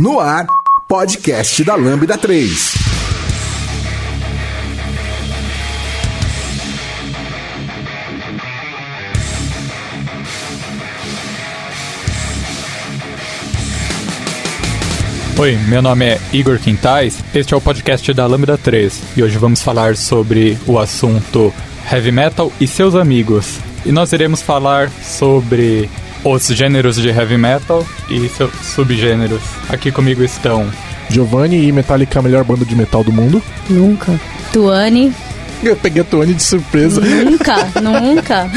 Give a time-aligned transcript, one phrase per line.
[0.00, 0.46] No ar,
[0.88, 2.74] podcast da Lambda 3.
[15.38, 19.36] Oi, meu nome é Igor Quintais, este é o podcast da Lambda 3 e hoje
[19.36, 21.52] vamos falar sobre o assunto
[21.92, 23.58] heavy metal e seus amigos.
[23.84, 25.90] E nós iremos falar sobre
[26.24, 29.42] os gêneros de heavy metal e seus subgêneros.
[29.68, 30.70] Aqui comigo estão
[31.08, 33.42] Giovanni e Metallica a melhor banda de metal do mundo.
[33.68, 34.18] Nunca.
[34.52, 35.12] Tuane.
[35.62, 37.00] Eu peguei a Tuane de surpresa.
[37.00, 38.50] Nunca, nunca.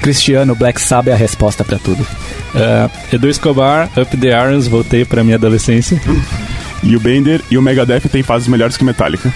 [0.00, 2.02] Cristiano, Black Sabbath é a resposta pra tudo.
[2.02, 6.00] Uh, Edu Escobar, Up the Irons, voltei pra minha adolescência.
[6.82, 9.32] E o Bender e o Megadeth têm fases melhores que Metallica.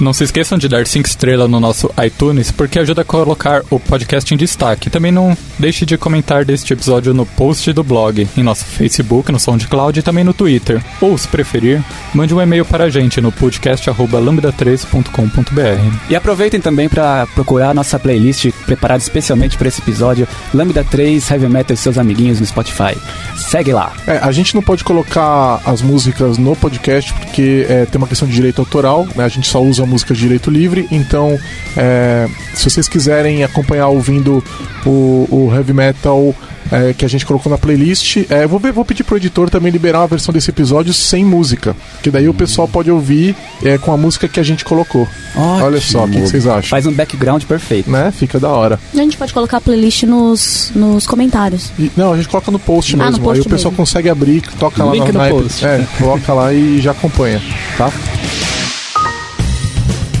[0.00, 3.80] Não se esqueçam de dar 5 estrelas no nosso iTunes, porque ajuda a colocar o
[3.80, 4.90] podcast em destaque.
[4.90, 9.40] Também não deixe de comentar deste episódio no post do blog, em nosso Facebook, no
[9.40, 10.80] SoundCloud e também no Twitter.
[11.00, 11.82] Ou, se preferir,
[12.14, 15.96] mande um e-mail para a gente no podcast.lambda3.com.br.
[16.08, 21.48] E aproveitem também para procurar nossa playlist preparada especialmente para esse episódio, Lambda 3 Heavy
[21.48, 22.96] Metal e seus amiguinhos no Spotify.
[23.36, 23.92] Segue lá.
[24.06, 28.28] É, a gente não pode colocar as músicas no podcast porque é, tem uma questão
[28.28, 29.24] de direito autoral, né?
[29.24, 31.38] A gente só usa música de direito livre, então
[31.76, 34.42] é, se vocês quiserem acompanhar ouvindo
[34.84, 36.34] o, o heavy metal
[36.70, 39.72] é, que a gente colocou na playlist, é, vou, ver, vou pedir pro editor também
[39.72, 43.92] liberar uma versão desse episódio sem música, que daí o pessoal pode ouvir é, com
[43.92, 45.08] a música que a gente colocou.
[45.34, 45.64] Ótimo.
[45.64, 46.68] Olha só, o que, vocês acham?
[46.68, 47.90] Faz um background perfeito.
[47.90, 48.10] Né?
[48.10, 48.78] Fica da hora.
[48.92, 51.70] A gente pode colocar a playlist nos, nos comentários.
[51.78, 53.24] E, não, a gente coloca no post Ah, no mesmo.
[53.24, 53.84] post Aí o pessoal mesmo.
[53.84, 55.64] consegue abrir, toca lá Link no na post.
[55.64, 57.40] É, coloca lá e já acompanha,
[57.76, 57.90] tá?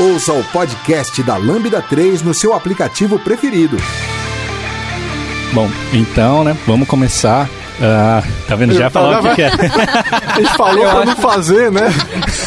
[0.00, 3.76] Ouça o podcast da Lambda 3 no seu aplicativo preferido.
[5.52, 7.50] Bom, então, né, vamos começar.
[7.80, 8.74] Ah, tá vendo?
[8.74, 9.50] Já falou o que, que é.
[10.28, 11.92] A gente falou pra não fazer, né?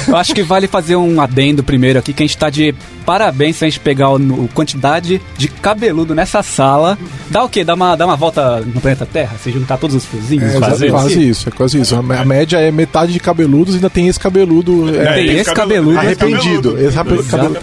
[0.07, 2.73] Eu acho que vale fazer um adendo primeiro aqui, que a gente tá de
[3.05, 6.97] parabéns se a gente pegar o, o quantidade de cabeludo nessa sala.
[7.29, 7.63] Dá o quê?
[7.63, 9.35] Dá uma, dá uma volta no planeta Terra?
[9.41, 10.53] Se juntar todos os fiozinhos?
[10.55, 11.95] É, fazer quase, quase isso, é quase isso.
[11.95, 14.89] A, a média é metade de cabeludos e ainda tem esse cabeludo.
[14.95, 15.97] É, Tem esse cabeludo.
[15.97, 16.77] arrependido.
[16.77, 17.23] Esse Exato.
[17.23, 17.57] cabelo-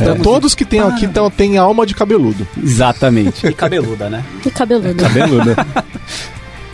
[0.00, 2.46] Então, todos que tem aqui então, tem alma de cabeludo.
[2.62, 3.46] Exatamente.
[3.46, 4.22] E cabeluda, né?
[4.44, 4.94] E cabeludo.
[5.02, 5.56] Cabeluda.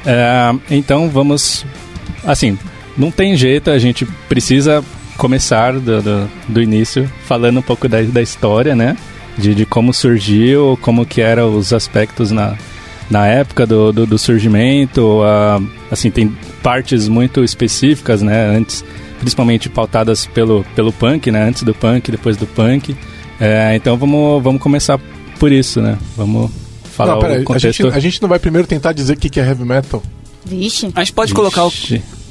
[0.07, 1.65] É, então vamos.
[2.25, 2.59] Assim,
[2.97, 4.85] não tem jeito, a gente precisa
[5.17, 8.97] começar do, do, do início falando um pouco da, da história, né?
[9.37, 12.57] De, de como surgiu, como que eram os aspectos na,
[13.11, 15.23] na época do, do, do surgimento.
[15.23, 18.57] ah, assim, tem partes muito específicas, né?
[18.57, 18.85] Antes,
[19.21, 21.43] principalmente pautadas pelo, pelo punk, né?
[21.45, 22.97] Antes do punk, depois do punk.
[23.41, 25.01] É, então vamos, vamos começar
[25.39, 25.99] por isso, né?
[26.17, 26.62] Vamos
[27.07, 27.83] falar não, peraí, o a contexto.
[27.83, 30.03] gente, a gente não vai primeiro tentar dizer o que que é heavy metal?
[30.45, 30.91] Vixe.
[30.95, 31.73] A gente pode colocar o,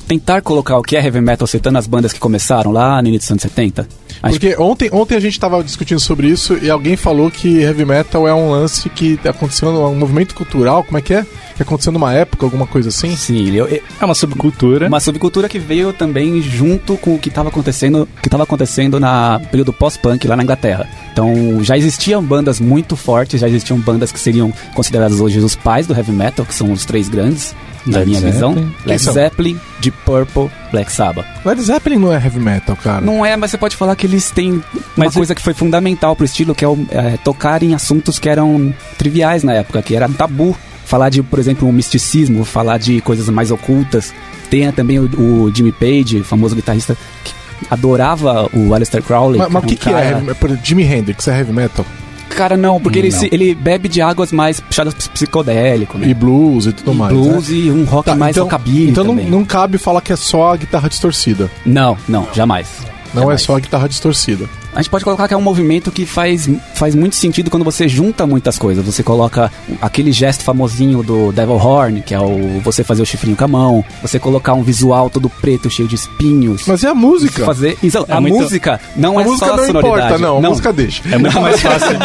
[0.07, 3.27] tentar colocar o que é heavy metal citando as bandas que começaram lá no início
[3.27, 3.87] dos anos 70?
[4.21, 8.27] Porque ontem, ontem a gente tava discutindo sobre isso e alguém falou que heavy metal
[8.27, 11.25] é um lance que aconteceu, um movimento cultural, como é que é?
[11.55, 13.15] Que aconteceu numa época, alguma coisa assim?
[13.15, 14.87] Sim, ele- ele- É uma subcultura.
[14.87, 19.39] uma subcultura que veio também junto com o que estava acontecendo, que estava acontecendo na
[19.51, 20.87] período pós-punk lá na Inglaterra.
[21.11, 25.85] Então, já existiam bandas muito fortes, já existiam bandas que seriam consideradas hoje os pais
[25.87, 27.53] do heavy metal, que são os três grandes,
[27.85, 28.53] na Led minha Zeppelin.
[28.55, 28.73] visão.
[28.85, 28.99] Led?
[29.03, 31.25] Zeppelin, Deep Purple, Black Sabbath.
[31.43, 33.01] Led Zeppelin não é heavy metal, cara.
[33.01, 34.61] Não é, mas você pode falar que eles têm uma
[34.95, 38.27] Mas coisa que foi fundamental pro estilo, que é, o, é tocar em assuntos que
[38.29, 40.55] eram triviais na época, que era tabu.
[40.85, 44.13] Falar de, por exemplo, um misticismo, falar de coisas mais ocultas.
[44.49, 47.33] Tem também o, o Jimmy Page, o famoso guitarrista, que
[47.69, 49.37] adorava o Aleister Crowley.
[49.39, 50.35] Mas, mas o um que, que é cara- heavy metal?
[50.35, 51.85] Por Jimi Hendrix é heavy metal?
[52.29, 53.19] Cara, não, porque ele, Não.
[53.19, 56.07] se- ele bebe de águas mais puxadas psicodélico, né?
[56.07, 57.13] E blues e tudo E mais.
[57.13, 57.55] blues né?
[57.55, 59.29] e um rock Tá, mais então, rockabilly então não, também.
[59.29, 61.49] não cabe falar que é só a guitarra distorcida.
[61.65, 62.67] Não, não, jamais.
[63.13, 63.41] Não Jamais.
[63.41, 64.49] é só a guitarra distorcida.
[64.73, 67.87] A gente pode colocar que é um movimento que faz, faz muito sentido quando você
[67.89, 68.85] junta muitas coisas.
[68.85, 69.51] Você coloca
[69.81, 73.47] aquele gesto famosinho do Devil Horn, que é o você fazer o chifrinho com a
[73.47, 76.63] mão, você colocar um visual todo preto, cheio de espinhos.
[76.67, 77.43] Mas e a música?
[77.45, 79.97] Fazer, Então, É a muito- música não a é música só a não sonoridade.
[80.05, 80.37] importa, não.
[80.37, 81.01] A música deixa.
[81.11, 81.97] É muito mais fácil.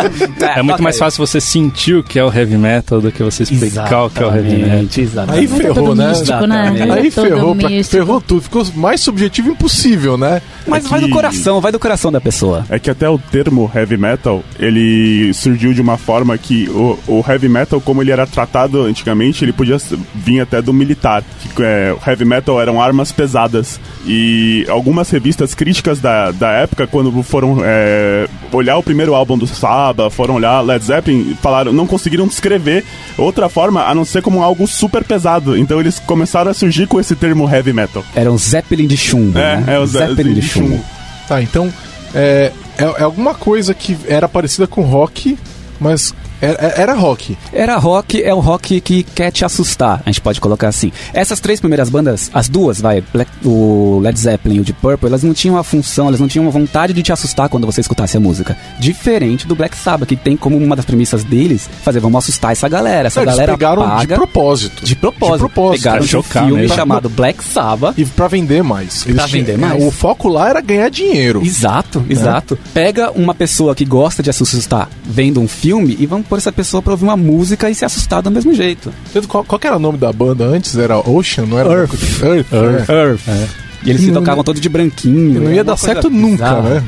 [0.56, 3.44] É muito mais fácil você sentir o que é o heavy metal do que você
[3.44, 4.88] explicar o que é o heavy metal.
[4.98, 5.38] Exatamente.
[5.38, 6.08] Aí ferrou, né?
[6.08, 6.72] místico, né?
[6.92, 8.42] Aí ferrou, pra- ferrou tudo.
[8.42, 10.42] Ficou mais subjetivo impossível, né?
[10.66, 12.56] Mas É vai do que- coração, vai do coração da pessoa.
[12.70, 17.25] É que até o termo heavy metal, ele surgiu de uma forma que o, o
[17.29, 19.76] heavy metal, como ele era tratado antigamente, ele podia
[20.14, 21.23] vir até do militar.
[21.55, 23.81] Que, é, heavy metal eram armas pesadas.
[24.06, 29.47] E algumas revistas críticas da, da época, quando foram é, olhar o primeiro álbum do
[29.47, 32.85] Saba, foram olhar Led Zeppelin, falaram, não conseguiram descrever
[33.19, 35.56] outra forma a não ser como algo super pesado.
[35.56, 38.05] Então eles começaram a surgir com esse termo heavy metal.
[38.14, 39.75] Era um Zeppelin de chumbo, É, né?
[39.75, 40.69] é o Ze- Zeppelin de de chumbo.
[40.69, 40.85] chumbo.
[41.29, 41.73] Tá, então
[42.16, 45.38] é, é, é alguma coisa que era parecida com rock,
[45.78, 47.36] mas era, era rock.
[47.52, 50.92] Era rock, é o rock que quer te assustar, a gente pode colocar assim.
[51.12, 55.08] Essas três primeiras bandas, as duas, vai, Black- o Led Zeppelin e o Deep Purple,
[55.08, 57.80] elas não tinham a função, elas não tinham a vontade de te assustar quando você
[57.80, 58.56] escutasse a música.
[58.78, 62.68] Diferente do Black Sabbath, que tem como uma das premissas deles fazer, vamos assustar essa
[62.68, 63.08] galera.
[63.08, 64.84] Essa Eles galera pegaram de paga propósito.
[64.84, 65.32] de propósito.
[65.34, 65.82] De propósito.
[65.82, 66.76] Pegaram Pra de um filme mesmo.
[66.76, 67.94] chamado Black Sabbath.
[67.98, 69.04] E pra vender mais.
[69.04, 69.82] Pra tinham- vender mais.
[69.82, 71.42] O foco lá era ganhar dinheiro.
[71.44, 72.58] Exato, exato.
[72.72, 76.82] Pega uma pessoa que gosta de assustar vendo um filme e vamos pôr essa pessoa
[76.82, 78.93] pra ouvir uma música e se assustar do mesmo jeito.
[79.28, 80.76] Qual, qual era o nome da banda antes?
[80.76, 81.70] Era Ocean, não era?
[81.70, 81.94] Earth.
[82.23, 82.88] Earth.
[82.88, 83.28] Earth.
[83.28, 83.65] é.
[83.86, 85.40] E eles se tocavam todo de branquinho.
[85.40, 86.70] Não era ia dar certo nunca, bizarra.
[86.70, 86.82] né?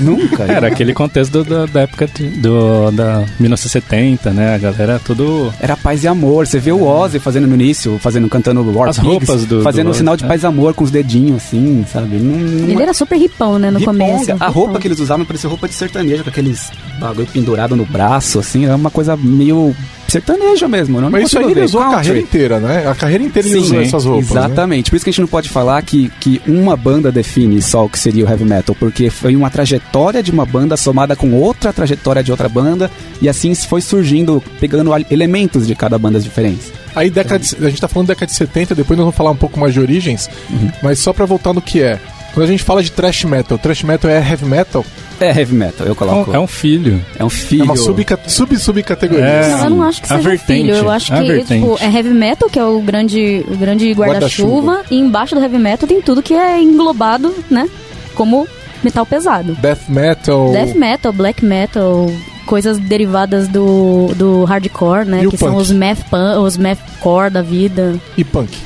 [0.00, 0.42] Nunca.
[0.44, 4.54] Era aquele contexto do- do- da época de- do, da 1970, né?
[4.54, 5.52] A galera tudo.
[5.60, 6.46] Era paz e amor.
[6.46, 9.86] Você vê o Ozzy fazendo no início, fazendo, cantando War As Pigs, roupas do- fazendo
[9.86, 12.16] do um sinal de paz e amor com os dedinhos assim, sabe?
[12.16, 13.98] Não, não Ele era super ripão, né, no Riponga.
[14.06, 14.36] começo.
[14.40, 18.38] A roupa que eles usavam parecia roupa de sertanejo, com aqueles bagulho pendurado no braço,
[18.38, 19.74] assim, era uma coisa meio
[20.08, 21.00] sertaneja mesmo.
[21.00, 21.96] Não Mas isso aí ele usou a Country.
[21.98, 22.88] carreira inteira, né?
[22.88, 24.30] A carreira inteira ele Sim, usou essas roupas.
[24.30, 24.40] né?
[24.40, 24.90] Exatamente.
[24.90, 27.88] Por isso que a gente não pode falar que, que uma banda define só o
[27.88, 31.72] que seria o heavy metal, porque foi uma trajetória de uma banda somada com outra
[31.72, 32.90] trajetória de outra banda,
[33.20, 36.72] e assim foi surgindo, pegando elementos de cada banda diferentes.
[36.96, 39.30] Aí década de- a gente tá falando da década de 70, depois nós vamos falar
[39.30, 40.70] um pouco mais de origens, Uhum.
[40.82, 41.98] mas só pra voltar no que é.
[42.34, 44.84] Quando a gente fala de thrash metal, thrash metal é heavy metal?
[45.20, 46.32] É heavy metal, eu coloco.
[46.32, 47.04] É um filho.
[47.18, 47.62] É um filho.
[47.62, 49.24] É uma subca- sub-subcategoria.
[49.24, 49.48] É.
[49.48, 50.74] Não, eu não acho que A seja vertente, filho.
[50.76, 54.72] Eu acho que tipo, é heavy metal, que é o grande, o grande Guarda-chuva.
[54.74, 57.68] guarda-chuva, e embaixo do heavy metal tem tudo que é englobado, né?
[58.14, 58.46] Como
[58.84, 59.54] metal pesado.
[59.60, 60.52] Death metal.
[60.52, 62.06] Death metal, black metal,
[62.46, 65.22] coisas derivadas do, do hardcore, né?
[65.24, 65.62] E o que são punk?
[65.62, 67.96] os math, punk, os mathcore da vida.
[68.16, 68.56] e punk.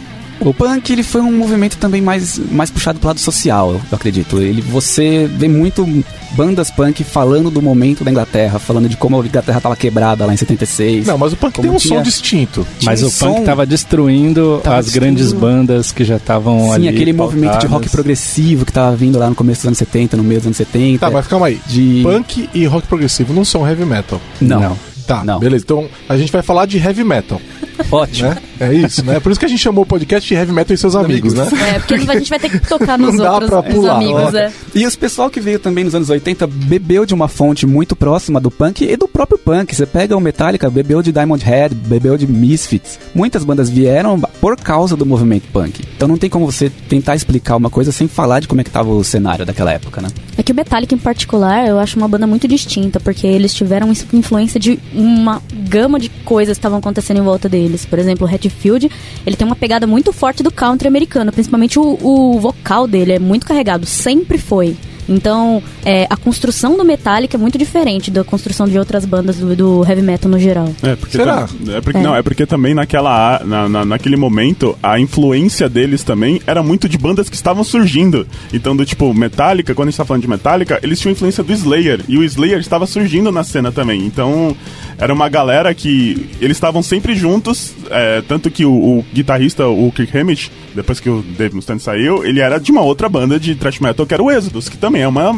[0.45, 4.39] O punk ele foi um movimento também mais, mais puxado pro lado social, eu acredito.
[4.41, 5.87] Ele, você vê muito
[6.33, 10.33] bandas punk falando do momento da Inglaterra, falando de como a Inglaterra tava quebrada lá
[10.33, 11.07] em 76.
[11.07, 12.67] Não, mas o punk tem um tinha- som distinto.
[12.83, 16.73] Mas Tinha o punk som- tava destruindo Tava as grandes destruindo- bandas que já estavam
[16.73, 16.85] ali.
[16.85, 17.93] Sim, aquele movimento de rock pautadas.
[17.93, 20.99] progressivo que tava vindo lá no começo dos anos 70, no meio dos anos 70.
[21.07, 21.61] Tá, mas calma aí.
[21.67, 22.01] de...
[22.03, 24.21] Punk e rock progressivo não são heavy metal.
[24.41, 24.61] Não.
[24.61, 24.79] Não.
[25.07, 25.39] Tá, Não.
[25.41, 25.65] beleza.
[25.65, 27.41] Então a gente vai falar de heavy metal,
[27.91, 28.31] Ótimo.
[28.31, 28.37] né?
[28.61, 29.19] É isso, né?
[29.19, 31.49] Por isso que a gente chamou o podcast de heavy metal e seus amigos, né?
[31.75, 33.97] É, porque a gente vai ter que tocar nos Não dá outros pra os pular,
[33.97, 34.39] amigos, ó.
[34.39, 34.53] é.
[34.75, 38.41] E os pessoal que veio também nos anos 80 bebeu de uma fonte muito próxima
[38.41, 39.75] do punk e do próprio punk.
[39.75, 42.99] Você pega o Metallica, bebeu de Diamond Head, bebeu de Misfits.
[43.15, 45.83] Muitas bandas vieram por causa do movimento punk.
[45.97, 48.71] Então não tem como você tentar explicar uma coisa sem falar de como é que
[48.71, 50.09] tava o cenário daquela época, né?
[50.37, 53.91] É que o Metallica em particular, eu acho uma banda muito distinta, porque eles tiveram
[54.13, 57.72] influência de uma gama de coisas que estavam acontecendo em volta deles.
[57.85, 58.91] Por exemplo, o Redfield,
[59.27, 63.19] ele tem uma pegada muito forte do country americano, principalmente o, o vocal dele é
[63.19, 64.77] muito carregado, sempre foi.
[65.09, 69.55] Então, é, a construção do Metallica é muito diferente da construção de outras bandas do,
[69.57, 70.73] do heavy metal no geral.
[70.83, 71.47] É, porque Será?
[71.49, 72.03] tam- é porque, É.
[72.03, 76.89] Não, é porque também naquela, na, na- naquele momento a influência deles também era muito
[76.89, 78.27] de bandas que estavam surgindo.
[78.53, 81.53] Então, do tipo, Metallica, quando a gente tá falando de Metallica, eles tinham influência do
[81.53, 82.01] Slayer.
[82.09, 84.05] E o Slayer estava surgindo na cena também.
[84.07, 84.57] Então,
[84.99, 87.75] era uma galera que eles estavam sempre juntos.
[87.91, 92.25] é, tanto que o, o guitarrista, o Kirk Hammett, depois que o Dave Mustaine saiu,
[92.25, 94.92] ele era de uma outra banda de thrash metal que era o Exodus, que também
[95.01, 95.35] é uma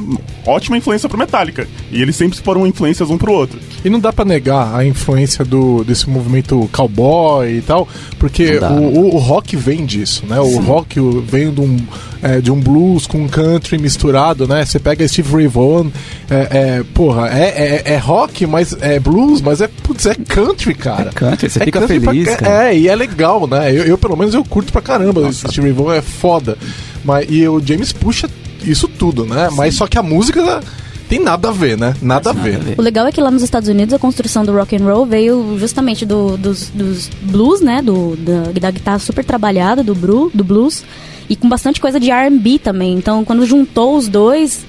[0.46, 1.66] ótima influência pro Metallica.
[1.90, 3.58] E eles sempre foram influências um pro outro.
[3.84, 7.86] E não dá pra negar a influência do, desse movimento cowboy e tal,
[8.18, 10.40] porque dá, o, o- o rock vem disso, né?
[10.40, 11.76] O rock vem de um,
[12.22, 14.64] é, de um blues com country misturado, né?
[14.64, 15.90] Você pega Steve Ray Vaughan,
[16.30, 20.74] é, é, porra, é, é, é rock, mas é blues, mas é, putz, é country,
[20.74, 21.10] cara.
[21.10, 22.68] É country, você fica country feliz, pra, cara.
[22.72, 23.70] É, e é legal, né?
[23.70, 25.20] Eu, eu, pelo menos, eu curto pra caramba.
[25.20, 26.56] O Steve Ray Vaughan é foda.
[27.04, 28.28] Mas, e o James puxa
[28.66, 29.48] isso tudo, né?
[29.52, 30.62] Mas só que a música
[31.08, 31.94] tem nada a ver, né?
[32.00, 32.74] Nada a ver.
[32.76, 35.56] O legal é que lá nos Estados Unidos a construção do rock and roll veio
[35.58, 37.82] justamente do, dos, dos blues, né?
[37.82, 40.82] Do, da, da guitarra super trabalhada, do, bru, do blues,
[41.28, 42.94] e com bastante coisa de R&B também.
[42.94, 44.64] Então, quando juntou os dois,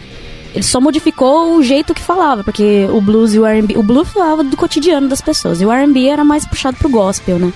[0.54, 4.08] ele só modificou o jeito que falava, porque o blues e o R&B, o blues
[4.10, 7.52] falava do cotidiano das pessoas, e o R&B era mais puxado pro gospel, né?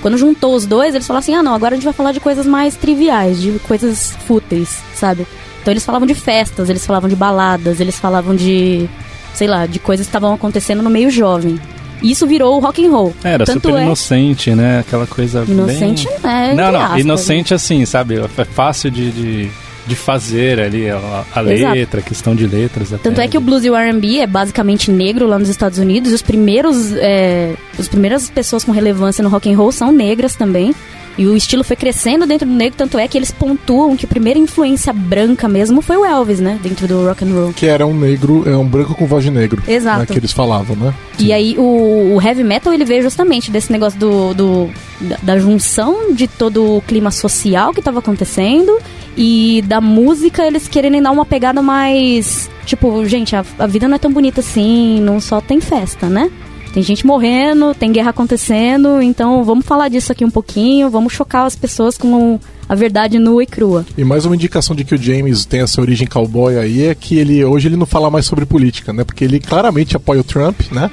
[0.00, 2.18] Quando juntou os dois, eles falaram assim: "Ah, não, agora a gente vai falar de
[2.18, 5.24] coisas mais triviais, de coisas fúteis", sabe?
[5.62, 8.88] Então eles falavam de festas, eles falavam de baladas, eles falavam de,
[9.32, 11.58] sei lá, de coisas que estavam acontecendo no meio jovem.
[12.02, 13.14] E isso virou o rock and roll.
[13.22, 14.80] É, Era Tanto super é- inocente, né?
[14.80, 16.18] Aquela coisa Inocente bem...
[16.20, 18.16] não é, Não, não, aspas, inocente assim, sabe?
[18.18, 19.50] É fácil de, de,
[19.86, 22.92] de fazer ali a, a letra, a questão de letras.
[22.92, 23.04] Até.
[23.08, 26.10] Tanto é que o blues e o R&B é basicamente negro lá nos Estados Unidos.
[26.10, 30.34] E os primeiros, é, as primeiras pessoas com relevância no rock and roll são negras
[30.34, 30.74] também.
[31.18, 34.08] E o estilo foi crescendo dentro do negro, tanto é que eles pontuam que a
[34.08, 36.58] primeira influência branca mesmo foi o Elvis, né?
[36.62, 37.52] Dentro do rock and roll.
[37.52, 39.62] Que era um negro, é um branco com voz de negro.
[39.68, 40.00] Exato.
[40.00, 40.94] Né, que eles falavam, né?
[41.18, 45.38] E aí o, o heavy metal ele veio justamente desse negócio do, do- da, da
[45.38, 48.78] junção de todo o clima social que estava acontecendo
[49.16, 53.96] e da música eles quererem dar uma pegada mais tipo, gente, a, a vida não
[53.96, 56.30] é tão bonita assim, não só tem festa, né?
[56.72, 61.44] Tem gente morrendo, tem guerra acontecendo, então vamos falar disso aqui um pouquinho, vamos chocar
[61.44, 63.84] as pessoas com a verdade nua e crua.
[63.96, 67.18] E mais uma indicação de que o James tem essa origem cowboy aí é que
[67.18, 69.04] ele hoje ele não fala mais sobre política, né?
[69.04, 70.90] Porque ele claramente apoia o Trump, né?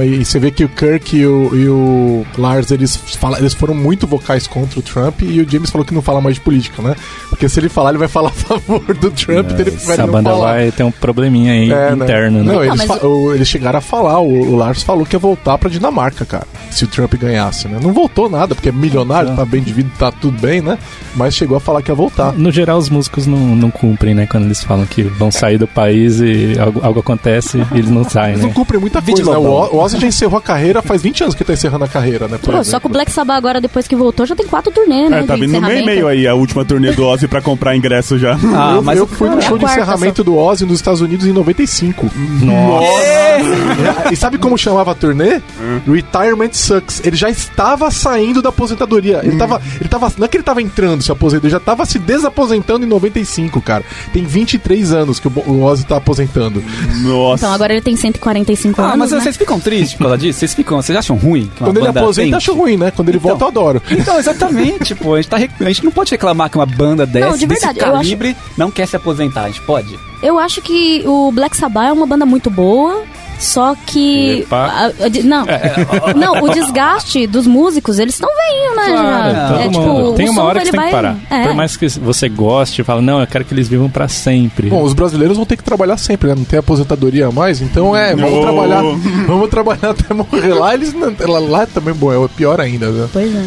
[0.00, 3.74] E você vê que o Kirk e o, e o Lars eles, fala, eles foram
[3.74, 6.80] muito vocais contra o Trump e o James falou que não fala mais de política,
[6.82, 6.96] né?
[7.28, 10.08] Porque se ele falar, ele vai falar a favor do Trump, então ele prefere não
[10.08, 10.52] banda falar.
[10.54, 12.04] vai ter um probleminha aí É, né?
[12.04, 12.52] interno, né?
[12.54, 15.20] Não, eles, mas fa- o- eles chegaram a falar, o, o Lars falou que ia
[15.20, 17.78] voltar pra Dinamarca, cara, se o Trump ganhasse, né?
[17.82, 20.78] Não voltou nada, porque é milionário, tá bem de vida, tá tudo bem, né?
[21.14, 22.32] Mas chegou a falar que ia voltar.
[22.32, 24.26] No geral, os músicos não, não cumprem, né?
[24.26, 28.04] Quando eles falam que vão sair do país e algo, algo acontece e eles não
[28.08, 28.54] saem, Eles não né?
[28.54, 29.36] cumprem muita coisa, né?
[29.36, 29.81] O.
[29.81, 32.38] O Ozzy já encerrou a carreira, faz 20 anos que tá encerrando a carreira, né?
[32.38, 35.08] por Pô, só que o Black Sabbath agora, depois que voltou, já tem quatro turnê,
[35.08, 35.20] né?
[35.20, 37.76] É, tá vindo no meio e meio aí a última turnê do Ozzy pra comprar
[37.76, 38.36] ingresso já.
[38.54, 41.26] Ah, eu, mas eu fui no é show de encerramento do Ozzy nos Estados Unidos
[41.26, 42.10] em 95.
[42.42, 44.12] Nossa!
[44.12, 45.40] E sabe como chamava a turnê?
[45.86, 47.00] Retirement Sucks.
[47.04, 49.20] Ele já estava saindo da aposentadoria.
[49.22, 49.60] Ele tava.
[49.80, 50.12] Ele tava.
[50.18, 53.60] Não é que ele tava entrando se aposentando, ele já tava se desaposentando em 95,
[53.60, 53.84] cara.
[54.12, 56.62] Tem 23 anos que o Ozzy tá aposentando.
[57.02, 57.44] Nossa.
[57.44, 59.20] Então agora ele tem 145 Ah, anos, mas né?
[59.20, 60.38] vocês ficam tristes por causa disso?
[60.38, 61.50] Vocês ficam, vocês acham ruim?
[61.54, 62.50] que uma Quando ele aposenta, tente?
[62.50, 62.90] acho ruim, né?
[62.90, 63.30] Quando ele Então.
[63.30, 63.82] volta, eu adoro.
[63.90, 65.14] Então, exatamente, pô.
[65.14, 67.90] A gente, tá, a gente não pode reclamar que uma banda desse, de verdade, desse
[67.90, 69.44] calibre não quer se aposentar.
[69.44, 69.98] A gente pode?
[70.22, 73.02] Eu acho que o Black Sabbath é uma banda muito boa,
[73.42, 74.46] só que.
[74.50, 74.92] A- a
[75.24, 75.44] não,
[76.16, 78.86] não, o desgaste dos músicos, eles estão veinho, né?
[78.86, 79.48] Claro, já.
[79.48, 80.02] todo é, mundo.
[80.04, 81.16] tipo, tem o uma hora que você tem que vai- parar.
[81.30, 81.46] É.
[81.46, 84.68] Por mais que você goste, fala, não, eu quero que eles vivam pra sempre.
[84.70, 86.34] Bom, os brasileiros vão ter que trabalhar sempre, né?
[86.36, 88.42] Não tem aposentadoria a mais, então é, vamos Oh.
[88.42, 88.82] trabalhar,
[89.26, 93.08] vamos trabalhar até morrer lá, eles não, lá, lá também bom, é pior ainda, né?
[93.12, 93.44] Pois é.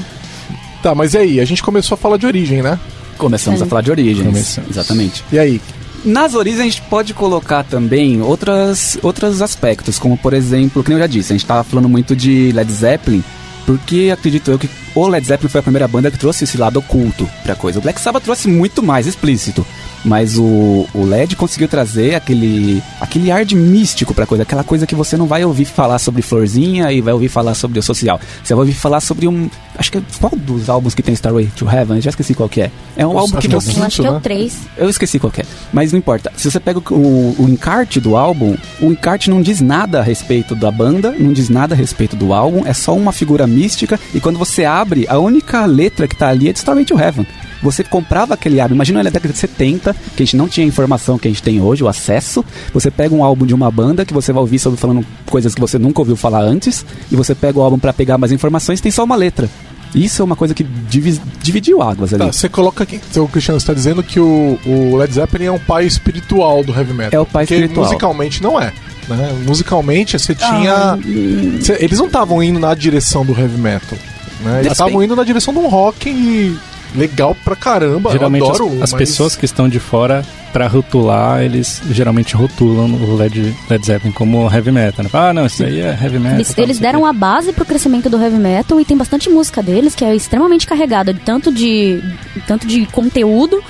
[0.83, 1.39] Tá, mas e aí?
[1.39, 2.77] A gente começou a falar de origem, né?
[3.17, 3.63] Começamos É.
[3.63, 4.25] a falar de origens.
[4.27, 4.69] Começamos.
[4.69, 5.23] Exatamente.
[5.31, 5.61] E aí?
[6.05, 10.99] Nas origens a gente pode colocar também outras, outros aspectos, como por exemplo, que eu
[10.99, 13.23] já disse, a gente tava falando muito de Led Zeppelin,
[13.65, 16.79] porque acredito eu que o Led Zeppelin foi a primeira banda que trouxe esse lado
[16.79, 17.79] oculto pra coisa.
[17.79, 19.65] O Black Sabbath trouxe muito mais explícito.
[20.05, 24.85] Mas o, o LED conseguiu trazer aquele, aquele ar de místico pra coisa, aquela coisa
[24.85, 28.21] que você não vai ouvir falar sobre florzinha e vai ouvir falar sobre o social.
[28.43, 29.49] Você vai ouvir falar sobre um.
[29.75, 31.97] Acho que é qual dos álbuns que tem Starway to Heaven?
[31.97, 32.71] Eu já esqueci qual que é.
[32.95, 33.79] É um Nossa, álbum que você.
[33.79, 34.17] Eu acho que é né?
[34.17, 34.57] o 3.
[34.77, 36.31] Eu esqueci qual que é, mas não importa.
[36.37, 40.53] Se você pega o, o encarte do álbum, o encarte não diz nada a respeito
[40.53, 43.99] da banda, não diz nada a respeito do álbum, é só uma figura mística.
[44.13, 47.25] E quando você abre, a única letra que tá ali é Starway to Heaven.
[47.63, 50.67] Você comprava aquele álbum, imagina na década de 70, que a gente não tinha a
[50.67, 52.45] informação que a gente tem hoje, o acesso.
[52.73, 55.61] Você pega um álbum de uma banda que você vai ouvir sobre falando coisas que
[55.61, 58.91] você nunca ouviu falar antes, e você pega o álbum pra pegar mais informações, tem
[58.91, 59.49] só uma letra.
[59.95, 62.25] Isso é uma coisa que divi- dividiu águas ali.
[62.25, 65.51] Tá, você coloca aqui, então, o Cristiano está dizendo que o, o Led Zeppelin é
[65.51, 67.17] um pai espiritual do heavy metal.
[67.17, 67.85] É o pai porque espiritual.
[67.85, 68.73] musicalmente não é.
[69.07, 69.43] Né?
[69.47, 70.95] Musicalmente você Ah, tinha.
[71.07, 71.59] hum.
[71.61, 73.97] cê- eles não estavam indo na direção do heavy metal.
[74.45, 74.59] Né?
[74.61, 76.57] Eles estavam indo na direção de um rock e
[76.95, 78.11] legal pra caramba.
[78.11, 80.23] Geralmente eu as, adoro, as mas- pessoas que estão de fora,
[80.53, 85.03] pra rotular, eles geralmente rotulam o Led, Led Zeppelin como heavy metal.
[85.03, 85.09] Né?
[85.11, 86.35] Ah, não, isso aí é heavy metal.
[86.37, 89.61] Eles, tal, eles deram a base pro crescimento do heavy metal e tem bastante música
[89.61, 92.01] deles que é extremamente carregada, tanto de,
[92.47, 93.61] tanto de conteúdo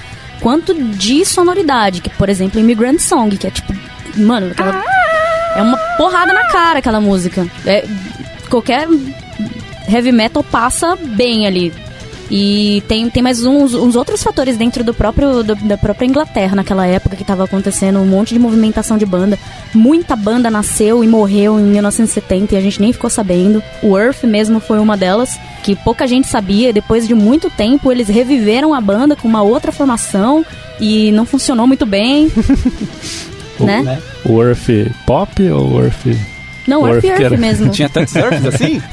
[0.41, 2.01] quanto de sonoridade.
[2.01, 3.73] Que, por exemplo, Immigrant Song, que é tipo.
[4.17, 4.83] Mano, aquela-
[5.55, 7.47] é uma porrada na cara aquela música.
[7.65, 7.83] É,
[8.49, 8.87] qualquer
[9.87, 11.73] heavy metal passa bem ali.
[12.31, 16.55] E tem, tem mais uns, uns outros fatores dentro do próprio do- da própria Inglaterra
[16.55, 19.37] naquela época que estava acontecendo um monte de movimentação de banda.
[19.75, 23.61] Muita banda nasceu e morreu em 1970 e a gente nem ficou sabendo.
[23.83, 26.69] O Earth mesmo foi uma delas, que pouca gente sabia.
[26.69, 30.43] E depois de muito tempo, eles reviveram a banda com uma outra formação
[30.81, 32.31] e não funcionou muito bem.
[33.59, 33.81] né?
[33.83, 34.01] né?
[34.25, 34.67] O Earth
[35.05, 36.07] Pop ou o Earth...
[36.67, 37.69] Não, O Earth Earth Earth mesmo.
[37.69, 38.81] Tinha tantos surfs assim?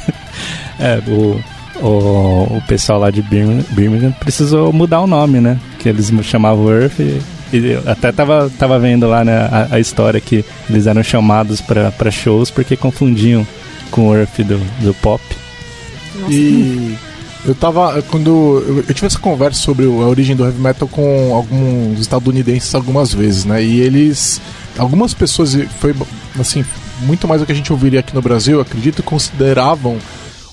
[0.82, 1.40] É, o,
[1.80, 5.58] o, o pessoal lá de Birmingham, Birmingham precisou mudar o nome, né?
[5.78, 7.22] Que eles chamavam Earth e,
[7.52, 11.60] e eu até tava, tava vendo lá né, a, a história que eles eram chamados
[11.60, 13.46] pra shows porque confundiam
[13.92, 15.22] com o Earth do, do pop.
[16.16, 16.96] Nossa, E
[17.44, 18.00] eu tava.
[18.02, 18.64] Quando.
[18.66, 23.12] Eu, eu tive essa conversa sobre a origem do heavy metal com alguns estadunidenses algumas
[23.12, 23.62] vezes, né?
[23.62, 24.40] E eles.
[24.78, 25.94] Algumas pessoas, e foi
[26.40, 26.64] assim,
[27.00, 29.98] muito mais do que a gente ouviria aqui no Brasil, eu acredito, consideravam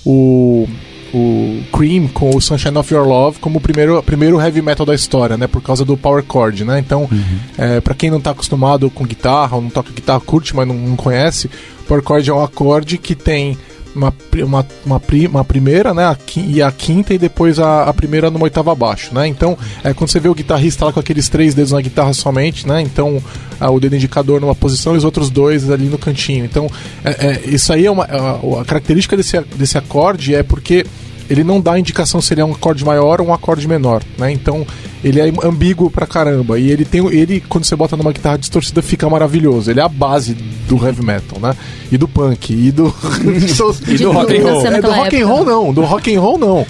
[0.05, 0.67] o.
[1.11, 4.93] O Cream com o Sunshine of Your Love como o primeiro, primeiro heavy metal da
[4.93, 5.47] história, né?
[5.47, 6.77] Por causa do power chord, né?
[6.77, 7.09] Então,
[7.57, 10.75] é, para quem não tá acostumado com guitarra, ou não toca guitarra, curte, mas não,
[10.75, 11.49] não conhece,
[11.87, 13.57] power chord é um acorde que tem
[13.95, 16.05] uma, uma, uma, uma primeira, né?
[16.05, 19.27] A e a quinta e depois a, a primeira numa oitava abaixo, né?
[19.27, 22.67] Então, é, quando você vê o guitarrista lá com aqueles três dedos na guitarra somente,
[22.67, 22.81] né?
[22.81, 23.21] Então,
[23.59, 26.45] ah, o dedo indicador numa posição e os outros dois ali no cantinho.
[26.45, 26.69] Então,
[27.03, 28.05] é, é, isso aí é uma.
[28.05, 30.85] A, a característica desse, desse acorde é porque
[31.29, 34.31] ele não dá indicação se ele é um acorde maior ou um acorde menor, né?
[34.31, 34.65] Então
[35.03, 38.81] ele é ambíguo pra caramba e ele tem ele quando você bota numa guitarra distorcida
[38.81, 39.69] fica maravilhoso.
[39.69, 41.55] Ele é a base do heavy metal, né?
[41.91, 42.93] E do punk e do
[43.87, 44.65] E do rock and roll.
[44.65, 46.65] É, do rock and roll não, do rock and roll não.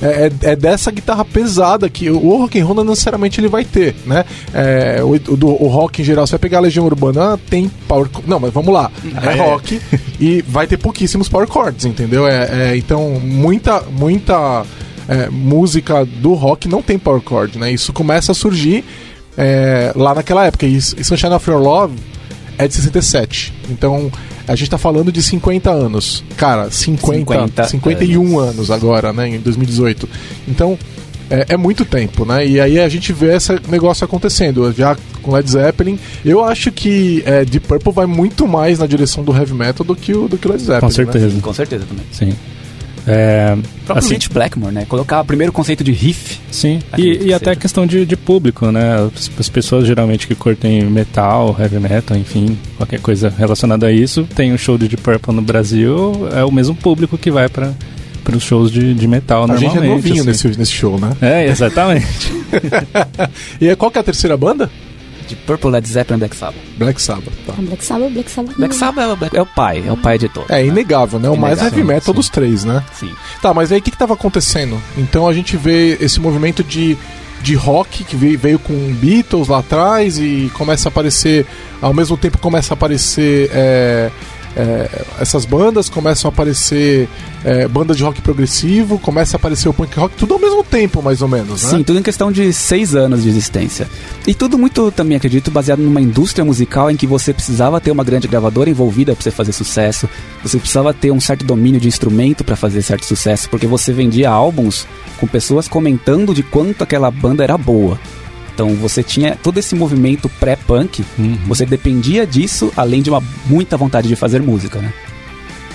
[0.00, 3.64] É, é- é dessa guitarra pesada que o rock and roll não necessariamente ele vai
[3.64, 4.24] ter, né?
[4.54, 8.08] É, o, do- o rock em geral, você vai pegar a Legião Urbana, tem power...
[8.26, 8.90] Não, mas vamos lá.
[9.22, 9.80] É rock
[10.20, 12.26] e vai ter pouquíssimos power chords, entendeu?
[12.28, 14.64] É, é, então, muita, muita
[15.08, 17.72] é, música do rock não tem power chord, né?
[17.72, 18.84] Isso começa a surgir
[19.36, 20.64] é, lá naquela época.
[20.66, 21.94] E e Sunshine of Your Love
[22.56, 23.52] é de 67.
[23.70, 24.10] Então,
[24.48, 26.24] a gente tá falando de 50 anos.
[26.36, 28.70] Cara, 50, 50 51 anos.
[28.70, 30.08] agora, né, em 2018.
[30.48, 30.78] Então,
[31.30, 32.46] é, é muito tempo, né?
[32.46, 34.72] E aí a gente vê esse negócio acontecendo.
[34.72, 39.22] Já com Led Zeppelin, eu acho que é, Deep Purple vai muito mais na direção
[39.22, 40.80] do heavy metal do que o, do que o Led Zeppelin.
[40.80, 40.92] Com né?
[40.92, 41.40] certeza.
[41.40, 42.04] Com certeza também.
[42.10, 42.34] Sim.
[43.08, 44.84] É, próprio assim, Blackmore, né?
[44.86, 46.38] Colocar primeiro o conceito de riff.
[46.50, 47.60] Sim, e, que e até seja.
[47.60, 48.96] questão de, de público, né?
[49.16, 54.24] As, as pessoas geralmente que curtem metal, heavy metal, enfim, qualquer coisa relacionada a isso,
[54.34, 57.72] tem um show de Deep Purple no Brasil, é o mesmo público que vai para
[58.34, 59.94] os shows de, de metal A gente é normalmente.
[59.96, 60.46] novinho assim.
[60.46, 61.12] nesse, nesse show, né?
[61.20, 62.32] É, exatamente.
[63.60, 64.70] E aí, qual que é a terceira banda?
[65.28, 66.60] De Purple, Led Zeppelin, Black Sabbath.
[66.76, 67.32] Black Sabbath.
[67.46, 67.52] Tá.
[67.58, 68.56] Black Sabbath, Black Sabbath.
[68.56, 70.48] Black Sabbath é o, Black- é o pai, é o pai de todos.
[70.50, 71.28] É inegável, né?
[71.28, 72.18] O mais Inegável, heavy metal sim.
[72.18, 72.82] dos três, né?
[72.94, 73.12] Sim.
[73.42, 74.80] Tá, mas aí o que estava acontecendo?
[74.96, 76.96] Então a gente vê esse movimento de,
[77.42, 81.46] de rock que veio, veio com Beatles lá atrás e começa a aparecer,
[81.82, 84.10] ao mesmo tempo começa a aparecer é,
[84.56, 87.08] é, essas bandas, começam a aparecer
[87.44, 91.02] é, bandas de rock progressivo, começa a aparecer o punk rock, tudo ao mesmo tempo,
[91.02, 91.70] mais ou menos, né?
[91.70, 93.88] Sim, tudo em questão de seis anos de existência.
[94.26, 98.04] E tudo muito, também acredito, baseado numa indústria musical em que você precisava ter uma
[98.04, 100.08] grande gravadora envolvida para você fazer sucesso,
[100.42, 104.30] você precisava ter um certo domínio de instrumento para fazer certo sucesso, porque você vendia
[104.30, 104.86] álbuns
[105.18, 107.98] com pessoas comentando de quanto aquela banda era boa.
[108.58, 111.38] Então você tinha todo esse movimento pré-punk, Uhum.
[111.46, 114.92] você dependia disso, além de uma muita vontade de fazer música, né?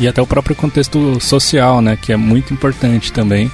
[0.02, 3.50] E até o próprio contexto social, né, que é muito importante também,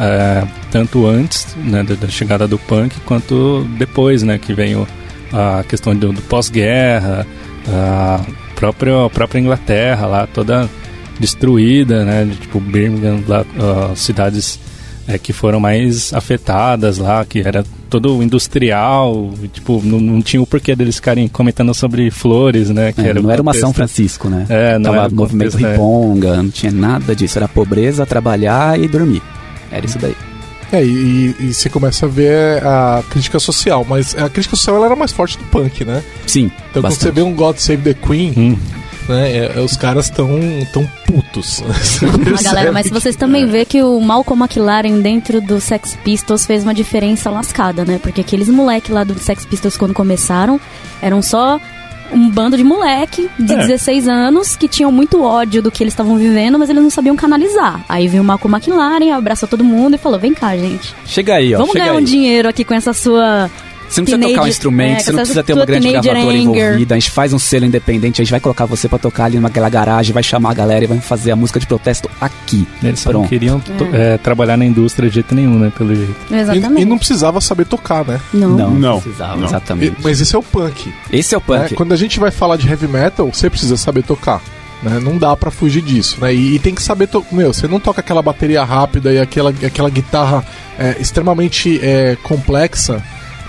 [0.00, 0.42] é,
[0.72, 4.88] tanto antes né, da, da chegada do punk quanto depois, né, que vem o-
[5.32, 7.24] a questão do, do pós-guerra,
[7.68, 8.20] a
[8.56, 10.68] própria, a própria Inglaterra lá toda
[11.20, 13.44] destruída, né, de, tipo Birmingham, lá,
[13.94, 14.58] cidades
[15.08, 20.46] é, que foram mais afetadas lá, que era todo industrial, tipo, não, não tinha o
[20.46, 23.72] porquê deles ficarem comentando sobre flores, né, que É, o não era uma São.
[23.72, 24.46] Francisco, né?
[24.48, 25.72] É, não Tava era movimento contexto, é.
[25.72, 27.38] riponga, não tinha nada disso.
[27.38, 29.22] Era pobreza, trabalhar e dormir.
[29.70, 30.14] Era isso daí.
[30.70, 34.86] É, e, e você começa a ver a crítica social, mas a crítica social ela
[34.86, 36.02] era mais forte do punk, né?
[36.26, 37.14] Sim, Então quando você bastante.
[37.14, 38.56] vê um God Save the Queen, Hum.
[39.08, 40.28] Né, é- é, os caras tão,
[40.72, 41.62] tão putos.
[42.38, 46.62] Ah, galera, mas vocês também vê que o Malcolm McLaren dentro do Sex Pistols fez
[46.62, 47.98] uma diferença lascada, né?
[48.02, 50.60] Porque aqueles moleques lá do Sex Pistols quando começaram
[51.00, 51.60] eram só
[52.12, 53.56] um bando de moleque de É.
[53.56, 57.16] 16 anos que tinham muito ódio do que eles estavam vivendo, mas eles não sabiam
[57.16, 57.82] canalizar.
[57.88, 60.94] Aí veio o Malcolm McLaren, abraçou todo mundo e falou: "Vem cá, gente.
[61.06, 61.58] Chega aí, ó.
[61.58, 62.04] Vamos chega ganhar um aí.
[62.04, 63.50] dinheiro aqui com essa sua
[63.92, 66.18] Você não precisa Teenage- tocar um instrumento, é, você não precisa ter uma grande gravadora
[66.20, 66.40] Anger.
[66.40, 66.94] envolvida.
[66.94, 69.68] A gente faz um selo independente, a gente vai colocar você pra tocar ali naquela
[69.68, 72.66] garagem, vai chamar a galera e vai fazer a música de protesto aqui.
[72.82, 75.72] Eles só não queriam to- é, trabalhar na indústria de jeito nenhum, né?
[75.76, 76.14] Pelo jeito.
[76.30, 76.78] Exatamente.
[76.78, 78.20] E, e não precisava saber tocar, né?
[78.32, 78.50] Não.
[78.50, 79.46] Não, Não, precisava, não.
[79.46, 79.96] exatamente.
[79.98, 80.92] E- mas esse é o punk.
[81.12, 81.58] Esse é o né?
[81.60, 81.74] punk.
[81.74, 84.40] Quando a gente vai falar de heavy metal, você precisa saber tocar.
[84.82, 84.98] Né?
[85.00, 86.34] Não dá pra fugir disso, né?
[86.34, 87.32] E, e tem que saber tocar.
[87.36, 90.44] Meu, você não toca aquela bateria rápida e aquela, aquela guitarra
[90.76, 93.00] é, extremamente é, complexa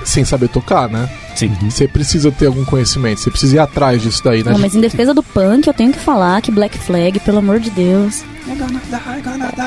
[0.05, 1.09] sem saber tocar, né?
[1.35, 1.51] Sim.
[1.69, 4.51] Você precisa ter algum conhecimento, você precisa ir atrás disso daí, né?
[4.51, 7.59] Não, mas em defesa do punk, eu tenho que falar que Black Flag, pelo amor
[7.59, 8.23] de Deus.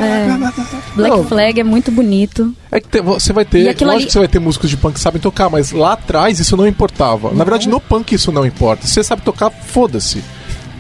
[0.00, 0.26] É,
[0.94, 1.24] Black Não.
[1.24, 2.54] Flag é muito bonito.
[2.70, 3.64] É que te- você vai ter.
[3.64, 6.38] Lógico ali- que você vai ter músicos de punk que sabem tocar, mas lá atrás
[6.38, 7.30] isso não importava.
[7.32, 8.86] Na verdade, no punk isso não importa.
[8.86, 10.22] Se você sabe tocar, foda-se.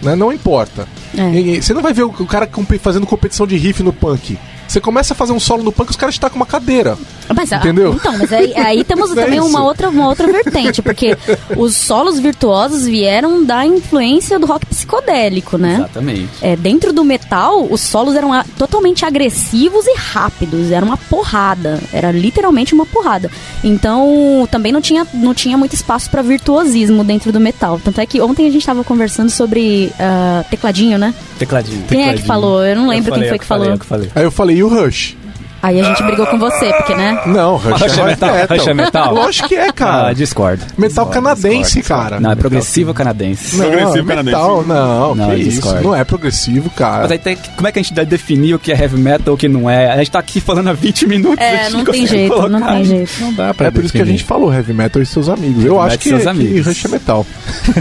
[0.02, 0.14] Né?
[0.14, 0.86] Não importa.
[1.16, 1.30] É.
[1.30, 2.48] E- e Você não vai ver o o cara
[2.80, 4.38] fazendo competição de riff no punk.
[4.68, 6.98] Você começa a fazer um solo no punk, os caras estão com uma cadeira.
[7.34, 7.92] Mas, ah, Entendeu?
[7.94, 9.48] Então, mas aí, aí temos É também isso.
[9.48, 11.16] uma outra, uma outra vertente, porque
[11.56, 15.76] os solos virtuosos vieram da influência do rock psicodélico, né?
[15.76, 16.28] Exatamente.
[16.40, 20.70] É, dentro do metal, os solos eram a- totalmente agressivos e rápidos.
[20.70, 21.80] Era uma porrada.
[21.92, 23.30] Era literalmente uma porrada.
[23.64, 27.80] Então, também não tinha, não tinha muito espaço para virtuosismo dentro do metal.
[27.84, 31.14] Tanto é que ontem a gente tava conversando sobre ah, tecladinho, né?
[31.38, 31.82] Tecladinho.
[31.88, 32.26] Quem é que tecladinho.
[32.26, 32.64] falou?
[32.64, 33.74] Eu não lembro Eu falei, quem foi que falei, falou.
[33.74, 34.10] eu que falei.
[34.14, 35.16] Aí eu falei, e o Rush?
[35.62, 37.20] Aí a gente brigou com você, porque, né?
[37.26, 38.30] Não, Rush, Rush é metal?
[38.50, 39.14] Rush é metal?
[39.14, 40.12] Lógico que é, Ah, cara.
[40.14, 40.62] discordo.
[40.78, 42.02] metal canadense, discordo.
[42.04, 42.20] cara.
[42.20, 43.56] Não, é progressivo canadense.
[43.56, 44.68] Não, Progressivo é metal, canadense.
[44.68, 45.74] não, Não, que eu isso.
[45.82, 47.02] Não é progressivo, cara.
[47.02, 49.28] Mas aí tem, como é que a gente vai definir o que é heavy metal
[49.28, 49.90] ou o que não é?
[49.90, 51.38] A gente tá aqui falando há 20 minutos.
[51.44, 52.74] É, não tem jeito, não colocar.
[52.74, 53.12] tem jeito.
[53.20, 54.18] Não dá pra É por isso que a definir.
[54.18, 55.64] gente falou heavy metal e seus amigos.
[55.64, 56.66] Eu Heavy acho metal que, e seus que amigos.
[56.66, 57.26] Rush é metal.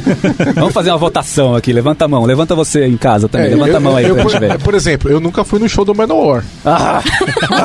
[0.56, 1.72] Vamos fazer uma votação aqui.
[1.74, 2.26] Levanta a mão.
[2.26, 3.48] Levanta você em casa também.
[3.48, 4.60] É, Levanta eu- a mão aí eu, pra por, gente ver.
[4.60, 6.44] por exemplo, eu nunca fui no show do Manowar.
[6.66, 7.02] Ah.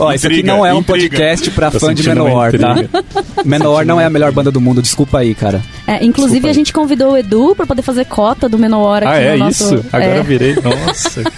[0.00, 1.08] Ó, isso aqui não é um intriga.
[1.08, 2.74] podcast pra Tô fã de Manowar, tá?
[3.44, 5.60] Manowar não é a melhor banda do mundo, desculpa aí, cara.
[5.86, 6.54] É, inclusive, Desculpa a aí.
[6.54, 9.74] gente convidou o Edu pra poder fazer cota do Menor aqui Ah, é no nosso...
[9.76, 9.84] isso?
[9.92, 10.18] Agora é.
[10.18, 10.54] eu virei.
[10.56, 11.22] Nossa.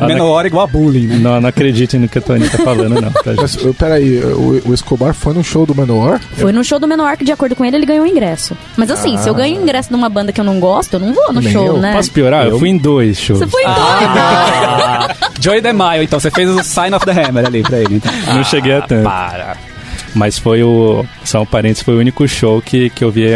[0.00, 0.06] Ah,
[0.44, 1.16] é igual a bullying, né?
[1.18, 3.10] Não, não acreditem no que a Tony tá falando, não.
[3.10, 6.20] Tá, Mas, eu- peraí, o, o Escobar foi no show do Manowar?
[6.36, 8.56] Foi no show do Menor que, de acordo com ele, ele ganhou ingresso.
[8.76, 11.12] Mas assim, se eu ganho ingresso de uma banda que eu não gosto, eu não
[11.12, 11.78] vou no Nem show, eu.
[11.78, 11.94] né?
[11.94, 12.46] Posso piorar?
[12.46, 13.40] Eu fui em dois shows.
[13.40, 13.78] Você foi doido!
[13.78, 15.08] Ah,
[15.40, 17.96] Joey DeMaio, então você fez o Sign of the Hammer ali pra ele.
[17.96, 18.07] Então.
[18.34, 19.04] Não cheguei a tanto.
[19.04, 19.56] Para.
[20.14, 21.04] Mas foi o.
[21.24, 23.26] São parentes, foi o único show que, que eu vi,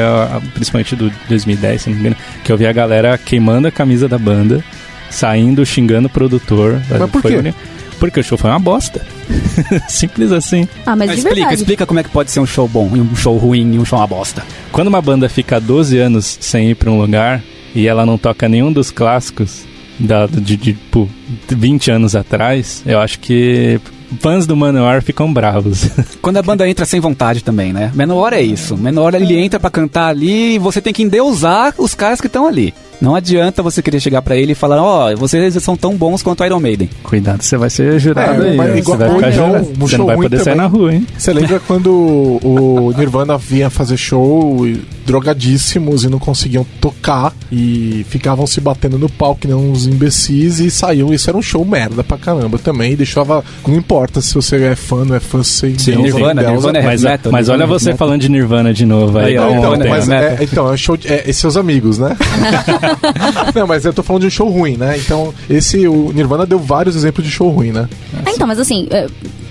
[0.54, 4.08] principalmente do 2010, se não me engano, que eu vi a galera queimando a camisa
[4.08, 4.64] da banda,
[5.10, 6.80] saindo, xingando o produtor.
[6.88, 7.38] Mas por Foi quê?
[7.38, 7.58] único-
[8.00, 9.04] Porque o show foi uma bosta.
[9.88, 10.66] Simples assim.
[10.86, 11.54] Ah, mas, Mas de explica, verdade.
[11.60, 13.84] explica como é que pode ser um show bom, e um show ruim e um
[13.84, 14.42] show uma bosta.
[14.72, 17.42] Quando uma banda fica 12 anos sem ir pra um lugar
[17.74, 19.64] e ela não toca nenhum dos clássicos
[20.00, 21.08] da, de, de, tipo,
[21.48, 23.78] 20 anos atrás, eu acho que
[24.20, 25.88] fãs do Manowar ficam bravos.
[26.20, 27.90] Quando a banda entra sem vontade também, né?
[27.94, 28.76] Menor é isso.
[28.76, 32.46] Menor ele entra pra cantar ali e você tem que endeusar os caras que estão
[32.46, 32.74] ali.
[33.02, 36.44] Não adianta você querer chegar pra ele e falar, ó, vocês são tão bons quanto
[36.44, 36.88] Iron Maiden.
[37.02, 38.56] Cuidado, você vai ser jurado É, aí.
[38.56, 38.76] mas ó.
[38.76, 39.72] igual- você vai ficar então, jurado.
[39.76, 40.58] Você não vai poder sair também.
[40.60, 41.06] na rua, hein?
[41.18, 48.06] Você lembra quando o Nirvana vinha fazer show e- drogadíssimos e não conseguiam tocar e
[48.08, 51.12] ficavam se batendo no palco que nem uns imbecis e saíam.
[51.12, 52.92] Isso era um show merda pra caramba também.
[52.92, 53.44] E deixava.
[53.66, 56.42] Não importa se você é fã, não é fã, você Sim, endeusa, Nirvana.
[56.42, 59.36] Nirvana é Mas, metal, mas olha é você falando de Nirvana de novo aí.
[59.36, 60.36] Um Então, Nirvana, mas né?
[60.40, 62.16] é, então, é show de, é, seus amigos, né?
[63.54, 64.96] não, mas eu tô falando de um show ruim, né?
[64.98, 67.88] Então, esse, o Nirvana deu vários exemplos de show ruim, né?
[68.24, 69.06] Ah, então, mas assim, é,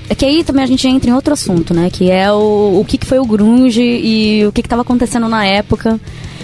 [0.10, 1.90] é que aí também a gente entra em outro assunto, né?
[1.92, 5.28] Que é o, o que, que foi o grunge e o que, que tava acontecendo
[5.28, 6.00] na época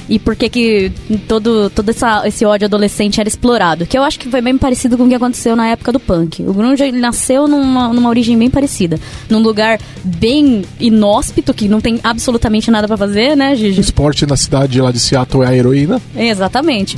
[0.10, 0.92] e por que que
[1.28, 3.86] todo, todo essa, esse ódio adolescente era explorado.
[3.86, 6.44] Que eu acho que foi bem parecido com o que aconteceu na época do punk.
[6.44, 9.00] O grunge nasceu numa, numa origem bem parecida.
[9.30, 13.82] Num lugar bem inóspito, que não tem absolutamente nada pra fazer, né, O Gigi?
[13.82, 16.02] esporte na cidade lá de Seattle é a heroína.
[16.16, 16.98] Exatamente.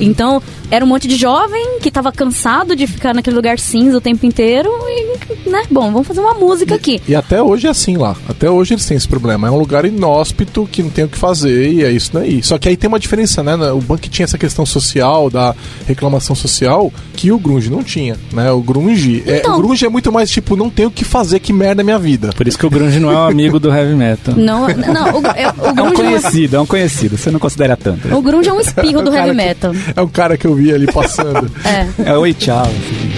[0.00, 4.00] Então, era um monte de jovem que tava cansado de ficar naquele lugar cinza o
[4.00, 7.00] tempo inteiro e, né, bom, vamos fazer uma música aqui.
[7.08, 8.14] E até hoje é assim lá.
[8.28, 9.48] Até hoje eles têm esse problema.
[9.48, 12.42] É um lugar inóspito que não tem o que fazer e é isso daí.
[12.42, 13.54] Só que aí tem uma diferença, né?
[13.72, 15.54] O punk tinha essa questão social, da
[15.86, 18.50] reclamação social, que o grunge não tinha, né?
[18.52, 21.40] O grunge, é, Então- o grunge é muito mais tipo, não tenho o que fazer,
[21.40, 22.30] que merda é minha vida.
[22.36, 24.34] Por isso que o grunge não é um amigo do heavy metal.
[24.36, 27.16] Não, não, o, é- o É um grunge é, conhecido, é um conhecido.
[27.18, 28.14] Você não considera tanto.
[28.14, 29.72] o grunge é um espirro do heavy que- metal.
[29.94, 31.50] É um cara que eu vi ali passando.
[31.64, 31.88] É.
[32.10, 32.62] É oi, tchau.
[32.62, 33.08] assim.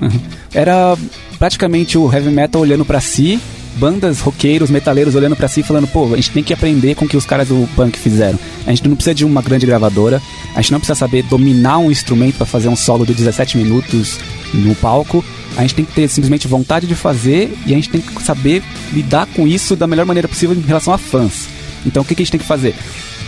[0.53, 0.97] Era
[1.39, 3.39] praticamente o heavy metal olhando pra si,
[3.75, 7.05] bandas, roqueiros, metaleiros olhando pra si e falando, pô, a gente tem que aprender com
[7.05, 8.39] o que os caras do punk fizeram.
[8.65, 10.21] A gente não precisa de uma grande gravadora,
[10.55, 14.17] a gente não precisa saber dominar um instrumento pra fazer um solo de 17 minutos
[14.53, 15.23] no palco.
[15.55, 18.62] A gente tem que ter simplesmente vontade de fazer e a gente tem que saber
[18.93, 21.47] lidar com isso da melhor maneira possível em relação a fãs.
[21.86, 22.75] Então o que, que a gente tem que fazer?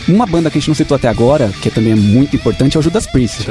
[0.07, 2.79] Uma banda que a gente não citou até agora, que também é muito importante, é
[2.79, 3.43] o Judas Priest.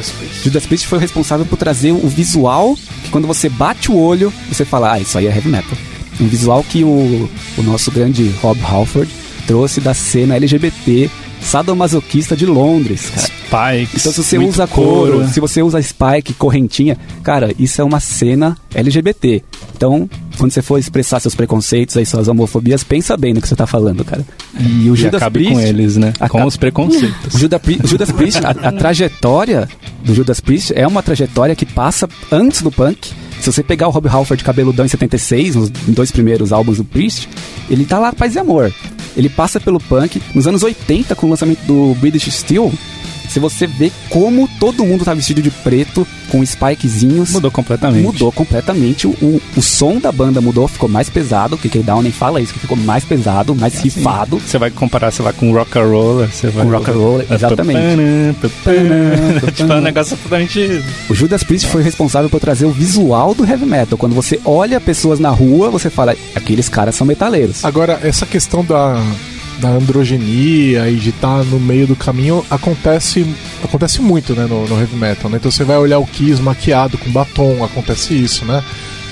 [0.43, 4.33] Judas Priest foi o responsável por trazer o visual que quando você bate o olho,
[4.49, 5.77] você fala, ah, isso aí é heavy metal.
[6.21, 9.11] Um visual que o, o nosso grande Rob Halford
[9.49, 13.27] trouxe da cena LGBT sadomasoquista de Londres, cara.
[13.79, 14.01] Spikes.
[14.03, 18.57] Então se você usa couro, se você usa spike, correntinha, cara, isso é uma cena
[18.75, 19.43] LGBT.
[19.75, 23.57] Então, quando você for expressar seus preconceitos aí, suas homofobias, pensa bem no que você
[23.57, 24.25] tá falando, cara.
[24.61, 26.13] E o E Judas acabe Priest, com eles, né?
[26.19, 27.33] Com Acaba- os preconceitos.
[27.35, 29.69] o Judas, o Judas Priest, a, a trajetória
[30.05, 33.11] do Judas Priest é uma trajetória que passa antes do punk.
[33.41, 37.29] Se você pegar o Rob Halford cabeludão em 76, nos dois primeiros álbuns do Priest,
[37.71, 38.73] ele tá lá paz e amor.
[39.17, 40.21] Ele passa pelo punk.
[40.35, 42.73] Nos anos 80, com o lançamento do British Steel,
[43.29, 47.33] se você vê como todo mundo tá vestido de preto, com spikezinhos.
[47.33, 48.05] Mudou completamente.
[48.05, 49.07] Mudou completamente.
[49.07, 51.55] O, o, som da banda mudou, ficou mais pesado.
[51.55, 54.39] O KK Down nem fala isso, que ficou mais pesado, mais rifado.
[54.39, 56.65] Você vai comparar, sei lá, com rock and roll, você vai...
[56.65, 57.81] Com rock and roll, exatamente.
[59.55, 60.83] tipo, é um negócio totalmente...
[61.09, 63.99] O Judas Priest foi responsável por trazer o visual do heavy metal.
[63.99, 67.65] Quando você olha pessoas na rua, você fala, aqueles caras são metaleiros.
[67.65, 69.03] Agora, essa questão da,
[69.59, 73.27] da androgenia e de estar no meio do caminho acontece,
[73.63, 75.31] acontece muito né, no, no heavy metal.
[75.31, 75.39] Né?
[75.39, 78.63] Então você vai olhar o Kiss maquiado com batom, acontece isso, né?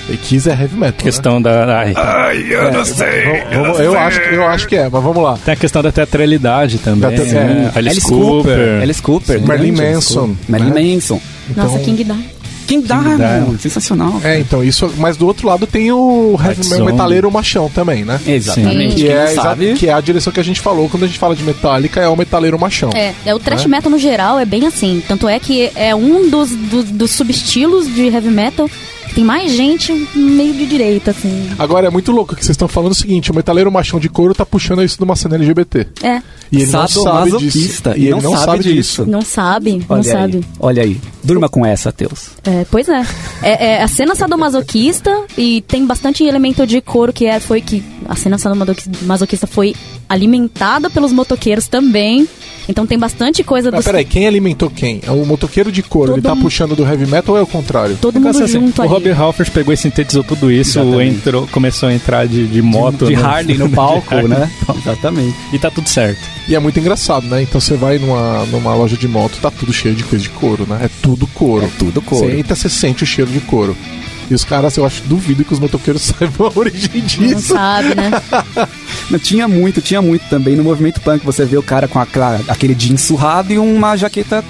[0.09, 1.03] E Kiss é heavy metal.
[1.03, 1.79] Questão da...
[1.81, 1.93] Ai, né?
[2.71, 2.91] Vamos-
[3.51, 5.37] vamos- eu, acho, que- eu acho que é, mas vamos lá.
[5.43, 7.01] tem a questão da teatralidade também.
[7.01, 7.71] Da te- né?
[7.75, 7.77] é.
[7.77, 8.81] Alice Cooper.
[8.81, 9.41] Alice Cooper.
[9.41, 10.45] Marilyn grande Alice Manson, Cooper.
[10.47, 10.93] Marilyn né?
[10.95, 11.21] Manson.
[11.55, 12.36] Nossa, Então- King Diamond.
[12.67, 13.17] King Diamond.
[13.17, 13.61] Diamond.
[13.61, 14.21] Sensacional.
[14.23, 14.93] É, então isso.
[14.97, 18.19] Mas do outro lado tem o heavy metaleiro machão também, né?
[18.27, 18.95] Exatamente.
[18.95, 19.73] Que Quem é, sabe...
[19.73, 22.07] que é a direção que a gente falou quando a gente fala de Metallica, é
[22.07, 22.89] o metaleiro machão.
[22.93, 23.77] É, é o thrash Né?
[23.77, 25.01] metal no geral é bem assim.
[25.07, 28.69] Tanto é que é um dos, dos, dos subestilos de heavy metal.
[29.17, 31.49] Tem mais gente meio de direita, assim.
[31.57, 34.31] Agora é muito louco que vocês estão falando o seguinte: o metaleiro machão de couro
[34.35, 35.87] tá puxando isso de uma cena LGBT.
[36.03, 37.81] É, E ele não sabe disso.
[37.95, 39.05] E ele não sabe disso.
[39.07, 40.45] não sabe, Olha não aí, sabe.
[40.59, 41.01] Olha aí.
[41.23, 42.29] Durma com essa, Teus.
[42.43, 43.03] É, pois é.
[43.41, 43.65] é.
[43.65, 48.15] é a cena sadomasoquista e tem bastante elemento de couro que é, foi que a
[48.15, 49.75] cena sadomasoquista foi
[50.07, 52.29] alimentada pelos motoqueiros também.
[52.69, 54.99] Então tem bastante coisa Ah, dos peraí, quem alimentou quem?
[55.05, 57.43] É o motoqueiro de couro, ele Todo tá mundo- puxando do heavy metal ou é
[57.43, 57.97] o contrário?
[58.01, 58.91] todo mundo assim, junto o ali.
[58.91, 61.15] Rob Halford pegou e sintetizou tudo isso, Exatamente.
[61.17, 63.05] entrou, começou a entrar de, de moto.
[63.05, 64.27] de no- Harley no de palco, Harley.
[64.29, 64.51] né?
[64.77, 65.35] Exatamente.
[65.53, 66.19] E tá tudo certo.
[66.49, 67.41] E é muito engraçado, né?
[67.41, 70.65] Então você vai numa, numa loja de moto, tá tudo cheio de coisa de couro,
[70.67, 70.79] né?
[70.83, 71.65] É tudo couro.
[71.65, 72.25] É tudo couro.
[72.29, 73.75] Você entra, você sente o cheiro de couro.
[74.29, 77.53] E os caras, eu acho, duvido que os motoqueiros saibam a origem Não disso.
[77.53, 78.11] sabe, né?
[79.09, 81.25] Não, tinha muito, tinha muito também no movimento punk.
[81.25, 84.43] Você vê o cara com aquela, aquele jeans surrado e uma jaqueta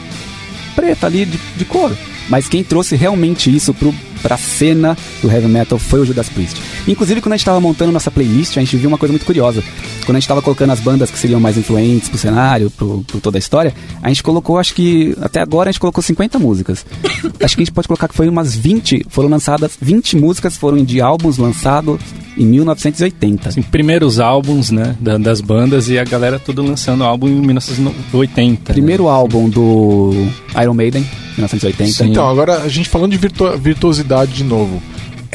[0.76, 1.96] preta ali de, de couro.
[2.30, 6.62] Mas quem trouxe realmente isso pro, pra cena do heavy metal foi o Judas Priest.
[6.88, 9.64] Inclusive, quando a gente tava montando nossa playlist, a gente viu uma coisa muito curiosa.
[10.06, 13.20] Quando a gente tava colocando as bandas que seriam mais influentes pro cenário, pro, pro
[13.20, 16.86] toda a história, a gente colocou, acho que até agora a gente colocou 50 músicas.
[17.42, 20.84] acho que a gente pode colocar que foi umas 20, foram lançadas, 20 músicas foram
[20.84, 22.00] de álbuns lançados
[22.38, 23.50] em 1980.
[23.50, 28.52] Assim, primeiros álbuns, né, da- das bandas e a galera tudo lançando álbum em 1980.
[28.70, 28.74] né?
[28.74, 30.12] Primeiro álbum do
[30.62, 31.02] Iron Maiden,
[31.38, 31.92] 1980.
[31.92, 32.12] Sim.
[32.12, 33.58] Então, agora a gente falando de virtu-
[34.08, 34.82] virtuosidade de novo.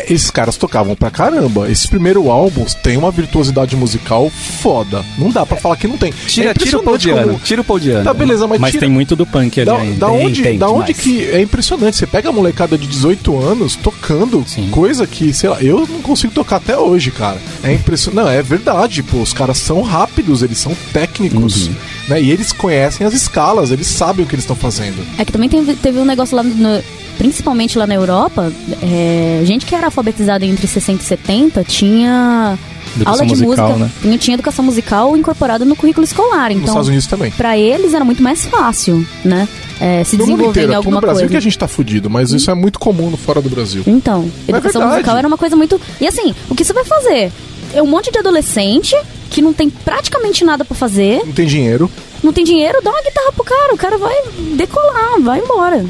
[0.08, 1.70] Esses caras tocavam pra caramba.
[1.70, 5.04] Esses primeiros álbuns têm uma virtuosidade musical foda.
[5.18, 6.10] Não dá pra falar que não tem.
[6.26, 7.32] Tira, É tira o Paul impressionante Diano.
[7.34, 8.04] como- Tira o Paul Diano.
[8.04, 8.80] Tá, beleza, mas, Mas tira...
[8.80, 9.96] tem muito do punk ali Da, ainda.
[9.98, 11.00] da Tem, onde, tem da onde demais.
[11.02, 11.96] que é impressionante?
[11.98, 14.68] Você pega a molecada de 18 anos tocando Sim.
[14.70, 17.36] coisa que, sei lá, eu não consigo tocar até hoje, cara.
[17.62, 18.24] É impressionante.
[18.24, 19.18] Não, é verdade, pô.
[19.18, 21.74] Os caras são rápidos, eles são técnicos, Uhum.
[22.12, 22.22] Né?
[22.22, 25.04] E eles conhecem as escalas, eles sabem o que eles estão fazendo.
[25.18, 26.82] É que também teve, teve um negócio lá, no-
[27.18, 32.58] principalmente lá na Europa, é, gente que era alfabetizada entre 60 e 70 tinha
[32.96, 33.84] Educação aula de musical, música.
[33.86, 33.90] né?
[34.02, 36.48] Tinha, tinha educação musical incorporada no currículo escolar.
[36.50, 37.30] Nos Então, Estados Unidos também.
[37.30, 39.46] pra eles era muito mais fácil, né?
[39.80, 41.30] é, se No desenvolver inteiro, em alguma no Brasil coisa.
[41.32, 43.82] que a gente tá fudido, mas isso é muito comum no fora do Brasil.
[43.86, 44.92] Então, educação verdade.
[44.98, 45.80] musical era uma coisa muito.
[46.00, 47.32] E assim, o que você vai fazer?
[47.72, 48.94] É um monte de adolescente
[49.30, 51.90] que não tem praticamente nada pra fazer, Não tem dinheiro.
[52.22, 54.14] não tem dinheiro, dá uma guitarra pro cara, o cara vai
[54.56, 55.84] decolar, vai embora.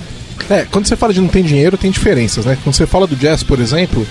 [0.49, 2.57] É, quando você fala de não tem dinheiro, tem diferenças, né?
[2.63, 4.07] Quando você fala do jazz, por exemplo,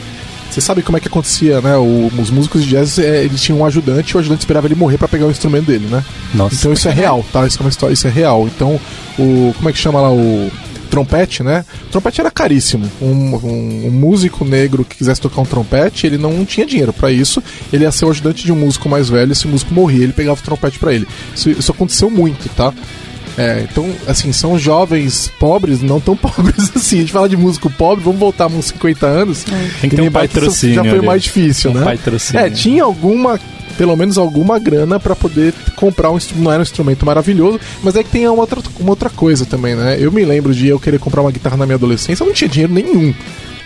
[0.50, 1.78] você sabe como é que acontecia, né?
[1.78, 4.76] O- os músicos de jazz, é, eles tinham um ajudante e o ajudante esperava ele
[4.76, 6.04] morrer pra pegar o instrumento dele, né?
[6.34, 6.56] Nossa.
[6.56, 7.46] Então isso é real, tá?
[7.48, 8.48] Isso é uma história, isso é real.
[8.54, 8.80] Então,
[9.18, 9.54] o.
[9.56, 10.52] Como é que chama lá o.
[10.92, 11.66] Trompete, né?
[11.88, 12.88] O trompete era caríssimo.
[13.02, 17.12] Um, um- um músico negro que quisesse tocar um trompete, ele não tinha dinheiro pra
[17.12, 17.42] isso.
[17.74, 19.32] Ele ia ser o ajudante de um músico mais velho.
[19.32, 21.08] Esse músico morria, ele pegava o trompete pra ele.
[21.36, 22.74] Isso, isso aconteceu muito, tá?
[23.38, 26.98] É, então, assim, são jovens pobres, não tão pobres assim.
[26.98, 29.46] A gente fala de músico pobre, vamos voltar uns 50 anos.
[29.80, 31.06] Tem que ter um patrocínio Já foi ali.
[31.08, 31.86] mais difícil, Um né?
[31.86, 32.46] patrocínio.
[32.46, 33.40] É, tinha alguma,
[33.78, 36.44] pelo menos alguma grana pra poder comprar um instrumento.
[36.44, 39.76] Não era um instrumento maravilhoso, mas é que tem uma outra, uma outra coisa também,
[39.76, 39.98] né?
[40.00, 42.50] Eu me lembro de eu querer comprar uma guitarra na minha adolescência, eu não tinha
[42.50, 43.14] dinheiro nenhum.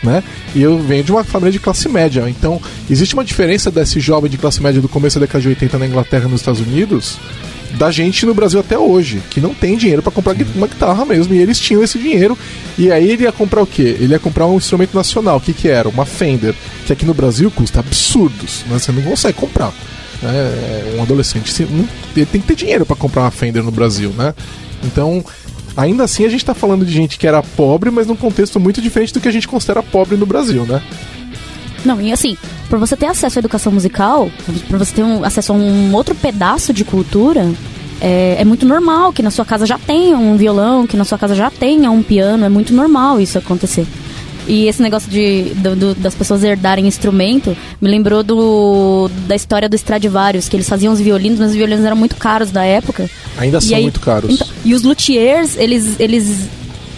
[0.04, 0.24] Né?
[0.54, 2.30] E eu venho de uma família de classe média.
[2.30, 5.80] Então, existe uma diferença desse jovem de classe média do começo da década de 80
[5.80, 7.18] na Inglaterra e nos Estados Unidos
[7.78, 11.34] da gente no Brasil até hoje, que não tem dinheiro pra comprar uma guitarra mesmo,
[11.34, 12.38] e eles tinham esse dinheiro,
[12.78, 13.98] e aí ele ia comprar o quê?
[14.00, 15.90] Ele ia comprar um instrumento nacional, o que que era?
[15.90, 18.80] Uma Fender, que aqui no Brasil custa absurdos, né?
[18.80, 19.74] você não consegue comprar.
[20.22, 20.96] né?
[20.98, 24.34] Um adolescente ele tem que ter dinheiro pra comprar uma Fender no Brasil, né?
[24.84, 25.24] Então,
[25.76, 28.82] ainda assim a gente tá falando de gente que era pobre, mas num contexto muito
[28.82, 30.82] diferente do que a gente considera pobre no Brasil, né?
[31.86, 32.36] Não, e assim,
[32.70, 34.30] pra você ter acesso à educação musical,
[34.68, 37.50] pra você ter um, acesso a um outro pedaço de cultura,
[38.02, 41.18] é, é muito normal que na sua casa já tenha um violão, que na sua
[41.18, 43.86] casa já tenha um piano, é muito normal isso acontecer.
[44.48, 49.68] E esse negócio de, do- do- das pessoas herdarem instrumento me lembrou do, da história
[49.68, 53.10] do Stradivarius, que eles faziam os violinos, mas os violinos eram muito caros da época.
[53.40, 54.30] Ainda E são aí- muito caros.
[54.32, 56.48] então, e os luthiers, eles, eles,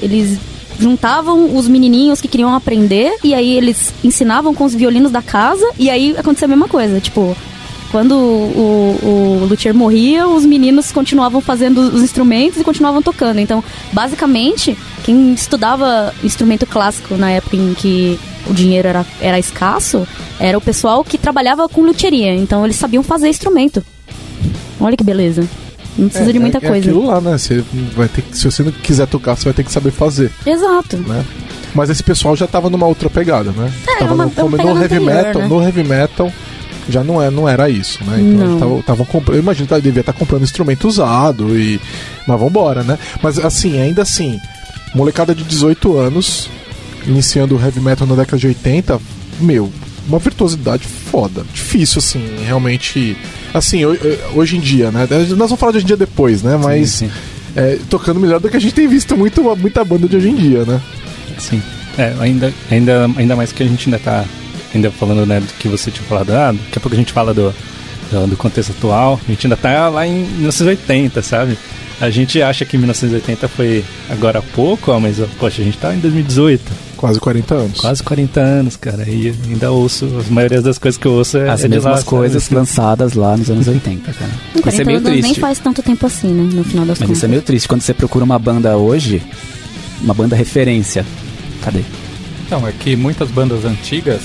[0.01, 0.37] eles
[0.79, 5.65] juntavam os menininhos que queriam aprender e aí eles ensinavam com os violinos da casa
[5.77, 6.99] e aí acontecia a mesma coisa.
[6.99, 7.35] Tipo,
[7.91, 8.97] quando o,
[9.41, 13.39] o luthier morria, os meninos continuavam fazendo os instrumentos e continuavam tocando.
[13.39, 13.63] Então,
[13.93, 20.07] basicamente, quem estudava instrumento clássico na época em que o dinheiro era, era escasso,
[20.39, 22.33] era o pessoal que trabalhava com luthieria.
[22.35, 23.83] Então, eles sabiam fazer instrumento.
[24.79, 25.47] Olha que beleza.
[25.97, 26.75] Não precisa de muita é, coisa.
[26.75, 27.37] É aquilo lá, né?
[27.37, 27.63] Você
[27.95, 30.97] vai ter que, se você não quiser tocar, você vai ter que saber fazer, Exato.
[30.97, 31.25] né?
[31.73, 33.71] Mas esse pessoal já tava numa outra pegada, né?
[33.87, 35.47] É, tava uma- no, é uma no pegada heavy anterior, metal, né?
[35.47, 36.33] no heavy metal
[36.89, 38.17] já não, é, não era isso, né?
[38.19, 38.45] Então Não.
[38.49, 41.79] eles tavam- tavam comprando, eu imagino que ela devia estar comprando instrumento usado e
[42.27, 42.97] mas vambora, né?
[43.21, 44.39] Mas assim, ainda assim,
[44.95, 46.49] molecada de 18 anos
[47.05, 48.99] iniciando o heavy metal na década de 80,
[49.39, 49.71] meu,
[50.07, 51.43] uma virtuosidade foda.
[51.53, 53.17] Difícil assim, realmente
[53.53, 53.97] assim, ho-
[54.35, 55.07] hoje em dia, né?
[55.09, 56.57] Nós vamos falar de hoje em dia depois, né?
[56.61, 57.11] Mas sim.
[57.55, 60.35] é, tocando melhor do que a gente tem visto muito, muita banda de hoje em
[60.35, 60.81] dia, né?
[61.37, 61.61] Sim.
[61.97, 64.23] É, ainda, ainda, ainda mais que a gente ainda tá
[64.75, 67.33] ainda falando, né, do que você tinha falado, ah, daqui a pouco a gente fala
[67.33, 67.53] do,
[68.11, 71.57] do, do contexto atual, a gente ainda tá lá em 1980, sabe?
[71.99, 75.95] A gente acha que 1980 foi agora há pouco, ó, mas, poxa, a gente tá
[75.95, 76.61] em 2018,
[76.97, 77.79] Quase 40 anos.
[77.79, 81.47] quase 40 anos, cara, e ainda ouço, a maioria das coisas que eu ouço é,
[81.49, 84.31] As é de mesmas lá, coisas lançadas lá nos anos 80, cara.
[84.53, 85.39] Com Isso é 40 meio anos nem triste.
[85.39, 86.49] faz tanto tempo assim, né?
[86.53, 87.17] No final das Mas contas.
[87.17, 87.67] isso é meio triste.
[87.67, 89.21] Quando você procura uma banda hoje,
[90.01, 91.05] uma banda referência.
[91.63, 91.81] Cadê?
[92.45, 94.21] Então, é que muitas bandas antigas,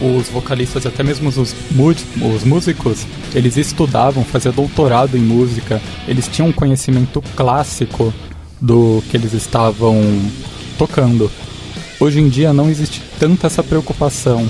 [0.00, 6.48] os vocalistas, até mesmo os, os músicos, eles estudavam, faziam doutorado em música, eles tinham
[6.48, 8.12] um conhecimento clássico
[8.60, 10.00] do que eles estavam
[10.78, 11.30] tocando.
[12.00, 14.48] Hoje em dia não existe tanta essa preocupação.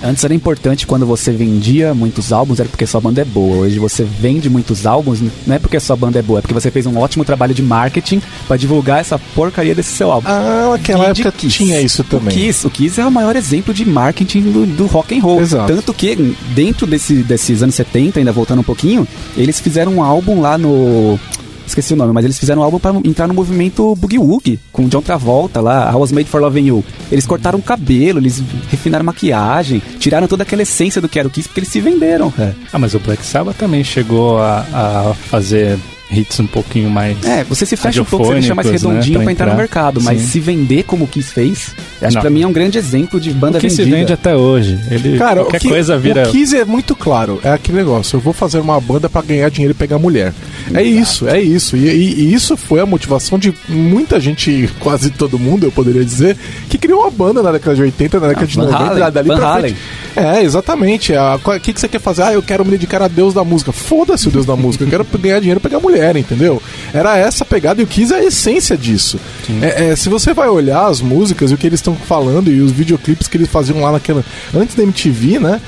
[0.00, 3.56] Antes era importante quando você vendia muitos álbuns, era porque sua banda é boa.
[3.58, 6.70] Hoje você vende muitos álbuns, não é porque sua banda é boa, é porque você
[6.70, 10.28] fez um ótimo trabalho de marketing pra divulgar essa porcaria desse seu álbum.
[10.28, 11.56] Ah, naquela E de época Kiss.
[11.56, 12.28] tinha isso também.
[12.28, 15.40] O Kiss, o Kiss é o maior exemplo de marketing do, do rock and roll.
[15.40, 15.66] Exato.
[15.72, 16.14] Tanto que
[16.54, 21.18] dentro desse, desses anos 70, ainda voltando um pouquinho, eles fizeram um álbum lá no
[21.68, 24.88] esqueci o nome, mas eles fizeram um álbum pra entrar no movimento Boogie Woogie, com
[24.88, 26.84] John Travolta lá, I Was Made for Loving You.
[27.10, 31.30] Eles cortaram o cabelo, eles refinaram maquiagem, tiraram toda aquela essência do que era o
[31.30, 32.56] Kiss, porque eles se venderam, cara.
[32.72, 35.78] Ah, mas o Black Sabbath também chegou a, a fazer
[36.10, 37.16] hits um pouquinho mais.
[37.24, 39.52] É, você se fecha um pouco, você deixa mais né, redondinho pra pra entrar no
[39.52, 39.62] entrar.
[39.62, 40.26] mercado, mas Sim.
[40.26, 42.20] se vender como o Kiss fez, acho que Não.
[42.22, 43.96] pra mim é um grande exemplo de banda o que se vendida.
[43.96, 44.78] vende até hoje.
[44.90, 46.28] Ele, Cara, qualquer o que, coisa vira.
[46.28, 47.40] o Kiss é muito claro.
[47.44, 48.16] É aquele negócio.
[48.16, 50.32] Eu vou fazer uma banda pra ganhar dinheiro e pegar mulher.
[50.74, 51.76] É isso, é isso.
[51.76, 56.04] E, e- e isso foi a motivação de muita gente, quase todo mundo, eu poderia
[56.04, 56.36] dizer,
[56.68, 59.28] que criou uma banda na década de 80, na década de Van 90, Halen, dali
[59.28, 59.76] Van pra Halen.
[60.16, 61.12] É, exatamente.
[61.14, 62.22] O que, que você quer fazer?
[62.22, 63.70] Ah, eu quero me dedicar a Deus da música.
[63.72, 64.82] Foda-se o Deus da música.
[64.84, 66.62] Eu quero ganhar dinheiro e pegar mulher, entendeu?
[66.92, 69.18] Era essa a pegada e o Kiss é a essência disso.
[69.62, 72.60] É, é, se você vai olhar as músicas e o que eles estão falando e
[72.60, 74.24] os videoclipes que eles faziam lá naquela.
[74.54, 75.60] Antes da MTV, né?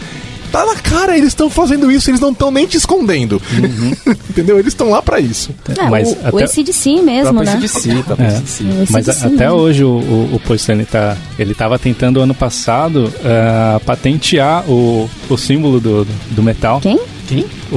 [0.53, 3.41] Tá na cara, eles estão fazendo isso, eles não estão nem te escondendo.
[4.29, 4.59] entendeu?
[4.59, 5.51] Eles estão lá pra isso.
[5.79, 7.53] É, Mas o, o até- ACDC mesmo, né?
[7.53, 8.31] CDC, próprio É.
[8.31, 9.55] O Mas AC/DC a- até mesmo.
[9.61, 15.37] hoje o, o, o Stanley tá, ele tava tentando ano passado ah, patentear o, o
[15.37, 16.81] símbolo do, do metal.
[16.81, 16.99] Quem?
[17.31, 17.47] Quem?
[17.71, 17.77] O,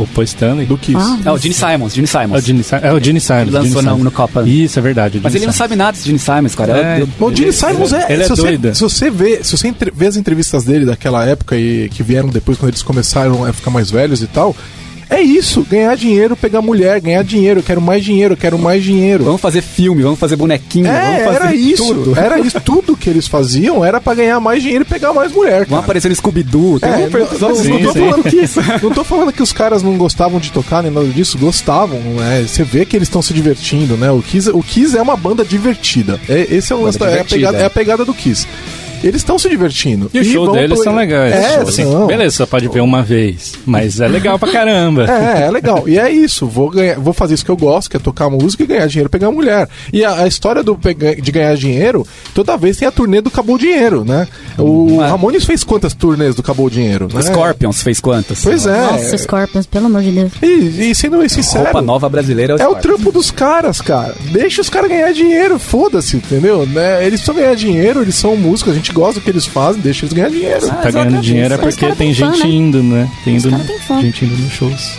[0.00, 0.66] o Paul Stanley.
[0.66, 0.98] Do Kiss.
[1.00, 2.42] Ah, É o Gene Simons, Gene É Simons.
[2.42, 3.42] o Gene, é o Gene Simons.
[3.42, 4.42] Ele lançou no- no Copa.
[4.46, 5.20] Isso, é verdade.
[5.22, 5.56] Mas Gene ele não Simons.
[5.68, 6.76] sabe nada de Gene Simons, cara.
[6.76, 8.12] É, Eu- o Gene Simons é.
[8.12, 8.74] ele é se, você, doido.
[8.74, 12.28] se você vê, se você entre- vê as entrevistas dele daquela época e que vieram
[12.28, 14.54] depois quando eles começaram a ficar mais velhos e tal,
[15.10, 18.82] é isso, ganhar dinheiro, pegar mulher, ganhar dinheiro, eu quero mais dinheiro, eu quero mais
[18.84, 19.24] dinheiro.
[19.24, 22.18] Vamos fazer filme, vamos fazer bonequinho, É, vamos fazer era isso, tudo.
[22.18, 25.58] era isso, tudo que eles faziam era pra ganhar mais dinheiro e pegar mais mulher,
[25.60, 25.80] Vamos cara.
[25.82, 26.78] aparecer Scooby-Doo.
[26.82, 28.00] É, um não, não, tô sim.
[28.00, 28.42] falando que,
[28.82, 32.44] não tô falando que os caras não gostavam de tocar nem nada disso, gostavam, né?
[32.46, 34.10] Você vê que eles estão se divertindo, né?
[34.10, 36.20] O Kiss, o Kiss é uma banda divertida.
[36.28, 38.46] É, esse é o lance, é é a pegada do Kiss.
[39.02, 40.10] Eles estão se divertindo.
[40.12, 41.32] E o show deles pro- são legais.
[41.34, 42.06] É, Assim, são.
[42.06, 43.54] Beleza, só pode ver uma vez.
[43.66, 45.06] Mas é legal pra caramba.
[45.18, 45.88] É, é legal.
[45.88, 46.46] E é isso.
[46.46, 49.10] Vou, ganhar, vou fazer isso que eu gosto, que é tocar música e ganhar dinheiro,
[49.10, 49.68] pegar mulher.
[49.92, 50.78] E a, a história do,
[51.20, 54.26] de ganhar dinheiro, toda vez tem a turnê do Acabou o Dinheiro, né?
[54.58, 55.08] O Ah.
[55.08, 57.08] Ramones fez quantas turnês do Acabou o Dinheiro?
[57.12, 57.22] O né?
[57.22, 58.42] Scorpions fez quantas?
[58.42, 58.80] Pois é.
[58.82, 60.32] Nossa, Scorpions, pelo amor de Deus.
[60.42, 61.64] E, e sendo bem sincero.
[61.64, 64.14] Roupa nova brasileira é o É o trampo dos caras, cara.
[64.32, 66.66] Deixa os caras ganhar dinheiro, foda-se, entendeu?
[66.66, 67.00] Né?
[67.06, 70.04] Eles precisam ganhar dinheiro, eles são músicos, a gente gosta do que eles fazem, deixa
[70.04, 70.66] eles ganhar dinheiro.
[70.70, 72.50] Ah, Tá ganhando dinheiro é porque tem têm fã, gente né?
[72.54, 73.10] indo, né?
[73.24, 73.50] Tem indo,
[73.86, 74.00] fã.
[74.00, 74.92] gente indo nos shows.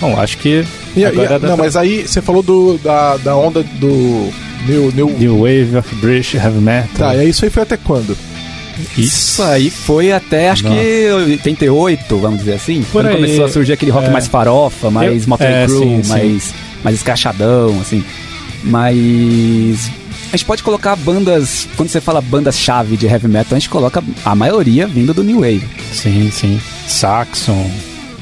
[0.00, 0.64] Bom, acho que
[0.94, 4.30] E, e- não, pra- mas aí você falou do, da, da onda do.
[4.66, 5.08] New, new...
[5.18, 6.88] New Wave of British Heavy Metal.
[6.96, 8.16] Tá, e isso aí foi até quando?
[8.98, 12.82] Isso aí foi até, acho que 88, vamos dizer assim.
[12.82, 13.14] Por quando aí.
[13.14, 14.10] começou a surgir aquele rock É.
[14.10, 16.08] mais farofa, mais Eu- Motley é, Crue, sim, sim.
[16.10, 16.54] mais,
[16.84, 18.04] mais escrachadão, assim.
[18.64, 19.88] Mas...
[20.32, 21.68] A gente pode colocar bandas...
[21.76, 25.40] Quando você fala bandas-chave de heavy metal, a gente coloca a maioria vindo do New
[25.40, 25.66] Wave.
[25.92, 26.60] Sim, sim.
[26.86, 27.70] Saxon.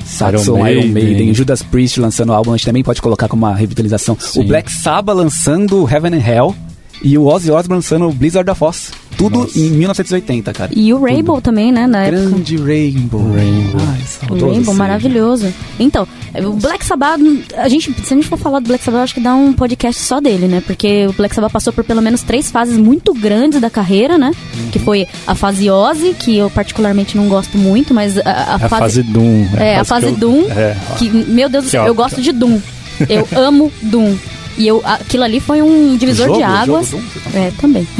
[0.04, 0.92] Saxon, Iron Iron Maiden.
[0.92, 4.16] Maiden, Judas Priest lançando álbum, a gente também pode colocar como uma revitalização.
[4.20, 4.40] Sim.
[4.42, 6.54] O Black Sabbath lançando Heaven and Hell
[7.02, 8.90] e o Ozzy Osbourne lançando Blizzard of Oz.
[9.16, 9.56] Tudo Nossa.
[9.56, 10.72] em 1980, cara.
[10.74, 12.20] E o Rainbow também, né, na época.
[12.30, 13.20] Grande Rainbow.
[13.32, 13.80] Rainbow.
[13.88, 15.54] Ai, O saudoso Rainbow, maravilhoso.
[15.78, 16.04] Então,
[16.44, 17.20] o Black Sabbath,
[17.56, 19.52] a gente, se a gente for falar do Black Sabbath, eu acho que dá um
[19.52, 20.60] podcast só dele, né?
[20.66, 24.32] Porque o Black Sabbath passou por pelo menos três fases muito grandes da carreira, né?
[24.72, 28.68] Que foi a fase Ozzy, que eu particularmente não gosto muito, mas a, a A
[28.68, 29.46] fase Doom.
[29.56, 30.42] É, a fase que eu- Doom.
[30.50, 30.76] É.
[30.98, 32.58] que, meu Deus do Que céu, eu gosto de Doom.
[33.08, 34.16] Eu amo Doom.
[34.56, 36.38] E eu, aquilo ali foi um divisor Jogo?
[36.38, 36.90] de águas.
[36.90, 37.86] Jogo tá É, também.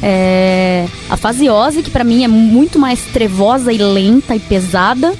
[0.00, 5.12] É, a fase Ozzy, que pra mim é muito mais trevosa e lenta e pesada.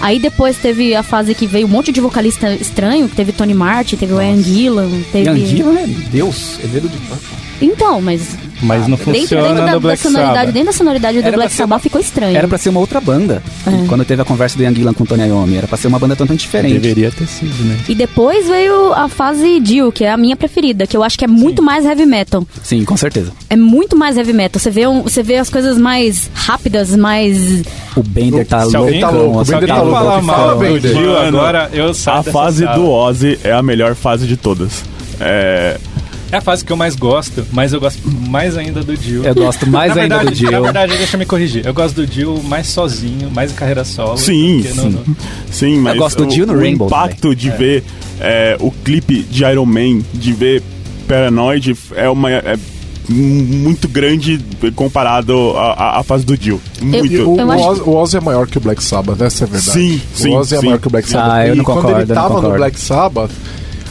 [0.00, 3.52] Aí depois teve a fase que veio um monte de vocalista estranho, que teve Tony
[3.54, 5.28] Martin, teve o Ian Gillan, teve...
[5.28, 6.96] Ian Gillan é Deus, é dedo de.
[7.60, 11.20] Então, mas Mas não dentro, funciona dentro da, no da Black sonoridade, dentro da sonoridade
[11.20, 12.36] do Era Black Sabbath ficou estranho.
[12.36, 13.42] Era pra ser uma outra banda.
[13.66, 13.86] É.
[13.88, 15.98] Quando teve a conversa do Ian Gillan com o Tony Iommi, era pra ser uma
[15.98, 16.78] banda totalmente diferente.
[16.78, 17.78] Deveria ter sido, né?
[17.88, 21.24] E depois veio a fase Dio, que é a minha preferida, que eu acho que
[21.24, 22.46] é muito mais heavy metal.
[22.62, 23.32] Sim, com certeza.
[23.50, 24.60] É muito mais heavy metal.
[24.60, 27.62] Você vê, um, você vê as coisas mais rápidas, mais.
[27.96, 29.92] O Bender tá Se alguém, tá louco, o Bender tá louco.
[29.92, 30.94] falar Fala, mal do Bender.
[30.94, 32.76] Dio agora, eu saio A fase sala.
[32.76, 34.82] do Ozzy é a melhor fase de todas.
[35.20, 35.78] É,
[36.32, 39.22] É a fase que eu mais gosto, mas eu gosto mais ainda do Dio.
[39.22, 40.50] Eu gosto mais ainda verdade, do Dio.
[40.50, 41.66] Na verdade, deixa eu me corrigir.
[41.66, 44.16] Eu gosto do Dio mais sozinho, mais em carreira solo.
[44.16, 44.88] sim, sim.
[44.88, 45.16] no-
[45.50, 47.84] Sim, mas gosto do o, Dio no o Rainbow impacto de ver
[48.18, 50.62] é, o clipe de Iron Man, de ver
[51.06, 52.30] Paranoid, é uma...
[52.30, 52.56] é
[53.08, 54.40] muito grande
[54.74, 56.58] comparado à, fase do Dio.
[56.80, 57.12] Muito.
[57.12, 59.46] E o, Eu o Ozzy, o Ozzy é maior que o Black Sabbath, essa é
[59.46, 59.70] a verdade.
[59.72, 60.66] Sim, sim, O Ozzy é sim.
[60.66, 61.30] maior que o Black Sabbath.
[61.30, 62.54] Ah, eu e não quando concordo, ele eu não tava no.
[62.54, 63.30] Black Sabbath,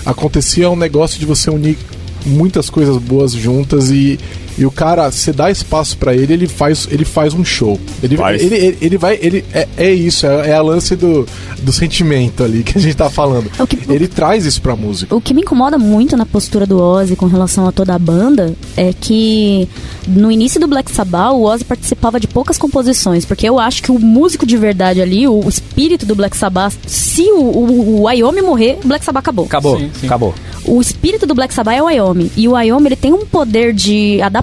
[0.05, 1.77] acontecia um negócio de você unir
[2.25, 4.19] muitas coisas boas juntas e,
[4.57, 7.79] e o cara, você dá espaço pra ele, ele faz, ele faz um show.
[8.03, 8.41] Ele, Faz.
[8.41, 11.25] ele, ele, ele vai, ele é, é isso, é, é a lance do,
[11.61, 13.49] do sentimento ali que a gente tá falando.
[13.57, 15.15] É o que- Ele traz isso pra música.
[15.15, 18.53] O que me incomoda muito na postura do Ozzy com relação a toda a banda
[18.75, 19.67] é que
[20.07, 23.91] no início do Black Sabbath o Ozzy participava de poucas composições, porque eu acho que
[23.91, 28.41] o músico de verdade ali, o espírito do Black Sabbath, se o, o, o Iommi
[28.41, 29.45] morrer, o Black Sabbath acabou.
[29.45, 30.05] Acabou, Sim, sim.
[30.07, 30.33] acabou.
[30.65, 32.31] o espírito do Black Sabbath é o Wyoming.
[32.35, 34.40] E o Wyoming, ele tem um poder de adaptação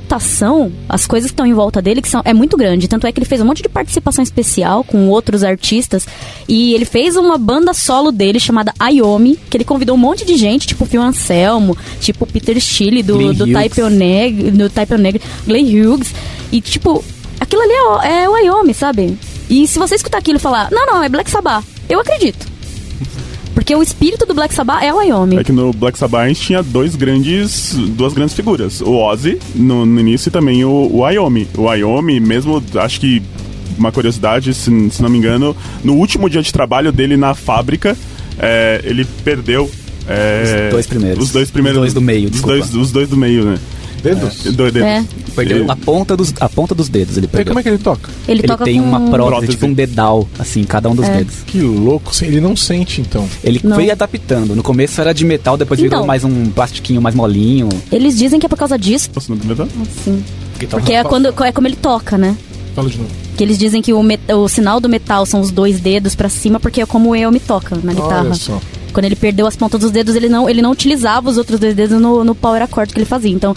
[0.89, 2.89] às coisas que estão em volta dele, que são, é muito grande.
[2.89, 6.07] Tanto é que ele fez um monte de participação especial com outros artistas.
[6.49, 10.37] E ele fez uma banda solo dele chamada Wyoming, que ele convidou um monte de
[10.37, 13.47] gente, tipo Phil Anselmo, tipo Peter Steele do, Glenn do.
[13.53, 16.15] Type O Neg, do Type O Neg, Glenn Hughes.
[16.53, 17.05] E tipo,
[17.41, 19.19] aquilo ali é, o- é o Wyoming, sabe?
[19.51, 22.47] E se você escutar aquilo e falar, não, não, é Black Sabbath, eu acredito.
[23.59, 25.39] Porque o espírito do Black Sabbath é o Wyoming.
[25.39, 28.81] É que no Black Sabbath a gente tinha dois grandes, duas grandes figuras.
[28.81, 31.49] O Ozzy, no, no início, e também o, o Wyoming.
[31.57, 33.21] O Wyoming, mesmo, acho que
[33.77, 37.97] uma curiosidade, se, se não me engano, no último dia de trabalho dele na fábrica,
[38.39, 39.69] é, ele perdeu...
[40.07, 41.25] é, Os dois primeiros.
[41.25, 41.79] Os dois primeiros.
[41.79, 43.59] Os dois do meio, Os dois, os dois do meio, né?
[44.03, 44.47] Dedos?
[44.47, 44.89] É, dois dedos.
[44.89, 45.05] É.
[45.35, 47.47] Perdeu a ponta dos, a ponta dos dedos, ele E perdeu.
[47.53, 48.11] como é que ele toca?
[48.27, 48.87] Ele, Ele toca tem com...
[48.89, 49.53] uma prótese, Prótese.
[49.53, 51.35] tipo um dedal, assim, em cada um dos dedos.
[51.47, 53.29] Que louco, ele não sente então.
[53.45, 53.77] Ele Não.
[53.77, 54.55] foi adaptando.
[54.57, 55.91] No começo era de metal, depois Então.
[55.91, 57.69] virou mais um plastiquinho mais molinho.
[57.93, 59.67] Eles dizem que é por causa disso, Posso não comentar?
[60.01, 60.23] assim.
[60.71, 62.37] Porque é, quando, é como ele toca, né?
[62.75, 63.11] Fala de novo.
[63.37, 64.01] Que eles dizem que o,
[64.35, 67.39] o sinal do metal são os dois dedos pra cima, porque é como eu me
[67.41, 68.25] toca na guitarra.
[68.27, 68.61] Olha só.
[68.93, 71.75] Quando ele perdeu as pontas dos dedos, ele não, ele não utilizava os outros dois
[71.75, 73.31] dedos no, no power accord que ele fazia.
[73.31, 73.55] Então,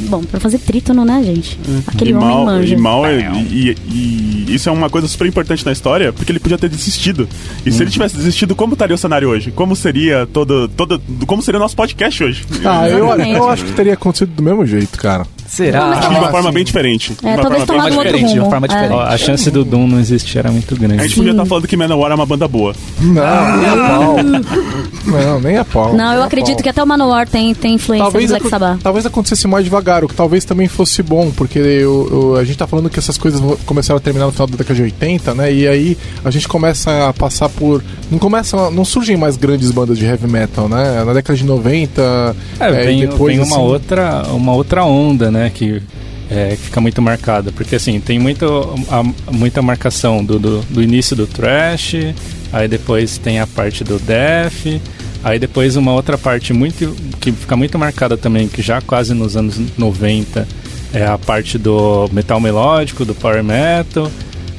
[0.00, 1.58] bom, pra fazer trítono, né, gente?
[1.86, 2.74] Aquele e homem mal, manja.
[2.74, 6.40] E mal é, e, e- isso é uma coisa super importante na história, porque ele
[6.40, 7.28] podia ter desistido.
[7.64, 9.50] E se ele tivesse desistido, como estaria o cenário hoje?
[9.50, 10.68] Como seria todo.
[10.68, 12.44] todo como seria o nosso podcast hoje?
[12.64, 15.26] Ah, eu, eu acho que teria acontecido do mesmo jeito, cara.
[15.50, 15.80] Será?
[15.80, 17.12] Não, mas Acho de uma forma bem diferente.
[17.20, 18.50] De É, uma talvez forma bem um outro diferente, de uma rumo.
[18.50, 18.68] forma É.
[18.68, 18.92] diferente.
[18.94, 21.02] Ó, a chance do Doom não existir era muito A grande.
[21.02, 22.72] gente podia estar falando que Manowar é uma banda boa.
[23.00, 24.16] Não, nem a pau.
[25.06, 25.94] Não, nem a pau.
[25.96, 28.80] Não, eu acredito que até o Manowar tem, tem influência talvez, do Black Sabbath.
[28.82, 32.56] talvez acontecesse mais devagar, o que talvez também fosse bom, porque eu- eu- a gente
[32.58, 35.52] tá falando que essas coisas começaram a terminar no final da década de 80, né?
[35.52, 37.82] E aí a gente começa a passar por.
[38.10, 38.70] Não começa.
[38.70, 41.02] Não surgem mais grandes bandas de heavy metal, né?
[41.04, 42.36] Na década de 90.
[42.60, 45.80] É, é, vem, depois, vem uma, assim, outra, uma outra onda, né, que,
[46.30, 47.50] é, fica muito marcada.
[47.52, 48.44] Porque, assim, tem muito,
[48.90, 51.94] a- muita marcação do, do, do início do thrash,
[52.52, 54.80] aí depois tem a parte do death,
[55.24, 59.36] aí depois uma outra parte muito que fica muito marcada também, que já quase nos
[59.36, 60.46] anos 90,
[60.92, 64.10] é a parte do metal melódico, do power metal...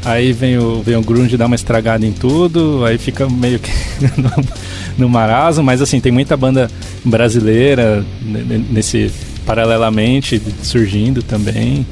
[0.03, 3.69] Aí vem o, vem o grunge dar uma estragada em tudo, aí fica meio que
[4.97, 6.71] no, no mas assim, tem muita banda
[7.05, 9.11] brasileira ne- ne- nesse
[9.55, 11.85] paralelamente surgindo também.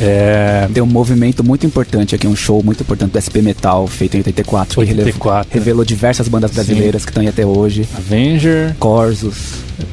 [0.00, 4.14] É, Tem um movimento muito importante aqui, um show muito importante do SP Metal, feito
[4.14, 4.80] em 84.
[4.80, 5.52] que rele- 84.
[5.52, 7.86] revelou diversas bandas brasileiras que estão aí até hoje.
[7.96, 9.34] Avenger, Corsos,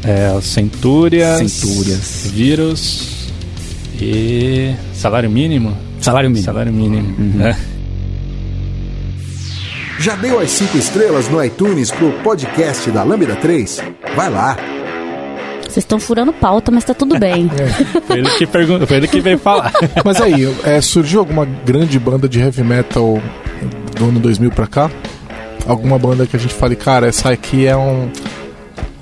[0.04, 2.28] é, Centúrias, Centúrias.
[2.32, 3.28] Vírus
[4.00, 5.76] e Salário Mínimo.
[6.00, 6.46] Salário mínimo.
[6.46, 7.16] Salário Mínimo.
[7.20, 7.32] Uhum.
[7.38, 7.58] né?
[10.00, 13.80] Já deu as 5 estrelas no iTunes pro podcast da Lambda 3?
[14.16, 14.58] Vai lá.
[15.72, 17.50] Vocês estão furando pauta, mas tá tudo bem.
[18.06, 19.72] Foi ele que perguntou, foi ele que veio falar.
[20.04, 23.22] Mas aí, é, surgiu alguma grande banda de heavy metal
[23.96, 24.92] do ano 2000 pra cá?
[25.66, 28.10] Alguma banda que a gente fale, cara, essa aqui é um.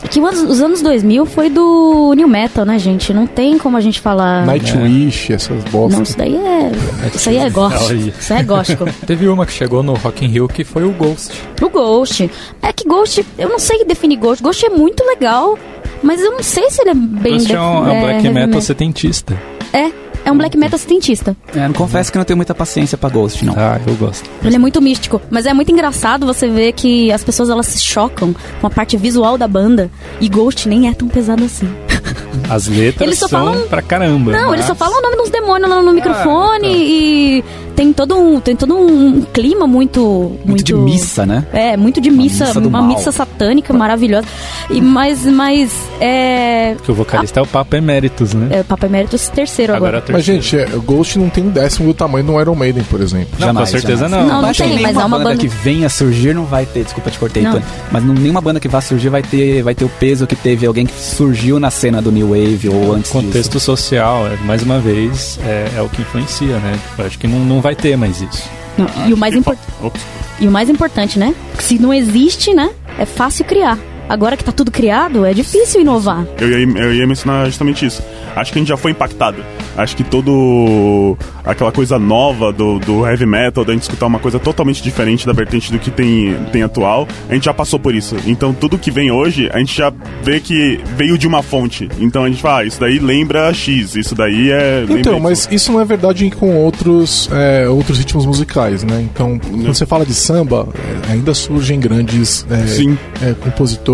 [0.10, 3.14] Que os os anos 2000 foi do New Metal, né, gente?
[3.14, 4.46] Não tem como a gente falar...
[4.46, 6.10] Nightwish, essas Não, bostas.
[6.10, 6.72] isso daí é...
[7.14, 7.94] Isso aí é gótico.
[7.94, 8.86] Isso aí é gótico.
[9.06, 11.34] Teve uma que chegou no Rock in Rio que foi o Ghost.
[11.62, 12.30] O Ghost.
[12.62, 14.42] É que Ghost, eu não sei definir Ghost.
[14.44, 15.58] Ghost é muito legal,
[16.02, 17.34] mas eu não sei se ele é bem...
[17.34, 19.38] Ghost é um, é um é, black heavy metal setentista.
[19.74, 19.92] É,
[20.30, 21.36] é um black metal setentista.
[21.56, 23.54] É, não confesso que eu não tenho muita paciência pra Ghost, não.
[23.58, 24.30] Ah, eu gosto.
[24.44, 27.80] Ele é muito místico, mas é muito engraçado você ver que as pessoas elas se
[27.84, 29.90] chocam com a parte visual da banda
[30.22, 31.68] e Ghost nem é tão pesado assim.
[32.50, 34.32] As letras Eles só são falam- pra caramba.
[34.32, 36.82] Não, eles só mas- falam o nome dos demônios lá no microfone então.
[36.82, 37.44] e
[37.80, 40.02] tem todo um tem todo um clima muito
[40.44, 41.46] muito, Muito de missa, né?
[41.54, 42.90] É, muito de missa, missa do uma mal.
[42.98, 44.28] missa satânica maravilhosa.
[44.70, 45.72] E mas mas
[46.02, 48.50] é Que o vocalista é o Papa Emeritus, né?
[48.60, 50.00] é Papa Emeritus terceiro agora.
[50.00, 52.54] Agora a Mas, gente, é, o Ghost não tem um décimo do tamanho do Iron
[52.56, 53.30] Maiden, por exemplo.
[53.40, 54.28] Não, Jamais, com certeza jamais.
[54.28, 54.36] não.
[54.36, 56.84] Não, não tem, mas é uma banda banda- que venha a surgir não vai ter,
[56.84, 57.54] desculpa te cortei, Não.
[57.54, 60.36] Tony, mas não- nenhuma banda que vá surgir vai ter, vai ter o peso que
[60.36, 63.66] teve alguém que surgiu na cena do New Wave ou antes contexto disso.
[63.66, 66.78] social, é, mais uma vez, é, é o que influencia, né?
[66.98, 68.44] Eu acho que não, não vai ter mais isso.
[68.78, 69.36] Não, e o mais
[69.82, 70.02] Ops.
[70.40, 71.36] e o mais importante, né?
[71.58, 72.70] Que se não existe, né?
[72.98, 73.78] É fácil criar.
[74.10, 76.26] Agora que tá tudo criado, é difícil inovar.
[76.42, 78.02] Eu ia, eu ia mencionar justamente isso.
[78.36, 79.38] Acho que a gente já foi impactado.
[79.78, 84.40] Acho que todo aquela coisa nova do, do heavy metal, da gente escutar uma coisa
[84.40, 88.16] totalmente diferente da vertente do que tem, tem atual, a gente já passou por isso.
[88.26, 89.92] Então tudo que vem hoje, a gente já
[90.24, 91.88] vê que veio de uma fonte.
[92.00, 94.86] Então a gente fala, ah, isso daí lembra X, isso daí é.
[94.90, 99.02] Então, mas isso não é verdade com outros, é, outros ritmos musicais, né?
[99.02, 100.68] Então, quando você fala de samba,
[101.08, 102.98] é, ainda surgem grandes é, Sim.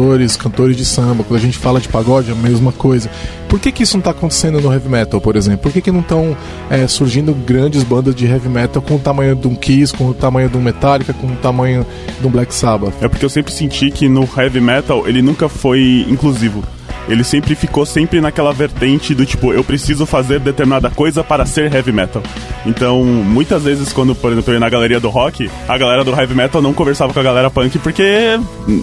[0.06, 1.24] Cantores, cantores de samba.
[1.24, 3.10] Quando a gente fala de pagode, é a mesma coisa.
[3.50, 5.60] Por que, que isso não está acontecendo no heavy metal, por exemplo?
[5.60, 6.38] Por que, que não estão
[6.70, 10.14] é, surgindo grandes bandas de heavy metal com o tamanho de um Kiss, com o
[10.14, 11.86] tamanho de um Metallica, com o tamanho
[12.20, 12.94] de um Black Sabbath?
[13.02, 16.64] É porque eu sempre senti que no heavy metal ele nunca foi inclusivo.
[17.08, 21.74] Ele sempre ficou sempre naquela vertente do tipo, eu preciso fazer determinada coisa para ser
[21.74, 22.22] heavy metal.
[22.66, 26.12] Então, muitas vezes, quando, por exemplo, eu ia na galeria do rock, a galera do
[26.12, 28.40] heavy metal não conversava com a galera punk porque.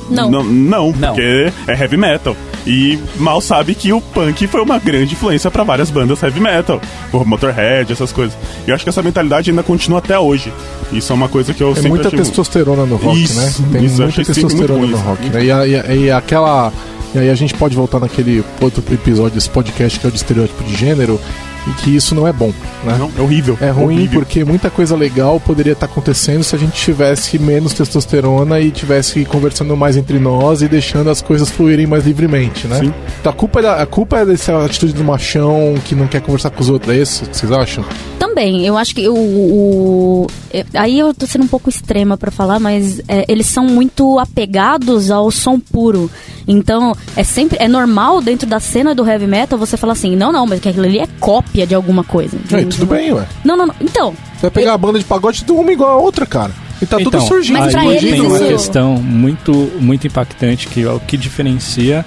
[0.09, 0.31] Não.
[0.31, 2.37] Não, não, porque é heavy metal.
[2.65, 6.81] E mal sabe que o punk foi uma grande influência para várias bandas heavy metal,
[7.13, 8.37] o Motorhead, essas coisas.
[8.67, 10.53] E eu acho que essa mentalidade ainda continua até hoje.
[10.93, 13.53] Isso é uma coisa que eu Tem sempre muita testosterona no rock, Isso, né?
[13.73, 15.45] Tem isso, muita testosterona no rock, né?
[15.45, 16.73] E, e e aquela.
[17.15, 20.17] E aí a gente pode voltar naquele outro episódio desse podcast que é o de
[20.17, 21.21] estereótipo de gênero,
[21.67, 22.53] e que isso não é bom,
[22.85, 22.97] né?
[22.99, 23.57] Não, é horrível.
[23.61, 24.21] É ruim horrível.
[24.21, 29.25] porque muita coisa legal poderia estar acontecendo se a gente tivesse menos testosterona e tivesse
[29.25, 32.79] conversando mais entre nós e deixando as coisas fluírem mais livremente, né?
[32.81, 32.93] Sim.
[33.21, 36.21] Então a culpa, é da- a culpa é dessa atitude do machão que não quer
[36.21, 37.85] conversar com os outros, é isso que vocês acham?
[38.19, 39.15] Também, eu acho que o.
[39.15, 43.65] o- é, aí eu tô sendo um pouco extrema pra falar, mas é, eles são
[43.67, 46.11] muito apegados ao som puro.
[46.47, 47.57] Então, é sempre.
[47.61, 50.69] É normal dentro da cena do heavy metal você falar assim, não, não, mas que
[50.69, 51.07] aquilo ali é
[51.53, 52.37] cópia de alguma coisa.
[52.45, 53.27] De- É, de tudo uma- bem, ué.
[53.45, 53.75] Não, não, não.
[53.81, 54.15] Então.
[54.35, 56.51] Você vai pegar a banda de pagode de uma igual a outra, cara.
[56.81, 57.59] E tá tudo Então, surgindo.
[57.61, 61.17] Mas pra aí eles tem uma isso- questão muito, muito impactante que é o que
[61.17, 62.05] diferencia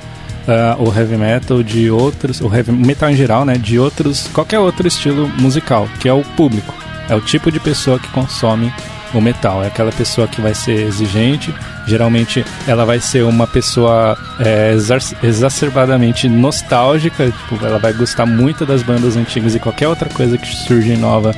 [0.48, 4.60] ah, o heavy metal de outros, o heavy metal em geral, né, de outros, qualquer
[4.60, 6.72] outro estilo musical, que é o público.
[7.10, 8.72] É o tipo de pessoa que consome
[9.20, 9.63] o metal.
[9.63, 11.53] É aquela pessoa que vai ser exigente.
[11.88, 17.26] Geralmente ela vai ser uma pessoa é, exacer- exacerbadamente nostálgica.
[17.32, 21.34] Tipo, ela vai gostar muito das bandas antigas e qualquer outra coisa que surge nova.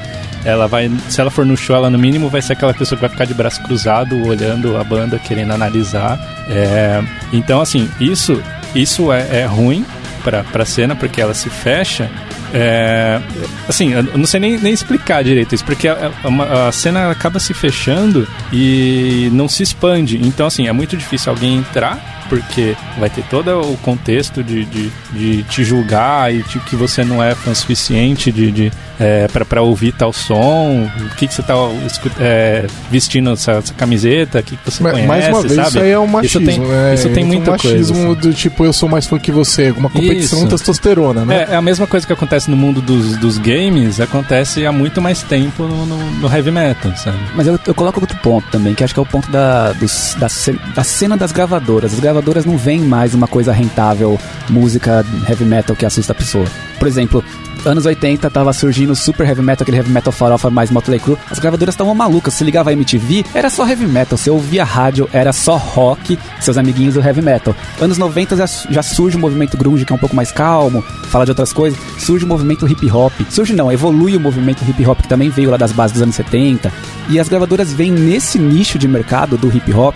[0.45, 3.01] Ela vai, se ela for no show, ela no mínimo vai ser aquela pessoa que
[3.01, 6.17] vai ficar de braço cruzado, olhando a banda, querendo analisar.
[6.49, 7.01] É,
[7.33, 8.41] então, assim, isso,
[8.73, 9.85] isso é, é ruim
[10.23, 12.09] pra, pra cena, porque ela se fecha.
[12.53, 13.19] É,
[13.67, 17.11] assim, eu não sei nem, nem explicar direito isso, porque a, a- uma- a cena
[17.11, 20.17] acaba se fechando e não se expande.
[20.17, 24.91] Então, assim, é muito difícil alguém entrar porque vai ter todo o contexto de, de,
[25.13, 29.61] de te julgar e de que você não é fã suficiente de, de, é, para
[29.61, 31.53] ouvir tal som, o que, que você tá
[31.85, 35.53] escu- é, vestindo essa, essa camiseta, o que, que você Ma- conhece, mais uma vez,
[35.55, 35.67] sabe?
[35.69, 36.11] isso aí é um Isso
[36.41, 36.45] machismo.
[36.45, 36.93] tem, né?
[36.93, 37.67] isso tem um muita coisa.
[37.77, 38.21] machismo assim.
[38.21, 39.71] do tipo, eu sou mais fã que você.
[39.71, 40.47] Uma competição Isso.
[40.49, 41.45] testosterona, né?
[41.49, 45.01] É, é a mesma coisa que acontece no mundo dos, dos games, acontece há muito
[45.01, 47.17] mais tempo no, no- no heavy metal, sabe?
[47.35, 50.15] Mas eu, eu coloco outro ponto também, que acho que é o ponto da, dos-
[50.19, 50.27] da,
[50.75, 51.93] da cena das gravadoras.
[51.93, 56.45] As gravadoras não veem mais uma coisa rentável, música heavy metal que assusta a pessoa.
[56.79, 57.23] Por exemplo,
[57.65, 61.17] anos 80 tava surgindo super heavy metal, aquele heavy metal farofa mais Motley Crue.
[61.29, 62.33] As gravadoras estavam malucas.
[62.33, 64.17] Se ligava a MTV, era só heavy metal.
[64.17, 67.55] Você ouvia rádio, era só rock, seus amiguinhos do heavy metal.
[67.81, 68.35] Anos 90
[68.69, 71.79] já, surge o movimento grunge, que é um pouco mais calmo, fala de outras coisas.
[71.97, 73.13] Surge o movimento hip hop.
[73.29, 76.15] Surge não, evolui o movimento hip hop, que também veio lá das bases dos anos
[76.15, 76.71] 70.
[77.09, 79.95] E as gravadoras veem nesse nicho de mercado do hip hop,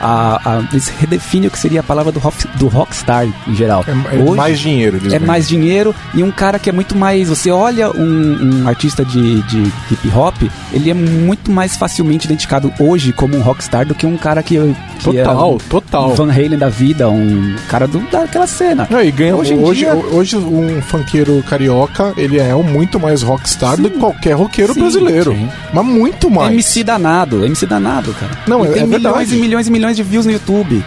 [0.00, 3.84] a, a, eles redefinem o que seria a palavra do, rock, do rockstar em geral.
[3.86, 4.96] É, é Hoje- mais dinheiro.
[4.96, 7.28] Eles é mais dinheiro e um cara que é muito mais.
[7.28, 10.36] Você olha um, um artista de, de hip hop,
[10.72, 14.56] ele é muito mais facilmente identificado hoje como um rockstar do que um cara que.
[14.98, 16.14] que Total, é um total.
[16.14, 18.86] Van Halen da vida, um cara do, daquela cena.
[18.90, 22.98] Não, e ganha, Hoje hoje, em hoje, dia- um funkeiro carioca, ele é um muito
[22.98, 25.32] mais rockstar do que qualquer roqueiro Sim, brasileiro.
[25.32, 25.48] sim.
[25.72, 26.52] Mas muito mais.
[26.52, 28.32] MC danado, MC danado, cara.
[28.46, 29.36] Não, Ele é- tem é milhões verdade.
[29.36, 30.84] e milhões e milhões de views no YouTube.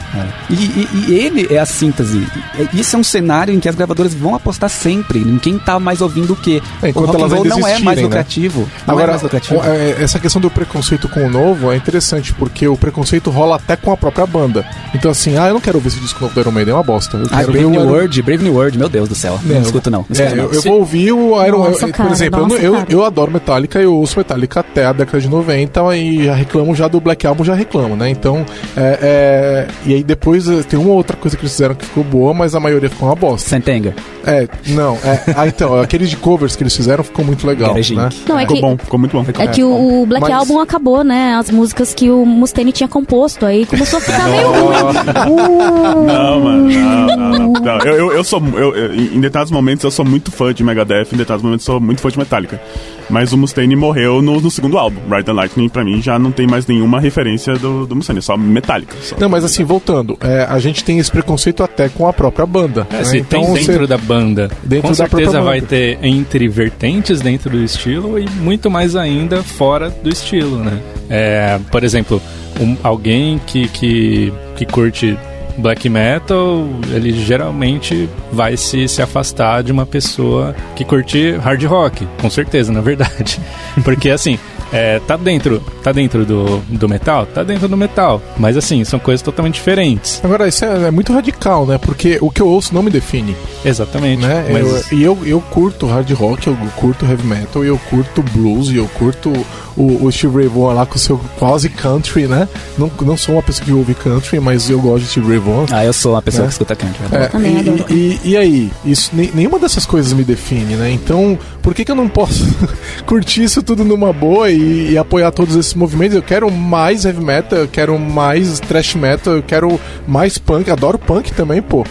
[0.49, 2.25] E, e- e ele é a síntese.
[2.73, 6.01] Isso é um cenário em que as gravadoras vão apostar sempre em quem tá mais
[6.01, 6.61] ouvindo o quê.
[6.81, 8.03] É, enquanto o rock and elas roll ainda não é mais né?
[8.03, 8.61] lucrativo.
[8.85, 9.61] Não Agora, é mais lucrativo.
[9.63, 13.75] é, essa questão do preconceito com o novo é interessante, porque o preconceito rola até
[13.75, 14.65] com a própria banda.
[14.93, 16.83] Então, assim, ah, eu não quero ouvir esse disco novo do Iron Maiden, é uma
[16.83, 17.17] bosta.
[17.17, 19.39] Eu Ah, quero Brave New Iron- World, Brave New World, meu Deus do céu.
[19.43, 20.05] Não, É, escuto não.
[20.09, 20.43] É, escuto não.
[20.45, 22.85] eu, eu vou ouvir o Iron Nossa, eu- cara, Por exemplo, eu nossa, eu, cara.
[22.89, 26.87] eu adoro Metallica, eu ouço Metallica até a década de 90 e já reclamo já
[26.87, 28.09] do Black Album, já reclamo, né?
[28.09, 28.45] Então,
[28.75, 32.03] é, é, e aí depois eh, tem uma outra coisa que eles fizeram que ficou
[32.03, 33.47] boa, mas a maioria ficou uma bosta.
[33.49, 33.93] Sentenga.
[34.25, 37.81] É, não, é, ah, então, aqueles de covers que eles fizeram ficou muito legal, né?
[38.27, 39.25] Não, é Ficou que, bom, ficou muito bom.
[39.39, 41.35] é que o, o Black Mas- Album acabou, né?
[41.35, 43.45] As músicas que o Mustaine tinha composto.
[43.45, 46.05] Aí começou a ficar meio ruim.
[46.05, 47.53] Não, mano, não, não, não.
[47.53, 48.41] Não, Eu, eu, eu sou.
[48.55, 51.73] Eu, eu- em determinados momentos eu sou muito fã de Megadeth, em determinados momentos eu
[51.73, 52.61] sou muito fã de Metallica.
[53.09, 54.99] Mas o Mustaine morreu no, no segundo álbum.
[55.09, 58.21] Ride the Lightning, pra mim, já não tem mais nenhuma referência do, do Mustaine, é
[58.21, 58.80] só Metallica.
[59.01, 59.15] Só.
[59.19, 62.87] Não, mas assim, voltando, é, a gente tem esse preconceito até com a própria banda.
[62.91, 63.03] É, né?
[63.03, 67.21] se tem Então, dentro você- da banda, Dentro com da certeza vai ter entre vertentes
[67.21, 70.79] dentro do estilo e muito mais ainda fora do estilo, né?
[71.09, 72.21] É, por exemplo,
[72.59, 75.17] um- alguém que, que, que curte
[75.57, 82.07] black metal, ele geralmente vai se, se afastar de uma pessoa que curte hard rock,
[82.21, 83.39] com certeza, na verdade.
[83.83, 84.39] Porque assim,
[84.71, 87.25] é, tá dentro, tá dentro do, do metal?
[87.25, 88.21] Tá dentro do metal.
[88.37, 90.21] Mas assim, são coisas totalmente diferentes.
[90.23, 91.77] Agora, isso é, é muito radical, né?
[91.77, 93.35] Porque o que eu ouço não me define.
[93.65, 94.21] Exatamente.
[94.21, 94.45] Né?
[94.51, 98.69] Mas Eu- e eu, eu curto hard rock, eu curto heavy metal, eu curto blues,
[98.69, 99.31] e eu curto
[99.77, 102.47] o, o Steve Ray Vaughan lá com o seu quase country, né?
[102.77, 105.65] Não, não sou uma pessoa que ouve country, mas eu gosto de Steve Ray Vaughan.
[105.71, 106.47] Ah, eu sou uma pessoa Né?
[106.47, 106.99] que escuta country.
[107.11, 107.85] É, também adoro.
[107.89, 107.93] e,
[108.23, 108.71] e, e aí?
[108.85, 110.91] Isso, nenhuma dessas coisas me define, né?
[110.91, 112.45] Então, por que, que eu não posso
[113.05, 116.15] curtir isso tudo numa boa e, e apoiar todos esses movimentos?
[116.15, 120.97] Eu quero mais heavy metal, eu quero mais thrash metal, eu quero mais punk, adoro
[120.97, 121.85] punk também, pô.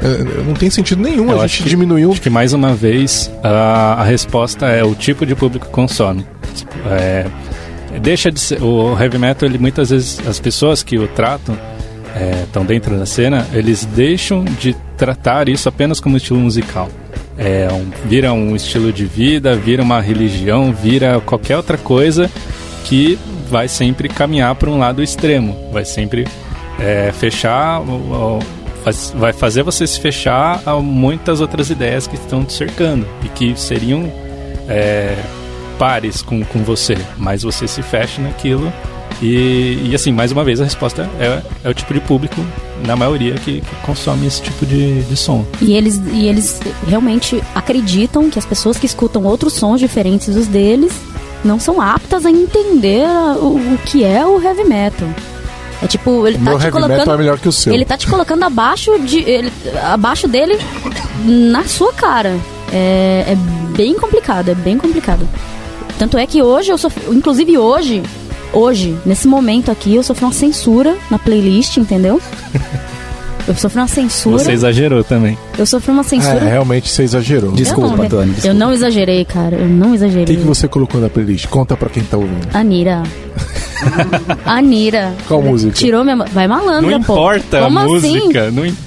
[0.00, 2.74] É, Não tem sentido nenhum Eu a gente que- diminuir o Acho que mais uma
[2.74, 6.26] vez a, a resposta é o tipo de público que consome.
[6.90, 7.26] É,
[8.02, 11.56] deixa de ser, o heavy metal, ele muitas vezes as pessoas que o tratam
[12.44, 16.88] estão dentro da cena, eles deixam de tratar isso apenas como estilo musical.
[17.36, 22.30] É um, vira um estilo de vida, vira uma religião, vira qualquer outra coisa
[22.84, 23.18] que
[23.48, 26.26] vai sempre caminhar para um lado extremo, vai sempre
[26.78, 27.80] é, fechar,
[29.16, 33.58] vai fazer você se fechar a muitas outras ideias que estão te cercando e que
[33.58, 34.12] seriam
[34.68, 35.16] é,
[35.78, 38.72] pares com, com você, mas você se fecha naquilo
[39.24, 42.44] e, e assim, mais uma vez a resposta é, é o tipo de público,
[42.86, 45.44] na maioria, que, que consome esse tipo de, de som.
[45.60, 50.46] E eles, e eles realmente acreditam que as pessoas que escutam outros sons diferentes dos
[50.46, 50.92] deles
[51.44, 53.06] não são aptas a entender
[53.40, 55.08] o, o que é o heavy metal.
[55.82, 57.10] É tipo, ele O tá meu te colocando.
[57.12, 57.72] é melhor que o seu.
[57.74, 59.18] Ele tá te colocando abaixo de.
[59.20, 59.52] Ele,
[59.82, 60.58] abaixo dele
[61.24, 62.38] na sua cara.
[62.72, 63.36] É, é
[63.76, 65.28] bem complicado, é bem complicado.
[65.98, 67.04] Tanto é que hoje eu sofri.
[67.10, 68.02] Inclusive hoje,
[68.54, 72.20] hoje, nesse momento aqui, eu sofri uma censura na playlist, entendeu?
[73.46, 74.38] Eu sofri uma censura.
[74.38, 75.36] Você exagerou também.
[75.58, 76.38] Eu sofri uma É, censura.
[76.46, 77.50] realmente você exagerou.
[77.50, 78.54] Eu Desculpa, não, Tony, Eu desculpa.
[78.58, 79.56] não exagerei, cara.
[79.56, 80.24] Eu não O exagerei.
[80.24, 81.46] que, que você colocou na playlist?
[81.48, 82.48] Conta pra quem tá ouvindo.
[82.54, 83.02] Anira.
[84.46, 85.12] Anira.
[85.28, 85.74] Qual música?
[85.74, 86.16] Tirou minha.
[86.16, 87.12] Vai malandra, Não pô.
[87.12, 88.18] importa Como a assim?
[88.18, 88.83] música, não importa.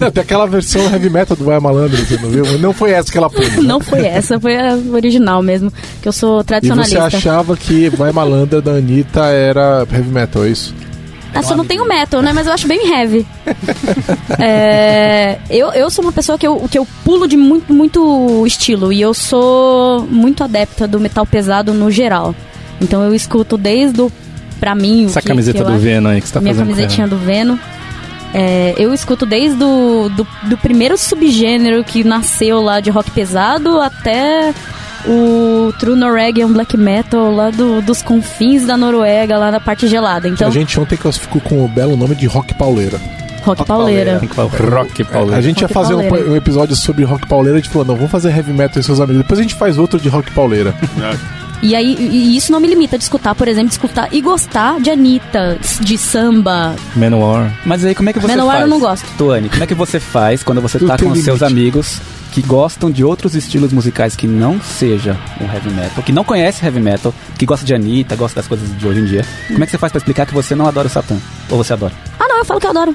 [0.00, 2.58] Não, tem aquela versão heavy metal do Vai Malandro, você não viu?
[2.58, 3.48] Não foi essa que ela pôs.
[3.56, 3.62] né?
[3.62, 5.72] Não foi essa, foi a original mesmo.
[6.02, 7.04] Que eu sou E você tradicionalista.
[7.04, 10.74] achava que Vai Malandra da Anitta era heavy metal, é isso?
[11.32, 12.32] Ah, só não tenho metal, né?
[12.32, 13.24] Mas eu acho bem heavy.
[14.38, 18.92] É, eu, eu sou uma pessoa que eu, que eu pulo de muito, muito estilo.
[18.92, 22.34] E eu sou muito adepta do metal pesado no geral.
[22.80, 24.12] Então eu escuto desde o.
[24.58, 25.04] Pra mim.
[25.04, 26.66] o Essa que- camiseta que eu do acho- Venom aí que você tá minha fazendo.
[26.68, 27.56] com camisetinha do Venom.
[28.32, 33.80] É, eu escuto desde o do, do primeiro subgênero que nasceu lá de rock pesado
[33.80, 34.54] até
[35.06, 40.28] o True Norwegian Black Metal lá do- dos confins da Noruega, lá na parte gelada.
[40.28, 43.00] Então, A gente ontem classificou com o belo nome de rock pauleira.
[43.42, 44.18] rock pauleira.
[44.20, 45.34] Tem que falar Rock Paulo.
[45.34, 46.30] A gente ia Rock fazer um, pauleira.
[46.30, 49.00] um episódio sobre rock pauleira, a gente falou, não, vamos fazer heavy metal e seus
[49.00, 49.22] amigos.
[49.22, 50.74] Depois a gente faz outro de rock pauleira.
[51.62, 54.80] E aí, e isso não me limita de escutar, por exemplo, de escutar e gostar
[54.80, 56.74] de Anitta, de samba.
[56.96, 57.52] Manowar.
[57.66, 58.62] Mas aí como é que você Manowar faz?
[58.62, 59.06] eu não gosto.
[59.18, 61.44] Tuane, como é que você faz quando você tá com seus limite.
[61.44, 62.00] amigos
[62.32, 66.64] que gostam de outros estilos musicais que não seja o heavy metal, que não conhece
[66.64, 69.24] heavy metal, que gosta de Anitta, gosta das coisas de hoje em dia?
[69.48, 71.18] Como é que você faz pra explicar que você não adora o Satã?
[71.50, 71.92] Ou você adora?
[72.40, 72.94] Eu falo que eu adoro.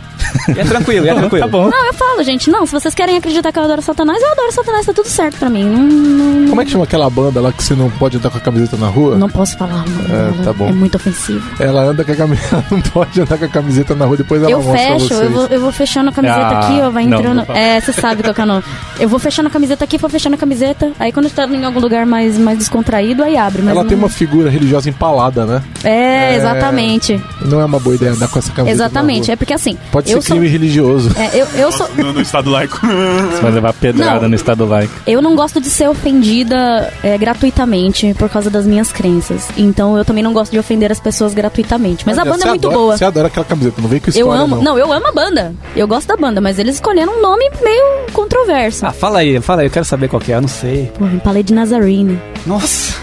[0.56, 1.46] E é tranquilo, e é tranquilo.
[1.46, 1.70] Tá bom.
[1.70, 4.52] Não, eu falo, gente, não, se vocês querem acreditar que eu adoro Satanás, eu adoro
[4.52, 5.64] Satanás, tá tudo certo pra mim.
[5.64, 8.38] Não, não, Como é que chama aquela banda lá que você não pode andar com
[8.38, 9.16] a camiseta na rua?
[9.18, 10.40] não posso falar, mano.
[10.42, 10.68] É, tá bom.
[10.68, 11.44] É muito ofensivo.
[11.60, 14.52] Ela anda com a camiseta, não pode andar com a camiseta na rua, depois ela
[14.52, 15.22] Eu mostra pra fecho, vocês.
[15.22, 17.38] eu vou, eu vou fechando a camiseta Ah, aqui, ó, vai não, entrando.
[17.38, 17.60] não fala.
[17.60, 18.64] é, você sabe qual que é o nome.
[19.00, 20.92] Eu vou fechando a camiseta aqui, vou fechando a camiseta.
[21.00, 23.62] Aí quando tá em algum lugar mais, mais descontraído, aí abre.
[23.62, 25.62] Mas Ela não- tem uma figura religiosa empalada, né?
[25.84, 26.36] É, É.
[26.36, 27.22] exatamente.
[27.42, 29.32] Não é uma boa ideia andar com essa camiseta Exatamente.
[29.36, 29.78] É porque assim.
[29.92, 31.12] Pode eu ser crime sou, religioso.
[31.18, 31.88] é, eu, eu sou.
[31.96, 32.80] No, no estado laico.
[32.82, 34.30] Você vai levar pedrada Não.
[34.30, 34.94] no estado laico.
[35.06, 39.48] Eu não gosto de ser ofendida é, gratuitamente por causa das minhas crenças.
[39.58, 42.06] Então eu também não gosto de ofender as pessoas gratuitamente.
[42.06, 42.98] Mas a banda é muito adora- boa.
[42.98, 44.56] Você adora aquela camiseta, não vem com Eu história, amo.
[44.56, 44.64] não.
[44.64, 45.54] Não, eu amo a banda.
[45.76, 48.86] Eu gosto da banda, mas eles escolheram um nome meio controverso.
[48.86, 50.92] Ah, fala aí, fala aí, eu quero saber qual que é, eu não sei.
[50.98, 52.20] Pô, empalei de Nazarene.
[52.46, 52.94] Nossa,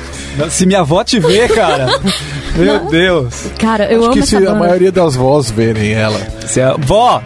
[0.51, 1.89] se minha avó te vê, cara.
[2.55, 3.35] Meu Deus.
[3.59, 6.21] Cara, eu Acho amo que essa se a maioria das vozes verem ela.
[6.47, 6.75] Se a...
[6.77, 7.23] Vó,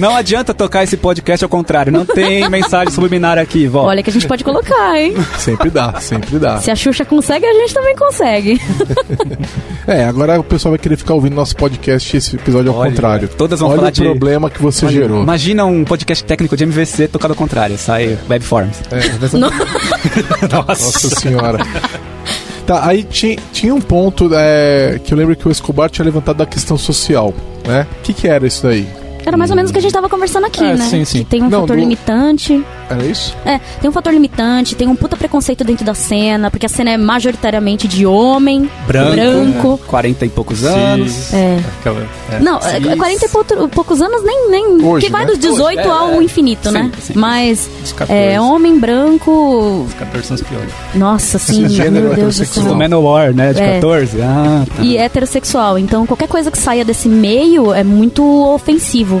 [0.00, 3.84] não adianta tocar esse podcast ao contrário, não tem mensagem subliminar aqui, vó.
[3.84, 5.14] Olha que a gente pode colocar, hein?
[5.38, 6.58] Sempre dá, sempre dá.
[6.60, 8.60] Se a Xuxa consegue, a gente também consegue.
[9.84, 13.28] É, agora o pessoal vai querer ficar ouvindo nosso podcast esse episódio ao Olha, contrário.
[13.36, 15.20] todas vão Olha falar o de- problema que você Olha, gerou.
[15.24, 18.76] Imagina um podcast técnico de MVC tocado ao contrário, sai webforms.
[18.92, 19.00] É,
[19.36, 19.50] Não.
[20.68, 21.58] Nossa senhora.
[22.72, 26.38] Tá, aí tinha, tinha um ponto é, que eu lembro que o Escobar tinha levantado
[26.38, 27.34] da questão social,
[27.66, 27.86] né?
[27.98, 28.88] O que, que era isso daí?
[29.24, 30.84] Era mais ou menos o que a gente tava conversando aqui, É, né?
[30.88, 31.18] sim, sim.
[31.20, 32.64] Que tem um Não, fator do- limitante.
[32.90, 33.34] Era isso?
[33.46, 36.90] É, tem um fator limitante, tem um puta preconceito dentro da cena, porque a cena
[36.90, 39.80] é majoritariamente de homem, Branco, branco.
[39.86, 41.32] 40 e poucos anos.
[41.32, 41.58] É.
[41.80, 42.40] Aquela, é.
[42.40, 42.94] Não, é, Cis.
[42.96, 44.50] 40 e pouco- poucos anos nem.
[44.50, 45.28] nem Hoje, que vai né?
[45.30, 46.24] dos 18 Hoje, é, ao é.
[46.24, 46.90] infinito, Sim, né?
[47.00, 47.12] sim.
[47.16, 48.12] Mas Os 14.
[48.34, 49.84] é homem branco.
[49.86, 50.70] Os 14 são os piores.
[50.94, 52.72] Nossa, sim, Gênero meu Deus do céu.
[52.72, 53.52] O Manowar, né?
[53.52, 53.74] De É.
[53.74, 54.20] 14.
[54.20, 54.82] Ah, tá.
[54.82, 55.78] E heterossexual.
[55.78, 58.22] Então qualquer coisa que saia desse meio é muito
[58.54, 59.11] ofensivo.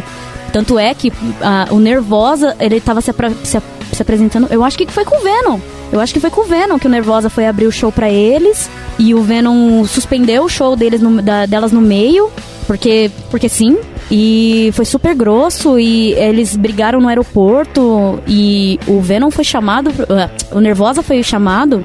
[0.52, 3.58] Tanto é que ah, o Nervosa, ele tava se, apra- se,
[3.92, 4.46] se apresentando.
[4.50, 5.58] Eu acho que foi com o Venom.
[5.90, 8.10] Eu acho que foi com o Venom que o Nervosa foi abrir o show pra
[8.10, 8.70] eles.
[8.98, 12.30] E o Venom suspendeu o show deles no- da- delas no meio.
[12.66, 13.78] Porque, porque sim.
[14.10, 15.78] E foi super grosso.
[15.78, 18.20] E eles brigaram no aeroporto.
[18.28, 19.90] E o Venom foi chamado.
[20.10, 21.82] ah, o Nervosa foi chamado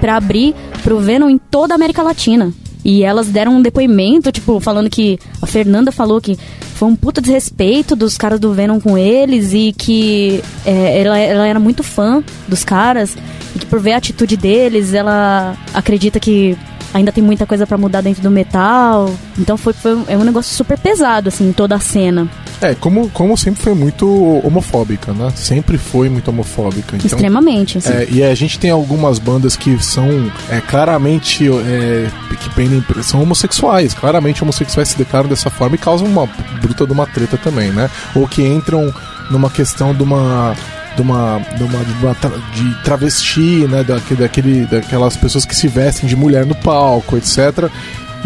[0.00, 2.50] pra abrir pro Venom em toda a América Latina.
[2.84, 6.38] E elas deram um depoimento, tipo, falando que a Fernanda falou que
[6.86, 11.46] foi um puta desrespeito dos caras do Venom com eles e que é, ela, ela
[11.46, 13.16] era muito fã dos caras
[13.54, 16.56] e que por ver a atitude deles, ela acredita que
[16.94, 19.12] ainda tem muita coisa pra mudar dentro do metal.
[19.36, 22.28] Então foi, foi é um negócio super pesado, assim, toda a cena.
[22.60, 24.06] É, como, como sempre foi muito
[24.46, 25.30] homofóbica, né?
[25.34, 26.96] Sempre foi muito homofóbica.
[26.96, 27.78] Então, Extremamente.
[27.86, 32.08] É, e a gente tem algumas bandas que são é, claramente é,
[32.40, 36.26] que prendem, são homossexuais, claramente homossexuais se declaram dessa forma e causam uma
[36.60, 37.90] bruta de uma treta também, né?
[38.14, 38.92] Ou que entram
[39.30, 40.54] numa questão de uma
[40.96, 43.84] de uma, de uma, de uma tra- de travesti, né?
[43.84, 47.70] Daquele, daquele, daquelas pessoas que se vestem de mulher no palco, etc.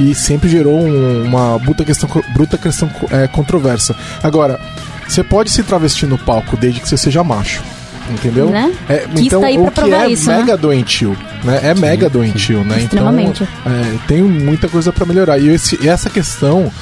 [0.00, 3.94] E sempre gerou um- uma bruta questão, bruta questão é, controversa.
[4.22, 4.58] Agora,
[5.06, 7.62] você pode se travestir no palco desde que você seja macho.
[8.10, 8.48] Entendeu?
[8.50, 8.72] Né?
[8.88, 10.38] É, então, tá aí o que é isso, né?
[10.38, 11.60] mega doentio, né?
[11.62, 12.80] É mega doentio, né?
[12.80, 13.44] Extremamente.
[13.44, 15.38] Então, é, tem muita coisa pra melhorar.
[15.38, 16.72] E, esse- e essa questão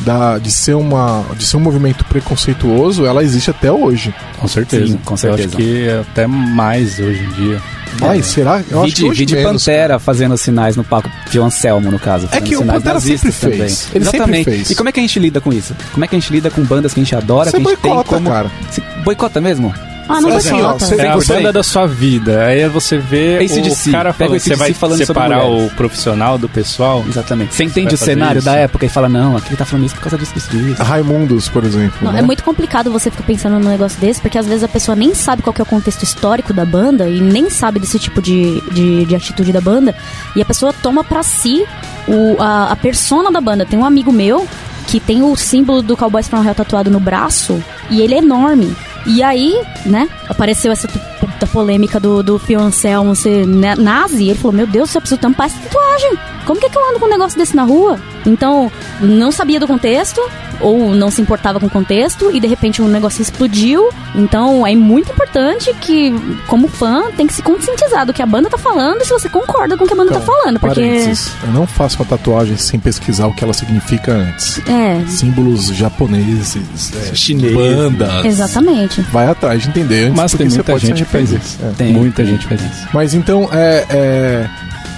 [0.00, 4.12] da, de, ser uma, de ser um movimento preconceituoso, ela existe até hoje.
[4.38, 4.86] Com certeza.
[4.88, 5.48] Sim, com Eu certeza.
[5.50, 7.60] acho que até mais hoje em dia.
[8.00, 8.62] Mas será?
[8.70, 8.78] Eu
[9.08, 12.28] hoje vide menos, Pantera fazendo sinais no palco de Anselmo, no caso.
[12.32, 13.88] fazendo que o Pantera sempre fez.
[13.94, 14.44] Ele sempre Exatamente.
[14.44, 14.70] fez.
[14.70, 15.74] E como é que a gente lida com isso?
[15.92, 17.70] Como é que a gente lida com bandas que a gente adora, Você que a
[17.70, 18.30] gente boicota, tem como...
[18.30, 18.50] cara.
[18.70, 19.74] Se- Boicota mesmo?
[20.08, 22.44] Ah, não assim, ó, você- É a você- banda da sua vida.
[22.46, 23.88] Aí você vê AC/DC.
[23.88, 27.04] o cara Pega falando, você vai falando sobre separar o profissional do pessoal.
[27.08, 27.54] Exatamente.
[27.54, 28.44] Você entende vai o cenário isso?
[28.44, 30.82] da época e fala, não, aqui ele tá falando isso por causa disso, disso, disso.
[30.82, 31.98] Raimundos, por exemplo.
[32.02, 32.18] Não, né?
[32.18, 35.14] é muito complicado você ficar pensando num negócio desse, porque às vezes a pessoa nem
[35.14, 38.60] sabe qual que é o contexto histórico da banda e nem sabe desse tipo de,
[38.72, 39.94] de, de atitude da banda,
[40.34, 41.64] e a pessoa toma pra si
[42.08, 43.64] o, a, a persona da banda.
[43.64, 44.46] Tem um amigo meu
[44.88, 48.74] que tem o símbolo do Cowboys from Hell tatuado no braço e ele é enorme.
[49.06, 54.24] E aí, né, apareceu essa puta polêmica do, do Fio Anselmo ser né, nazi.
[54.24, 56.18] E ele falou: Meu Deus, eu preciso tampar essa tatuagem.
[56.44, 57.98] Como que, é que eu ando com um negócio desse na rua?
[58.26, 60.20] Então, não sabia do contexto,
[60.60, 63.88] ou não se importava com o contexto, e de repente o negócio explodiu.
[64.14, 66.12] Então, é muito importante que,
[66.46, 69.28] como fã, tem que se conscientizar do que a banda tá falando e se você
[69.28, 70.58] concorda com o que a banda tá falando.
[70.58, 70.80] Porque.
[70.80, 74.60] Eu não faço uma tatuagem sem pesquisar o que ela significa antes.
[74.68, 77.56] É, Símbolos japoneses, é, Chineses.
[77.56, 78.24] bandas.
[78.24, 78.91] Exatamente.
[79.00, 81.58] Vai atrás de entender antes, Mas tem você muita gente que faz isso.
[81.62, 81.70] É.
[81.76, 81.92] Tem.
[81.92, 82.88] Muita gente faz isso.
[82.92, 84.46] Mas então, é, é,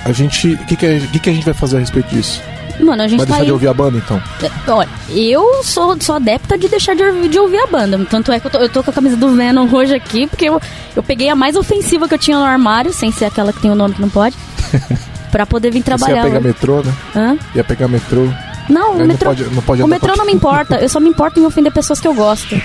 [0.05, 0.55] a gente.
[0.55, 2.43] O que, que, a- que, que a gente vai fazer a respeito disso?
[2.81, 3.47] Mano, a gente Vai tá deixar aí.
[3.47, 4.21] de ouvir a banda, então?
[4.43, 8.05] É, Olha, eu sou, sou adepta de deixar de, ouvir- de ouvir a banda.
[8.11, 10.47] Tanto é que eu tô, eu tô com a camisa do Venom hoje aqui, porque
[10.49, 10.61] eu,
[10.97, 13.71] eu peguei a mais ofensiva que eu tinha no armário, sem ser aquela que tem
[13.71, 14.35] o nome que não pode.
[15.31, 16.23] pra poder vir Você ia trabalhar.
[16.25, 16.47] pegar hoje.
[16.49, 16.93] metrô, né?
[17.15, 17.37] Hã?
[17.55, 18.29] Ia pegar metrô.
[18.69, 19.29] Não, o não metrô.
[19.29, 22.01] pode- não pode o metrô não me importa, eu só me importo em ofender pessoas
[22.01, 22.61] que eu gosto.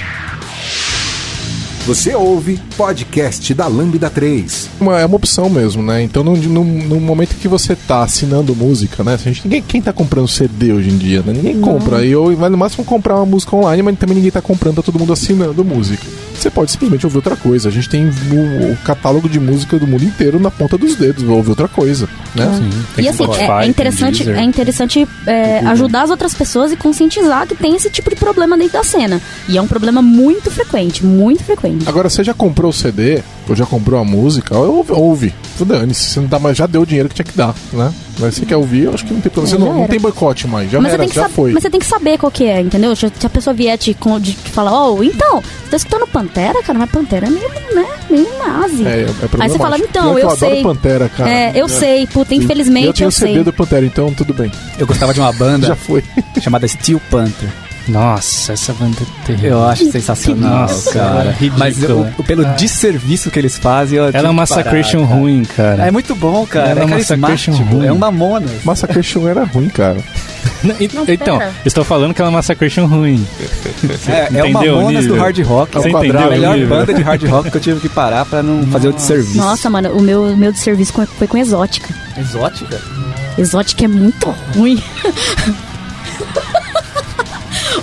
[1.86, 4.70] Você ouve podcast da Lambda 3.
[4.80, 6.04] Uma, é uma opção mesmo, né?
[6.04, 9.16] Então, no, no, no momento que você tá assinando música, né?
[9.16, 11.34] A gente, ninguém, quem tá comprando CD hoje em dia, né?
[11.34, 12.06] Ninguém compra.
[12.06, 14.82] E eu vai no máximo comprar uma música online, mas também ninguém tá comprando, tá
[14.84, 16.06] todo mundo assinando música.
[16.40, 17.68] Você pode simplesmente ouvir outra coisa.
[17.68, 21.24] A gente tem o, o catálogo de música do mundo inteiro na ponta dos dedos,
[21.24, 22.46] vou ouvir outra coisa, né?
[22.96, 24.38] Tem e assim, Spotify, é, é tem interessante, Deezer.
[24.38, 28.58] é interessante é, ajudar as outras pessoas e conscientizar que tem esse tipo de problema
[28.58, 29.22] dentro da cena.
[29.48, 31.88] E é um problema muito frequente, muito frequente.
[31.88, 34.92] Agora, você já comprou o CD, ou já comprou a música, ouve.
[34.92, 35.34] ouve.
[35.60, 37.94] Dane-se, você não dá mais, já deu o dinheiro que tinha que dar, né?
[38.18, 39.56] Mas você quer ouvir, eu acho que não tem problema.
[39.56, 41.52] É, Você já não, não tem boicote mais, já mas, era, já foi.
[41.52, 42.96] mas você tem que saber qual que é, entendeu?
[42.96, 46.90] Se a pessoa vier te, te falar, oh, então, você tá escutando Pantera, cara, mas
[46.90, 48.86] Pantera é meio, né, meio nazi.
[48.86, 49.06] É, é
[49.40, 50.48] Aí você fala, então, eu, eu sei.
[50.50, 51.30] adoro Pantera, cara.
[51.30, 53.44] É, eu sei, puta, infelizmente Eu tenho eu o CD sei.
[53.44, 54.52] do Pantera, então tudo bem.
[54.78, 56.04] Eu gostava de uma banda Já foi.
[56.42, 57.50] chamada Steel Panther.
[57.90, 59.50] Nossa, essa banda é terrível.
[59.52, 61.30] Eu acho sensacional, Nossa, cara.
[61.30, 61.60] é ridículo.
[61.60, 65.88] Mas eu- pelo desserviço que eles fazem, eu Ela é uma parar, Massacration ruim, cara.
[65.88, 66.70] É muito bom, cara.
[66.70, 66.98] Ela é é uma.
[66.98, 67.86] Massacration ruim.
[67.86, 68.64] É um Mamonas.
[68.64, 69.98] Massacration era ruim, cara.
[70.64, 73.26] Não, Não, então, estou falando que ela é uma Massacration ruim.
[74.08, 75.74] É, é o Mamonas do hard rock.
[75.74, 76.70] Você É entendeu a melhor nível?
[76.78, 79.38] banda de hard rock que eu tive que parar pra não fazer o desserviço.
[79.38, 81.94] Nossa, mano, o meu, meu de serviço com- foi com Exótica.
[82.18, 82.80] Exótica?
[83.38, 84.82] Exótica é muito ruim.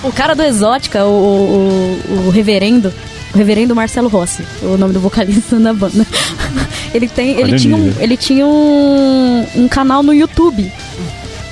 [0.07, 2.93] o cara do Exótica, o, o, o reverendo,
[3.35, 6.07] o reverendo Marcelo Rossi, o nome do vocalista da banda.
[6.95, 10.73] Ele tem, ele tinha, um, ele tinha um, um canal no YouTube.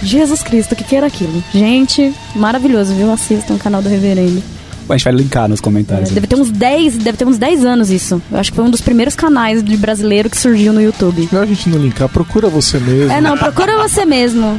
[0.03, 1.43] Jesus Cristo, o que, que era aquilo?
[1.53, 3.13] Gente, maravilhoso, viu?
[3.13, 4.43] Assistam o canal do reverendo.
[4.89, 6.11] A gente vai linkar nos comentários.
[6.11, 8.21] Deve ter uns 10, deve ter uns 10 anos isso.
[8.31, 11.29] Eu acho que foi um dos primeiros canais de brasileiro que surgiu no YouTube.
[11.33, 13.13] Melhor a gente não linkar, procura você mesmo.
[13.13, 14.59] É, não, procura você mesmo.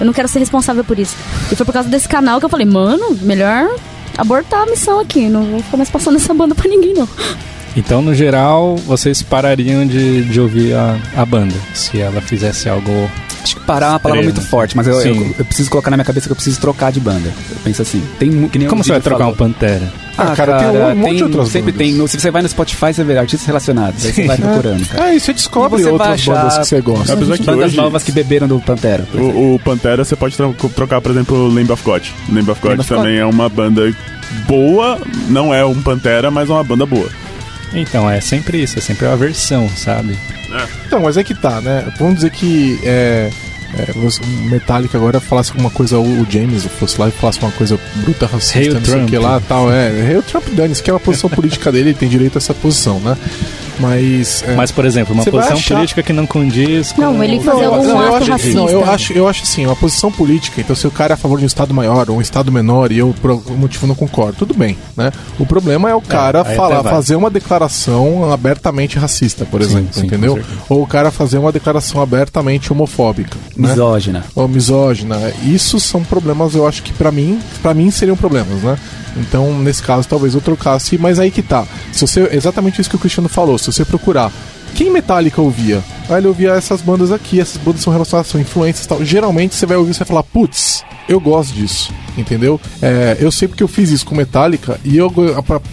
[0.00, 1.16] Eu não quero ser responsável por isso.
[1.50, 3.68] E foi por causa desse canal que eu falei, mano, melhor
[4.16, 5.28] abortar a missão aqui.
[5.28, 7.08] Não vou ficar mais passando essa banda pra ninguém, não.
[7.76, 13.10] Então, no geral, vocês parariam de, de ouvir a, a banda se ela fizesse algo.
[13.44, 15.96] Acho que parar é uma palavra muito forte, mas eu, eu, eu preciso colocar na
[15.98, 17.28] minha cabeça que eu preciso trocar de banda.
[17.50, 19.34] Eu penso assim, tem que nem o Como você vai trocar falou.
[19.34, 19.92] um Pantera?
[20.16, 21.86] Ah, cara, tem um monte de outras Sempre bandas.
[21.86, 21.94] tem.
[21.96, 24.04] no- se você vai no Spotify, você vê artistas relacionados.
[24.06, 25.10] Aí você vai procurando, cara.
[25.10, 27.16] É, e você descobre E você vai outras achar- bandas que você gosta.
[27.16, 29.04] Que Bandas hoje, novas que beberam do Pantera.
[29.14, 32.02] o, o Pantera você pode tro- trocar, por exemplo, o Lamb of God.
[32.32, 33.92] Lamb of God Lamb of também é uma banda
[34.46, 37.08] boa, não é um Pantera, mas é uma banda boa.
[37.74, 40.16] Então, é sempre isso, é sempre a versão, sabe?
[40.86, 41.92] Então, mas é que tá, né?
[41.98, 43.28] Vamos dizer que é,
[43.76, 47.50] é, o Metallica agora falasse alguma coisa, o o James fosse lá e falasse uma
[47.50, 49.08] coisa bruta, racista, Hail não sei o Trump.
[49.10, 49.72] que lá tal.
[49.72, 52.54] É, Hail Trump dane que é uma posição política dele, ele tem direito a essa
[52.54, 53.16] posição, né?
[53.78, 54.42] Mas.
[54.46, 57.00] é, Mas, por exemplo, uma posição achar- política que não condiz com.
[57.02, 58.54] Não, ele fazer eu, algum não, eu acho, racista.
[58.60, 61.16] não, eu acho, eu acho assim, uma posição política, então se o cara é a
[61.16, 63.94] favor de um estado maior ou um estado menor e eu por algum motivo não
[63.94, 65.12] concordo, tudo bem, né?
[65.38, 69.94] O problema é o cara aí falar, fazer uma declaração abertamente racista, por Sim, exemplo,
[69.94, 70.40] sim, com entendeu?
[70.68, 73.70] Ou o cara fazer uma declaração abertamente homofóbica, né?
[73.70, 74.24] Misógina.
[74.34, 75.18] ou misógina.
[75.42, 78.76] Isso são problemas, eu acho que pra mim, para mim seriam problemas, né?
[79.16, 81.66] Então, nesse caso, talvez eu trocasse, mas aí que tá.
[81.92, 84.30] Se você exatamente isso que o Cristiano falou, se você procurar
[84.74, 85.82] quem Metallica ouvia?
[86.08, 89.04] Ah, ele ouvia essas bandas aqui, essas bandas são relacionadas, são influências e tal.
[89.04, 92.60] Geralmente você vai ouvir e você vai falar, putz, eu gosto disso, entendeu?
[92.82, 95.12] É, eu sei porque eu fiz isso com Metallica e eu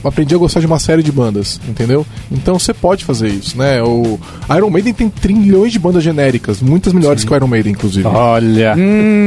[0.04, 2.06] aprendi a gostar de uma série de bandas, entendeu?
[2.32, 3.82] Então você pode fazer isso, né?
[3.84, 4.20] O
[4.56, 8.08] Iron Maiden tem trilhões de bandas genéricas, muitas melhores que o Iron Maiden, inclusive.
[8.08, 8.74] Olha,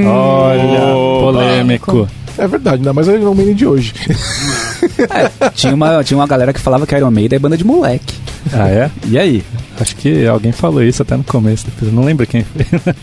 [0.06, 0.80] olha,
[1.20, 2.08] polêmico.
[2.36, 3.94] É verdade, ainda mais o Iron Maiden de hoje.
[5.54, 8.14] Tinha uma, tinha uma galera que falava que Iron Maiden é banda de moleque.
[8.52, 8.90] Ah, é?
[9.06, 9.44] E aí?
[9.80, 12.64] Acho que alguém falou isso até no começo, depois eu não lembro quem foi.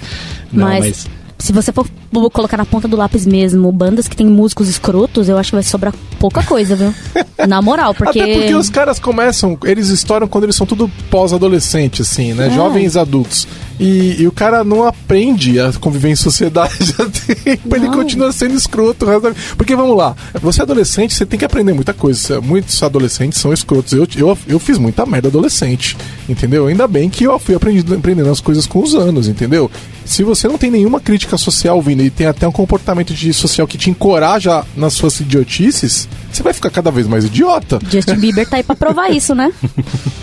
[0.51, 1.07] Não, mas,
[1.39, 1.87] se você for
[2.31, 5.63] colocar na ponta do lápis mesmo bandas que tem músicos escrotos, eu acho que vai
[5.63, 6.93] sobrar pouca coisa, viu?
[7.47, 8.19] Na moral, porque.
[8.19, 12.47] Até porque os caras começam, eles estouram quando eles são tudo pós-adolescente, assim, né?
[12.47, 12.49] É.
[12.51, 13.47] Jovens adultos.
[13.79, 16.93] E, e o cara não aprende a conviver em sociedade
[17.43, 19.07] tempo, ele continua sendo escroto.
[19.57, 22.39] Porque vamos lá, você é adolescente, você tem que aprender muita coisa.
[22.39, 23.93] Muitos adolescentes são escrotos.
[23.93, 25.97] Eu, eu, eu fiz muita merda adolescente,
[26.29, 26.67] entendeu?
[26.67, 29.71] Ainda bem que eu fui aprendendo, aprendendo as coisas com os anos, entendeu?
[30.05, 33.67] Se você não tem nenhuma crítica social vindo e tem até um comportamento de social
[33.67, 37.79] que te encoraja nas suas idiotices, você vai ficar cada vez mais idiota.
[37.89, 39.51] Justin Bieber tá aí pra provar isso, né?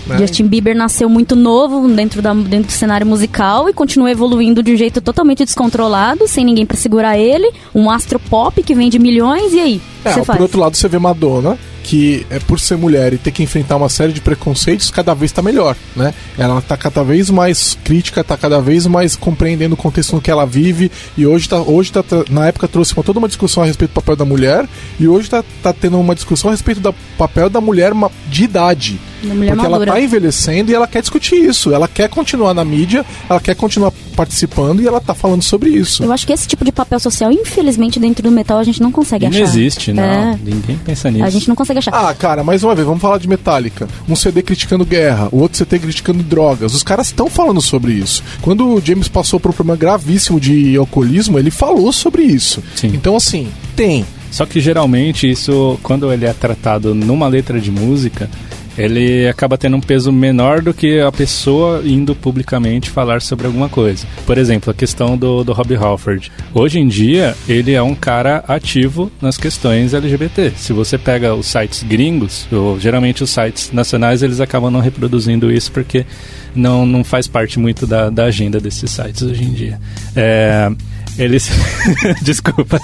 [0.06, 0.18] Né?
[0.18, 4.72] Justin Bieber nasceu muito novo dentro, da, dentro do cenário musical e continua evoluindo de
[4.72, 7.50] um jeito totalmente descontrolado, sem ninguém pra segurar ele.
[7.74, 9.82] Um astro pop que vende milhões, e aí?
[10.04, 11.58] É, por outro lado, você vê Madonna,
[11.88, 15.32] que é por ser mulher e ter que enfrentar uma série de preconceitos, cada vez
[15.32, 16.12] tá melhor, né?
[16.36, 20.30] Ela tá cada vez mais crítica, tá cada vez mais compreendendo o contexto no que
[20.30, 23.66] ela vive, e hoje tá, hoje tá, na época trouxe uma, toda uma discussão a
[23.66, 24.68] respeito do papel da mulher,
[25.00, 27.92] e hoje tá, tá tendo uma discussão a respeito do papel da mulher
[28.28, 29.00] de idade.
[29.20, 29.84] Porque madura.
[29.84, 33.54] ela tá envelhecendo e ela quer discutir isso, ela quer continuar na mídia, ela quer
[33.54, 36.02] continuar participando e ela tá falando sobre isso.
[36.02, 38.90] Eu acho que esse tipo de papel social, infelizmente, dentro do metal a gente não
[38.90, 39.42] consegue não achar.
[39.42, 40.02] existe, não.
[40.02, 41.24] É, Ninguém pensa nisso.
[41.24, 41.92] a gente não consegue achar.
[41.94, 43.88] Ah, cara, mais uma vez, vamos falar de Metallica.
[44.08, 46.74] Um CD criticando guerra, o outro CD criticando drogas.
[46.74, 48.22] Os caras estão falando sobre isso.
[48.42, 52.62] Quando o James passou por um problema gravíssimo de alcoolismo, ele falou sobre isso.
[52.74, 52.88] Sim.
[52.94, 54.04] Então, assim, tem.
[54.30, 58.28] Só que geralmente isso, quando ele é tratado numa letra de música,
[58.78, 63.68] ele acaba tendo um peso menor do que a pessoa indo publicamente falar sobre alguma
[63.68, 64.06] coisa.
[64.24, 66.30] Por exemplo, a questão do, do Robbie Halford.
[66.54, 70.52] Hoje em dia, ele é um cara ativo nas questões LGBT.
[70.56, 75.50] Se você pega os sites gringos, ou geralmente os sites nacionais, eles acabam não reproduzindo
[75.50, 76.06] isso porque
[76.54, 79.80] não, não faz parte muito da, da agenda desses sites hoje em dia.
[80.14, 80.70] É,
[81.18, 81.50] eles.
[82.22, 82.80] Desculpa.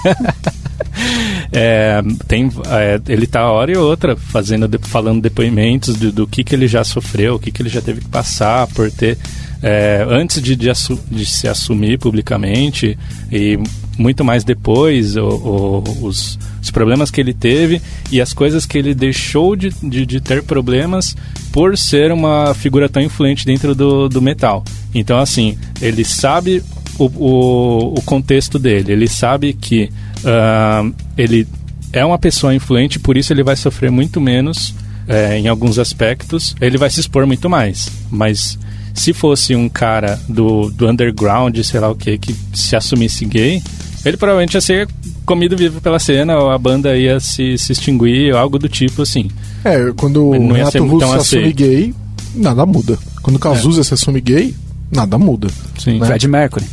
[1.51, 6.55] É, tem, é, ele tá hora e outra fazendo, falando depoimentos do, do que, que
[6.55, 9.17] ele já sofreu, o que, que ele já teve que passar por ter
[9.61, 10.69] é, antes de, de,
[11.09, 12.97] de, se assumir publicamente
[13.31, 13.57] e
[13.97, 18.77] muito mais depois, o, o, os, os, problemas que ele teve e as coisas que
[18.77, 21.15] ele deixou de, de, ter problemas
[21.51, 24.63] por ser uma figura tão influente dentro do, do metal.
[24.93, 26.61] Então, assim, ele sabe
[26.97, 29.89] o, o, o contexto dele, ele sabe que
[30.19, 31.47] uh, ele
[31.91, 34.73] é uma pessoa influente, por isso ele vai sofrer muito menos
[35.07, 37.89] é, em alguns aspectos, ele vai se expor muito mais.
[38.09, 38.57] Mas
[38.93, 43.61] se fosse um cara do, do underground, sei lá o que, que se assumisse gay,
[44.03, 44.87] ele provavelmente ia ser
[45.25, 49.01] comido vivo pela cena, ou a banda ia se, se extinguir, ou algo do tipo
[49.01, 49.29] assim.
[49.63, 51.93] É, quando o Renato Russo se assume gay,
[52.35, 52.97] nada muda.
[53.21, 53.83] Quando o Cazuza é.
[53.83, 54.55] se assume gay,
[54.91, 55.47] nada muda.
[55.79, 55.99] Sim.
[55.99, 56.05] Né?
[56.05, 56.65] Fred Mercury.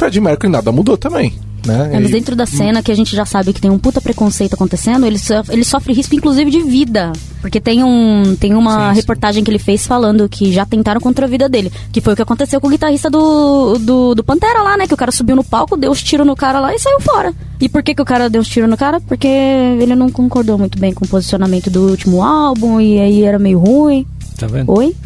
[0.00, 1.34] Fred Mercury nada mudou também.
[1.66, 1.90] Né?
[1.92, 4.54] É, mas dentro da cena que a gente já sabe que tem um puta preconceito
[4.54, 7.12] acontecendo, ele, sofre, ele sofre risco inclusive de vida.
[7.42, 9.44] Porque tem, um, tem uma sim, reportagem sim.
[9.44, 11.70] que ele fez falando que já tentaram contra a vida dele.
[11.92, 14.86] Que foi o que aconteceu com o guitarrista do, do, do Pantera lá, né?
[14.86, 17.34] Que o cara subiu no palco, deu os tiros no cara lá e saiu fora.
[17.60, 18.98] E por que, que o cara deu os tiros no cara?
[19.00, 23.38] Porque ele não concordou muito bem com o posicionamento do último álbum e aí era
[23.38, 24.06] meio ruim.
[24.40, 24.72] Tá vendo?
[24.72, 24.96] Oi?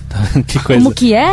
[0.47, 0.81] que coisa.
[0.81, 1.33] Como que é?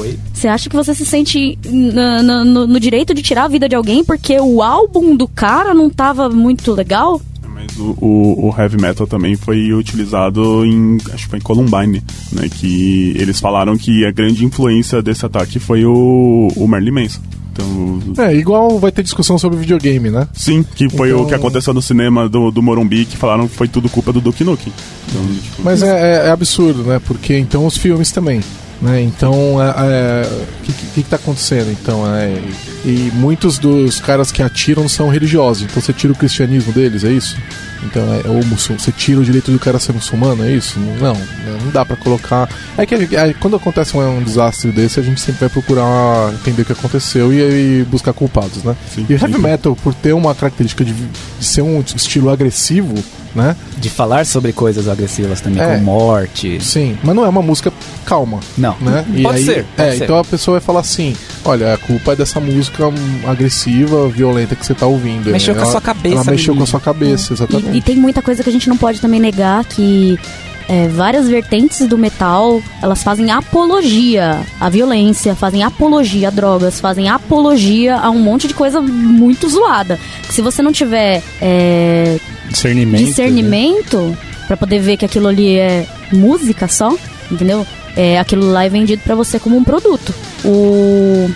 [0.00, 0.16] Oi.
[0.32, 3.74] Você acha que você se sente no, no, no, direito de tirar a vida de
[3.74, 7.20] alguém porque o álbum do cara não tava muito legal?
[7.62, 10.98] Mas o, o, o, heavy metal também foi utilizado em.
[11.12, 12.02] Acho que foi em Columbine,
[12.32, 12.48] né?
[12.48, 17.20] Que eles falaram que a grande influência desse ataque foi o, o Merlin Manson.
[17.52, 18.24] Então...
[18.24, 20.26] É, igual vai ter discussão sobre videogame, né?
[20.32, 21.22] Sim, que foi então...
[21.22, 24.22] o que aconteceu no cinema do, do Morumbi, que falaram que foi tudo culpa do
[24.22, 24.72] Duke Nukem.
[25.08, 25.62] Então, tipo...
[25.62, 27.00] Mas é, é, é, absurdo, né?
[27.06, 28.40] Porque então os filmes também.
[28.82, 29.00] Né?
[29.00, 31.70] Então, o é, é, que, que, que tá acontecendo?
[31.70, 32.36] Então, é,
[32.84, 35.62] e muitos dos caras que atiram são religiosos.
[35.62, 37.36] Então, você tira o cristianismo deles, é isso?
[37.84, 40.80] Então, é, ou você tira o direito do cara ser muçulmano, é isso?
[40.80, 42.48] Não, não dá para colocar.
[42.76, 46.62] É que é, quando acontece um, um, desastre desse, a gente sempre vai procurar entender
[46.62, 48.74] o que aconteceu e, e buscar culpados, né?
[48.92, 52.94] Sim, e o heavy metal, por ter uma característica de, de ser um estilo agressivo,
[53.34, 53.56] né?
[53.78, 56.62] De falar sobre coisas agressivas também, é, como morte.
[56.62, 57.72] Sim, mas não é uma música
[58.04, 58.40] calma.
[58.56, 58.76] Não.
[58.80, 59.04] Né?
[59.14, 59.64] E pode aí, ser.
[59.76, 60.04] Pode é, ser.
[60.04, 62.84] então a pessoa vai falar assim: olha, a culpa é dessa música
[63.26, 65.30] agressiva, violenta que você tá ouvindo.
[65.30, 66.16] Mexeu com a sua cabeça.
[66.16, 67.70] Ela mexeu com a sua cabeça, exatamente.
[67.70, 70.18] E, e tem muita coisa que a gente não pode também negar que
[70.68, 77.08] é, várias vertentes do metal, elas fazem apologia à violência, fazem apologia a drogas, fazem
[77.08, 79.98] apologia a um monte de coisa muito zoada.
[80.30, 84.16] Se você não tiver é, discernimento, discernimento né?
[84.46, 86.96] para poder ver que aquilo ali é música só,
[87.30, 87.66] entendeu?
[87.96, 90.14] É, aquilo lá é vendido para você como um produto.
[90.44, 91.30] O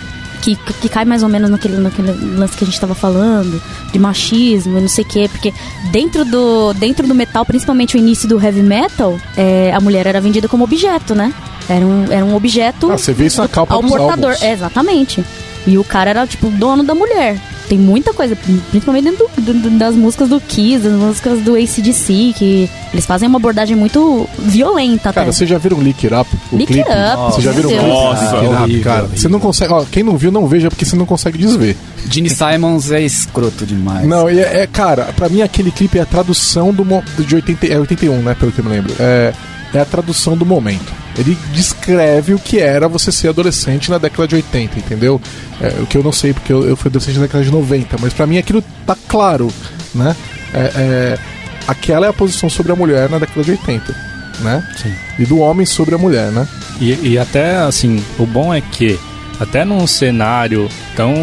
[0.55, 3.99] que, que cai mais ou menos naquele, naquele lance que a gente estava falando, de
[3.99, 5.53] machismo e não sei o quê, porque
[5.91, 10.21] dentro do, dentro do metal, principalmente o início do heavy metal, é, a mulher era
[10.21, 11.33] vendida como objeto, né?
[11.69, 12.89] Era um, era um objeto.
[12.91, 14.35] Ah, você vê isso na capa ao dos portador.
[14.41, 15.23] É, exatamente.
[15.65, 17.37] E o cara era, tipo, dono da mulher.
[17.67, 22.33] Tem muita coisa, principalmente dentro do, do, das músicas do Kiss, das músicas do ACDC,
[22.37, 26.29] que eles fazem uma abordagem muito violenta Cara, vocês já viram Lick It Up?
[26.51, 26.89] O Lick clipe?
[26.89, 27.87] It Up, Vocês já viram o clipe?
[27.87, 29.07] Nossa, Lick It Up, cara.
[29.07, 29.73] Você não consegue...
[29.73, 31.75] Ó, quem não viu, não veja, porque você não consegue desver.
[32.09, 34.07] Gene Simons é escroto demais.
[34.07, 36.85] Não, é, é, cara, pra mim aquele clipe é a tradução do...
[37.19, 38.93] De 80, é 81, né, pelo que eu me lembro.
[38.99, 39.33] É
[39.73, 40.93] é a tradução do momento.
[41.17, 45.19] Ele descreve o que era você ser adolescente na década de 80, entendeu?
[45.59, 47.97] É, o que eu não sei, porque eu, eu fui adolescente na década de 90,
[47.99, 49.51] mas para mim aquilo tá claro,
[49.93, 50.15] né?
[50.53, 51.19] É, é,
[51.67, 53.95] aquela é a posição sobre a mulher na década de 80,
[54.39, 54.63] né?
[54.81, 54.93] Sim.
[55.19, 56.47] E do homem sobre a mulher, né?
[56.79, 58.99] E, e até, assim, o bom é que,
[59.39, 61.13] até num cenário tão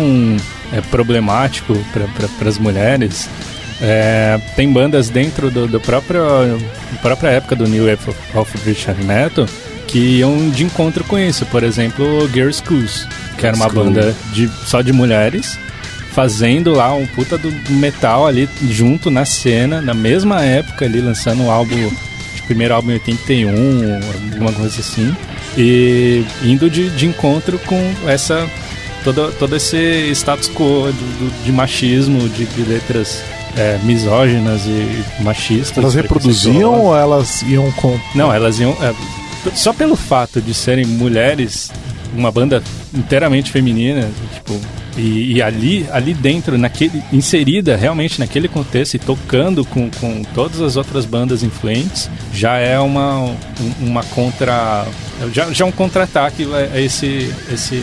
[0.73, 1.75] é, problemático
[2.39, 3.29] para as mulheres,
[3.81, 6.23] é, tem bandas dentro do, do próprio
[6.93, 9.47] da própria época do New Wave of British Metal
[9.87, 11.47] que iam de encontro com isso.
[11.47, 13.07] Por exemplo, Girls Schools,
[13.39, 13.85] que era uma School.
[13.85, 15.59] banda de, só de mulheres,
[16.11, 21.43] fazendo lá um puta do metal ali junto na cena, na mesma época ali, lançando
[21.43, 24.01] o um álbum, o primeiro álbum em 81,
[24.33, 25.15] alguma coisa assim,
[25.57, 28.49] e indo de, de encontro com essa
[29.05, 33.23] todo, todo esse status quo de, de machismo, de, de letras
[33.57, 35.79] é, misóginas e machistas.
[35.79, 37.99] Elas reproduziam ou elas iam com.
[38.15, 38.77] Não, elas iam.
[38.81, 38.95] É,
[39.55, 41.71] só pelo fato de serem mulheres,
[42.15, 42.63] uma banda
[42.95, 44.59] inteiramente feminina, tipo,
[44.97, 50.61] e, e, ali, ali dentro, naquele, inserida realmente naquele contexto e tocando com, com todas
[50.61, 53.35] as outras bandas influentes, já é uma,
[53.81, 54.87] uma contra.
[55.33, 57.83] Já, já é um contra-ataque a esse, esse,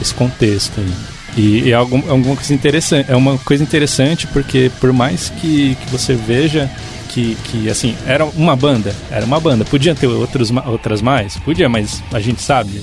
[0.00, 1.13] esse contexto aí.
[1.36, 3.10] E, é algum, alguma coisa interessante.
[3.10, 6.70] É uma coisa interessante porque por mais que, que você veja
[7.14, 9.64] que, que, assim, era uma banda, era uma banda.
[9.64, 11.36] Podia ter outros, outras mais?
[11.38, 12.82] Podia, mas a gente sabe.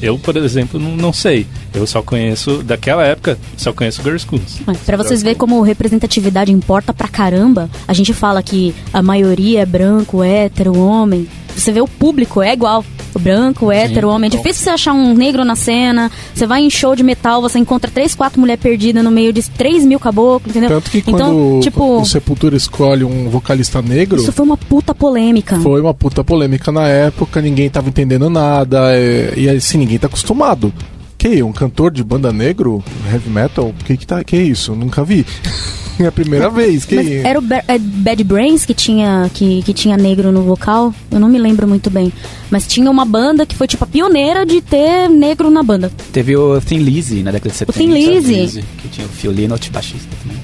[0.00, 1.46] Eu, por exemplo, não, não sei.
[1.74, 4.62] Eu só conheço, daquela época, só conheço Girl Schools.
[4.86, 9.66] Pra vocês verem como representatividade importa pra caramba, a gente fala que a maioria é
[9.66, 11.28] branco, hétero, homem.
[11.56, 12.84] Você vê o público, é igual
[13.18, 14.26] branco, hétero, Sim, homem.
[14.26, 14.42] É então.
[14.42, 16.10] difícil você achar um negro na cena.
[16.34, 19.42] Você vai em show de metal, você encontra três, quatro mulheres perdidas no meio de
[19.50, 20.68] três mil caboclos, entendeu?
[20.68, 24.20] Tanto que quando então, tipo, o Sepultura escolhe um vocalista negro...
[24.20, 25.58] Isso foi uma puta polêmica.
[25.60, 28.94] Foi uma puta polêmica na época, ninguém tava entendendo nada.
[28.94, 30.72] É, e assim, ninguém tá acostumado.
[31.16, 31.42] Que?
[31.42, 32.84] Um cantor de banda negro?
[33.10, 33.74] Heavy metal?
[33.84, 34.22] Que que tá?
[34.22, 34.74] Que isso?
[34.74, 35.24] Nunca vi.
[36.00, 36.84] É a primeira vez.
[36.84, 37.22] Que...
[37.24, 40.94] era o é Bad Brains que tinha, que, que tinha negro no vocal?
[41.10, 42.12] Eu não me lembro muito bem.
[42.50, 45.90] Mas tinha uma banda que foi tipo a pioneira de ter negro na banda.
[46.12, 47.78] Teve o Thin Lizzy na década de 70.
[47.78, 48.62] O Thin Lizzy.
[48.78, 50.38] Que tinha o violino e baixista também.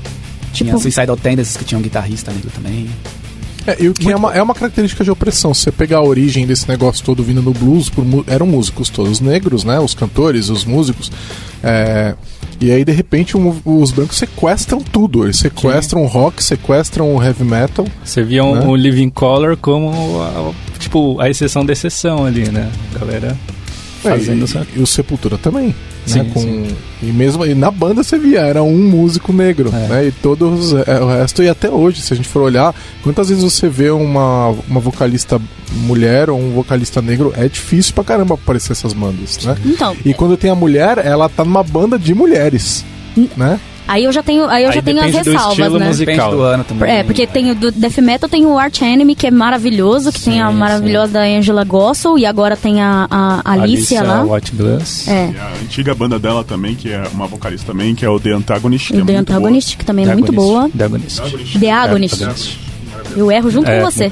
[0.53, 0.83] Tinha tipo...
[0.83, 2.89] Suicidal Tendencies que tinha um guitarrista negro também.
[3.67, 5.55] É, e o que é uma, é uma característica de opressão.
[5.55, 9.21] Se você pegar a origem desse negócio todo vindo no blues, por, eram músicos todos
[9.21, 9.79] negros, né?
[9.79, 11.13] Os cantores, os músicos.
[11.63, 12.15] É,
[12.63, 15.25] e aí, de repente, um, os brancos sequestram tudo.
[15.25, 17.87] Eles sequestram o rock, sequestram o heavy metal.
[18.05, 18.65] Você via um, né?
[18.65, 22.71] um Living Color como, a, tipo, a exceção da exceção ali, né?
[22.99, 23.37] Galera
[24.03, 25.75] fazendo é, e, e, o Sepultura também.
[26.07, 26.31] Sim, né?
[26.33, 26.77] Com, sim.
[27.03, 29.89] E mesmo e na banda você via, era um músico negro, é.
[29.89, 30.07] né?
[30.07, 33.43] E todos é, o resto, e até hoje, se a gente for olhar, quantas vezes
[33.43, 35.41] você vê uma, uma vocalista
[35.73, 39.57] mulher ou um vocalista negro, é difícil pra caramba aparecer essas bandas, né?
[39.65, 39.97] Então.
[40.05, 42.85] E quando tem a mulher, ela tá numa banda de mulheres,
[43.37, 43.59] né?
[43.87, 45.89] Aí eu já tenho, aí eu aí já tenho as ressalvas, né?
[45.89, 46.31] Musical.
[46.31, 46.91] do ano também.
[46.91, 50.21] É, porque tem o do Death Metal, tem o Arch Enemy, que é maravilhoso, que
[50.21, 51.13] sim, tem a maravilhosa sim.
[51.13, 54.23] da Angela Gossel, e agora tem a, a Alicia, Alicia lá.
[54.23, 55.09] White Glass.
[55.09, 55.31] É.
[55.31, 58.31] E a antiga banda dela também, que é uma vocalista também, que é o The
[58.31, 58.93] Antagonist.
[58.93, 59.79] Que o é The Antagonist, boa.
[59.79, 60.71] que também é muito boa.
[60.77, 61.23] The Agonist.
[61.59, 62.59] The Agonist.
[63.17, 64.09] Eu erro junto é, com você.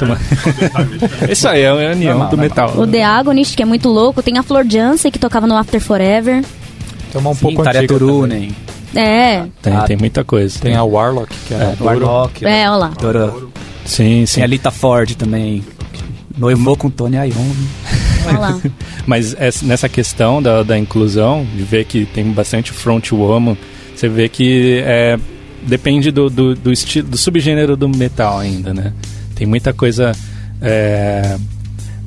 [1.30, 2.74] Isso aí é a união do metal.
[2.76, 4.22] O The Agonist, que é muito louco.
[4.22, 6.44] Tem a Flor Jansen, que tocava no After Forever.
[7.12, 8.54] Tem uma um Sim, pouco antiga Turunen.
[8.94, 9.46] É.
[9.62, 10.58] Tem, tem muita coisa.
[10.58, 12.44] Tem a Warlock, que é, é Warlock.
[12.44, 12.92] É, olha lá.
[13.84, 14.36] Sim, sim.
[14.36, 15.64] Tem a Lita Ford também.
[16.36, 17.68] Noivou com Tony Iommi.
[19.06, 23.56] Mas nessa questão da, da inclusão, de ver que tem bastante front woman,
[23.94, 25.18] você vê que é,
[25.62, 28.92] depende do, do, do, estilo, do subgênero do metal ainda, né?
[29.34, 30.12] Tem muita coisa...
[30.62, 31.36] É,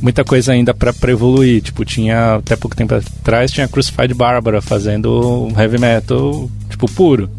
[0.03, 1.61] muita coisa ainda para evoluir.
[1.61, 7.29] Tipo, tinha até pouco tempo atrás tinha Crucified Barbara fazendo heavy metal tipo puro.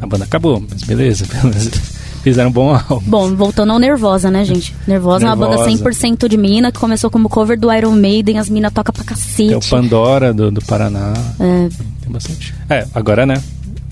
[0.00, 1.70] A banda acabou, mas beleza, beleza.
[2.22, 3.00] Fizeram um bom álbum.
[3.06, 4.74] Bom, voltando ao Nervosa, né, gente?
[4.86, 5.26] Nervosa, Nervosa.
[5.26, 8.72] é uma banda 100% de mina, que começou como cover do Iron Maiden, as minas
[8.74, 9.48] tocam pra cacete.
[9.48, 11.14] Tem o Pandora do, do Paraná.
[11.40, 11.68] É.
[12.02, 12.54] Tem bastante.
[12.68, 13.42] É, agora, né?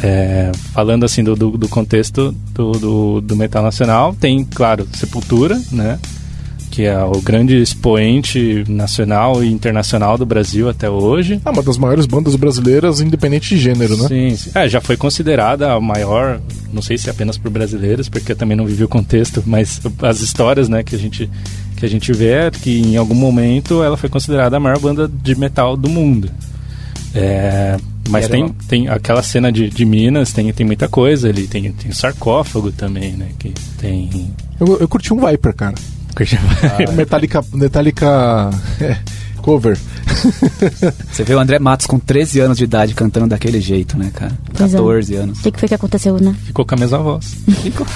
[0.00, 5.60] É, falando assim do, do, do contexto do, do, do, metal nacional, tem, claro, Sepultura,
[5.72, 5.98] né?
[6.78, 11.40] Que é o grande expoente nacional e internacional do Brasil até hoje.
[11.44, 14.06] Ah, uma das maiores bandas brasileiras, independente de gênero, né?
[14.06, 14.50] Sim, sim.
[14.54, 16.40] É, já foi considerada a maior,
[16.72, 20.20] não sei se apenas por brasileiros, porque eu também não vivi o contexto, mas as
[20.20, 21.28] histórias, né, que a gente
[21.76, 25.08] que a gente vê é que em algum momento ela foi considerada a maior banda
[25.08, 26.30] de metal do mundo.
[27.12, 27.76] É,
[28.08, 31.90] mas tem, tem aquela cena de, de Minas, tem, tem muita coisa ali, tem, tem
[31.90, 33.30] sarcófago também, né?
[33.36, 34.32] Que tem.
[34.60, 35.74] Eu, eu curti um Viper, cara.
[36.26, 38.50] Ah, Metallica, Metallica
[38.80, 38.96] é,
[39.36, 39.78] cover.
[41.12, 44.32] Você vê o André Matos com 13 anos de idade cantando daquele jeito, né, cara?
[44.56, 45.18] 14 é.
[45.18, 45.38] anos.
[45.38, 46.34] O que, que foi que aconteceu, né?
[46.44, 47.36] Ficou com a mesma voz.
[47.62, 47.86] Ficou.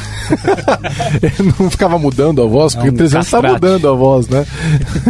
[1.22, 4.28] Ele não ficava mudando a voz, porque é um 13 anos tá mudando a voz,
[4.28, 4.46] né?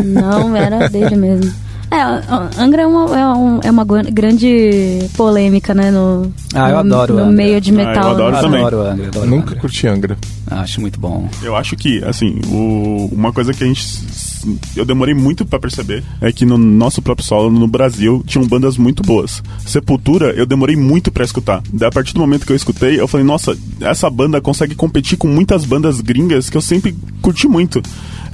[0.05, 1.53] Não, era dele mesmo.
[1.93, 5.91] É, Angra é uma, é, um, é uma grande polêmica, né?
[5.91, 7.33] No, ah, eu no, adoro No Angra.
[7.33, 7.95] meio de metal.
[7.95, 8.41] Ah, eu adoro né?
[8.41, 8.65] também.
[8.65, 9.61] Adoro Angra, adoro Nunca Angra.
[9.61, 10.19] curti Angra.
[10.51, 11.29] Acho muito bom.
[11.43, 13.85] Eu acho que, assim, o, uma coisa que a gente.
[14.75, 18.77] Eu demorei muito para perceber é que no nosso próprio solo, no Brasil, tinham bandas
[18.79, 19.43] muito boas.
[19.65, 21.63] Sepultura, eu demorei muito para escutar.
[21.73, 25.19] Daí, a partir do momento que eu escutei, eu falei, nossa, essa banda consegue competir
[25.19, 27.83] com muitas bandas gringas que eu sempre curti muito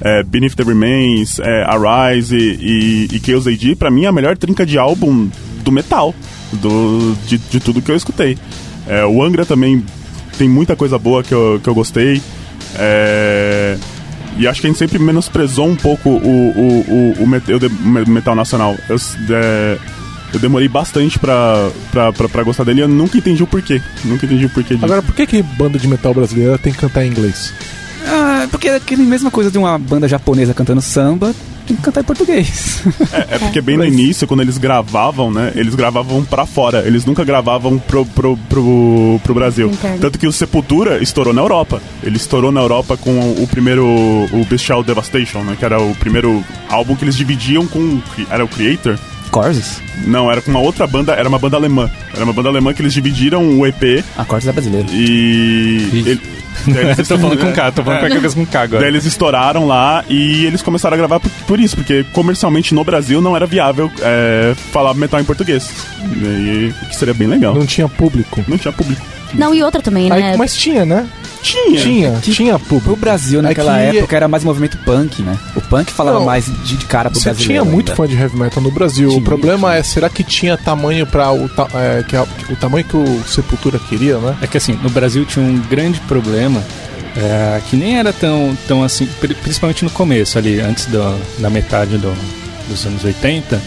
[0.01, 4.11] é, Beneath the Remains, é, Arise e, e, e Chaos AD, pra mim é a
[4.11, 5.29] melhor trinca de álbum
[5.63, 6.15] do metal,
[6.53, 8.37] do, de, de tudo que eu escutei.
[8.87, 9.83] É, o Angra também
[10.37, 12.21] tem muita coisa boa que eu, que eu gostei.
[12.75, 13.77] É,
[14.37, 18.75] e acho que a gente sempre menosprezou um pouco o, o, o, o, metal nacional.
[18.87, 19.77] Eu, é,
[20.33, 23.81] eu demorei bastante pra, pra, pra, pra, gostar dele e eu nunca entendi o porquê.
[24.03, 24.85] Nunca entendi o porquê disso.
[24.85, 27.53] Agora, por que, que banda de metal brasileira tem que cantar em inglês?
[28.05, 31.33] Ah, porque é aquela mesma coisa de uma banda japonesa cantando samba,
[31.67, 32.83] tem que cantar em português.
[33.11, 35.51] É, é porque bem no início, quando eles gravavam, né?
[35.55, 36.85] Eles gravavam pra fora.
[36.85, 39.71] Eles nunca gravavam pro, pro, pro, pro Brasil.
[39.99, 41.81] Tanto que o Sepultura estourou na Europa.
[42.03, 43.85] Ele estourou na Europa com o primeiro.
[43.85, 45.55] O Bestial Devastation, né?
[45.57, 47.99] Que era o primeiro álbum que eles dividiam com.
[48.29, 48.97] Era o Creator?
[49.29, 49.81] Corsos?
[50.05, 51.89] Não, era com uma outra banda, era uma banda alemã.
[52.13, 54.87] Era uma banda alemã que eles dividiram o EP Ah, Corsos é brasileiro.
[54.91, 56.03] e.
[56.05, 56.21] Ele-
[56.67, 58.19] daí eles- tô falando com K, tô falando É.
[58.19, 58.81] coisa com K agora.
[58.81, 62.83] Daí eles estouraram lá e eles começaram a gravar por, por isso, porque comercialmente no
[62.83, 65.69] Brasil não era viável é, falar metal em português.
[66.21, 67.53] E, o que seria bem legal.
[67.55, 68.43] Não tinha público.
[68.47, 69.01] Não tinha público.
[69.33, 70.31] Não, e outra também, né?
[70.31, 71.07] Aí, mas tinha, né?
[71.41, 71.79] Tinha.
[71.81, 72.95] Tinha, Que- tinha O público.
[72.97, 75.37] Brasil naquela É que- época era mais movimento punk, né?
[75.55, 77.63] O punk falava Não, mais de, de cara pro Você brasileiro.
[77.63, 77.95] tinha muito ainda.
[77.95, 79.07] fã de heavy metal no Brasil.
[79.09, 79.79] Tinha, o problema tinha.
[79.79, 83.23] é, será que tinha tamanho para o, ta- é, que a- o tamanho que o
[83.25, 84.35] Sepultura queria, né?
[84.41, 86.61] É que assim, no Brasil tinha um grande problema
[87.15, 91.49] é, que nem era tão, tão assim, pri- principalmente no começo, ali, antes do- da
[91.49, 92.13] metade do-
[92.67, 93.61] dos anos 80,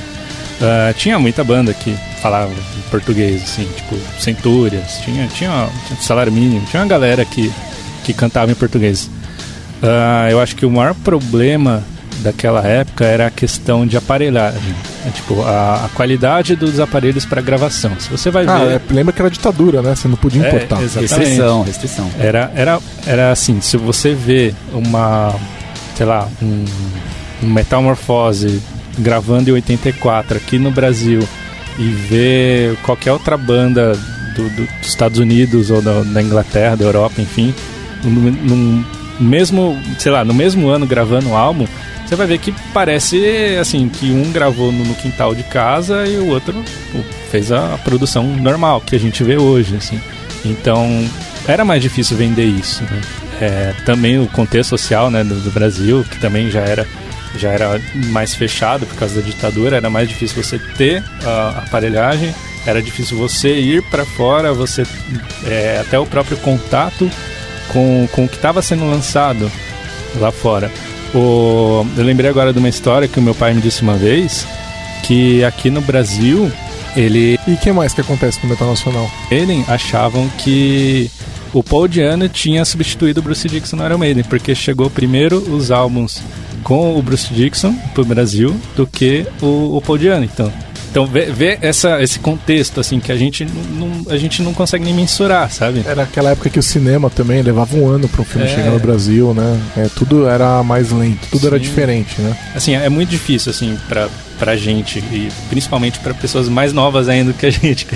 [0.62, 6.32] é, tinha muita banda que falava em português, assim, tipo, Centúrias, tinha, tinha, tinha Salário
[6.32, 7.52] Mínimo, tinha uma galera que,
[8.05, 9.10] que cantava em português.
[9.82, 11.82] Ah, eu acho que o maior problema
[12.20, 14.72] daquela época era a questão de aparelhagem.
[15.05, 17.90] É, tipo, a, a qualidade dos aparelhos para gravação.
[17.98, 18.74] Se você vai Ah, ver.
[18.76, 19.97] é, lembra que era ditadura, né?
[19.97, 20.80] Você não podia É, importar.
[20.80, 21.14] exatamente.
[21.16, 22.10] Restrição, restrição.
[22.20, 25.34] Era, era, era assim, se você vê uma,
[25.97, 26.64] sei lá, um,
[27.43, 28.62] um Metamorfose
[28.98, 31.27] gravando em 84 aqui no Brasil
[31.78, 33.93] e vê qualquer outra banda
[34.36, 37.55] do- do- dos Estados Unidos ou da, da Inglaterra, da Europa, enfim,
[38.05, 38.85] num, num
[39.20, 41.66] mesmo, sei lá, no mesmo ano gravando o álbum,
[42.06, 46.16] você vai ver que parece assim que um gravou no, no quintal de casa e
[46.19, 46.52] o outro
[46.93, 46.98] pô,
[47.31, 50.01] fez a, a produção normal que a gente vê hoje, assim.
[50.44, 50.86] Então
[51.47, 52.82] era mais difícil vender isso.
[52.85, 53.01] Né?
[53.40, 56.86] É, também o contexto social né, do, do Brasil, que também já era
[57.36, 62.34] já era mais fechado por causa da ditadura, era mais difícil você ter a aparelhagem,
[62.66, 64.84] era difícil você ir para fora, você
[65.46, 67.10] é, até o próprio contato
[67.72, 69.50] com, com o que estava sendo lançado
[70.16, 70.70] lá fora.
[71.14, 74.46] O, eu lembrei agora de uma história que o meu pai me disse uma vez,
[75.02, 76.50] que aqui no Brasil
[76.96, 79.10] ele E o que mais que acontece no metal nacional?
[79.30, 81.10] Maiden achavam que
[81.52, 85.70] o Paul Diano tinha substituído o Bruce Dixon no Iron Maiden, porque chegou primeiro os
[85.70, 86.22] álbuns
[86.62, 90.24] com o Bruce Dixon pro Brasil do que o, o Paul Diano.
[90.24, 90.52] Então,
[90.93, 94.85] então vê, vê essa, esse contexto assim que a gente não, a gente não consegue
[94.85, 95.82] nem mensurar, sabe?
[95.86, 98.51] Era aquela época que o cinema também levava um ano para um filme É.
[98.55, 99.59] chegar no Brasil, né?
[99.74, 101.62] É, tudo era mais lento, tudo era Sim.
[101.62, 102.36] diferente, né?
[102.55, 104.06] Assim, é muito difícil assim para
[104.39, 107.86] pra gente e principalmente para pessoas mais novas ainda do que a gente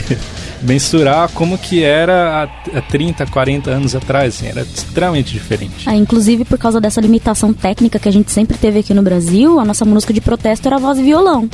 [0.62, 2.44] mensurar como que era
[2.74, 5.86] há, há 30, 40 anos atrás, assim, era extremamente diferente.
[5.89, 9.59] Ah, inclusive, por causa dessa limitação técnica que a gente sempre teve aqui no Brasil,
[9.60, 11.48] a nossa música de protesto era voz e violão.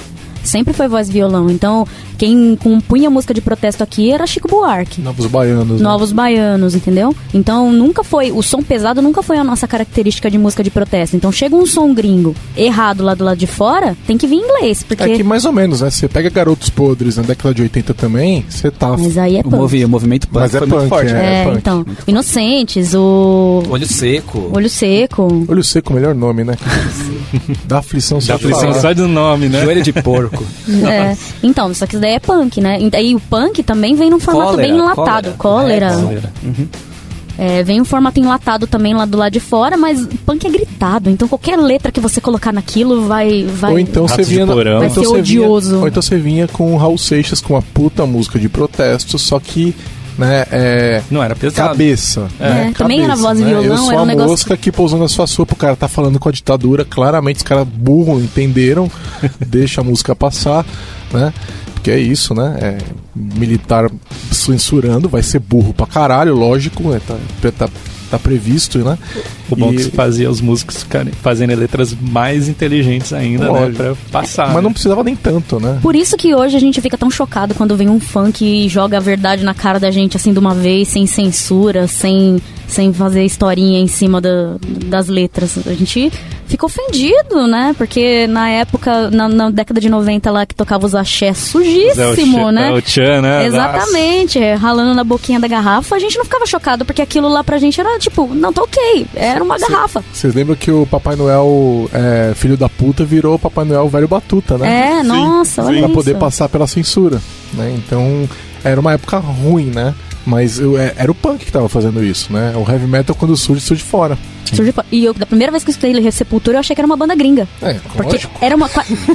[0.44, 1.48] Sempre foi voz e violão.
[1.51, 1.86] Então,
[2.19, 5.01] quem compunha música de protesto aqui era Chico Buarque.
[5.01, 5.78] Novos baianos.
[5.81, 5.82] né?
[5.82, 7.14] Novos baianos, entendeu?
[7.32, 8.31] Então nunca foi.
[8.32, 11.16] O som pesado nunca foi a nossa característica de música de protesto.
[11.16, 14.44] Então chega um som gringo errado lá do lado de fora, tem que vir em
[14.44, 14.82] inglês.
[14.82, 15.02] Porque.
[15.02, 15.90] É que mais ou menos, né?
[15.90, 18.97] Você pega Garotos Podres na década de 80 também, você tá.
[18.97, 19.56] Mas aí é O, punk.
[19.56, 21.10] movi- o movimento punk Mas é foi punk, muito forte.
[21.10, 21.14] é.
[21.14, 21.40] né?
[21.43, 21.56] É, punk.
[21.59, 21.86] então.
[22.06, 23.62] Inocentes, o.
[23.69, 24.51] Olho seco.
[24.55, 25.44] Olho Seco.
[25.48, 26.55] Olho Seco, melhor nome, né?
[27.64, 28.81] Dá aflição só Dá de aflição falar.
[28.81, 29.62] só do nome, né?
[29.62, 30.31] Joelho de porco.
[30.88, 31.16] É.
[31.42, 32.78] Então, só que isso daí é punk, né?
[32.80, 35.34] E aí o punk também vem num formato Cólera, bem enlatado.
[35.38, 35.92] Cólera.
[35.94, 36.32] cólera.
[37.38, 41.09] É, vem um formato enlatado também lá do lado de fora, mas punk é gritado.
[41.09, 43.44] Então qualquer letra que você colocar naquilo vai.
[43.44, 43.72] vai...
[43.72, 44.44] Ou então você vinha.
[44.44, 45.68] na- Vai então ser odioso.
[45.70, 49.18] Vinha, ou então você vinha com o Raul Seixas com uma puta música de protesto,
[49.18, 49.74] só que,
[50.18, 51.02] né, é.
[51.10, 51.70] Não era pesado.
[51.70, 52.28] Cabeça.
[52.39, 52.72] É, né?
[52.76, 53.48] também era voz e né?
[53.51, 55.74] violão, Eu sou era um a negócio- mosca que pousou na sua sopa, o cara
[55.76, 58.90] tá falando com a ditadura, claramente os caras burros entenderam,
[59.47, 60.64] deixa a música passar,
[61.12, 61.32] né?
[61.74, 62.56] Porque é isso, né?
[62.60, 62.78] É,
[63.14, 63.90] militar
[64.30, 67.01] censurando, vai ser burro pra caralho, lógico, né?
[67.06, 67.16] tá,
[67.52, 67.68] tá,
[68.12, 68.98] tá previsto, né?
[69.51, 73.72] O bom E- que fazia os músicos ficarem fazendo letras mais inteligentes ainda, né?
[73.76, 74.47] Pra passar.
[74.52, 74.74] Mas não né?
[74.74, 75.78] precisava nem tanto, né?
[75.82, 78.98] Por isso que hoje a gente fica tão chocado quando vem um funk e joga
[78.98, 83.24] a verdade na cara da gente assim de uma vez, sem censura, sem, sem fazer
[83.24, 84.56] historinha em cima da-
[84.86, 85.59] das letras.
[85.66, 86.12] A gente
[86.53, 87.74] fica ofendido, né?
[87.77, 92.53] Porque na época, na, na década de 90 lá que tocava os axé sujíssimo, É
[92.53, 92.69] né?
[92.69, 93.47] é o Tchan, né?
[93.47, 97.43] Exatamente, é, ralando na boquinha da garrafa, a gente não ficava chocado, porque aquilo lá
[97.43, 100.05] pra gente era tipo, não, tá ok, era uma garrafa.
[100.12, 104.07] Vocês lembram que o Papai Noel, é, filho da puta, virou o Papai Noel velho
[104.09, 104.99] batuta, né?
[104.99, 105.95] É, nossa, olha Pra isso.
[105.95, 107.20] poder passar pela censura,
[107.55, 107.74] né?
[107.77, 108.29] Então,
[108.62, 109.95] era uma época ruim, né?
[110.27, 112.53] Mas eu- é- era o punk que tava fazendo isso, né?
[112.57, 114.16] O heavy metal, quando surge, surge fora.
[114.53, 114.86] Surgiu fora.
[114.93, 117.15] E eu, da primeira vez que eu escutei Sepultura, eu achei que era uma banda
[117.15, 117.49] gringa.
[117.62, 118.32] É, Porque lógico.
[118.40, 118.70] era uma,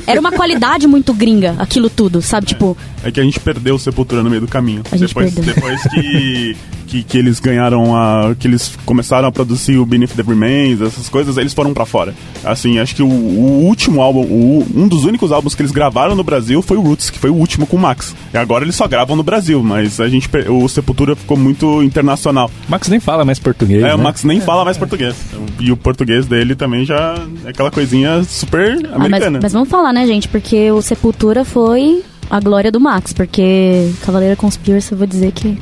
[0.07, 2.47] era uma qualidade muito gringa, aquilo tudo, sabe?
[2.47, 4.81] Tipo, É que a gente perdeu o Sepultura no meio do caminho.
[4.91, 5.53] A gente depois perdeu.
[5.53, 6.57] depois que,
[6.87, 8.33] que, que eles ganharam a.
[8.39, 12.13] que eles começaram a produzir o Beneath the Remains, essas coisas, eles foram pra fora.
[12.43, 16.15] Assim, acho que o, o último álbum, o- um dos únicos álbuns que eles gravaram
[16.15, 18.15] no Brasil foi o Roots, que foi o último com o Max.
[18.33, 22.49] E agora eles só gravam no Brasil, mas a gente o Sepultura ficou muito internacional.
[22.69, 23.83] Max nem fala mais português.
[23.83, 24.03] É, o né?
[24.03, 25.15] Max nem fala mais português.
[25.59, 27.15] E o português dele também já
[27.45, 29.39] é aquela coisinha super ah, mas, americana.
[29.41, 30.27] mas vamos falar, né, gente?
[30.27, 35.57] Porque o Sepultura foi a glória do Max, porque Cavaleira Conspiracy, eu vou dizer que.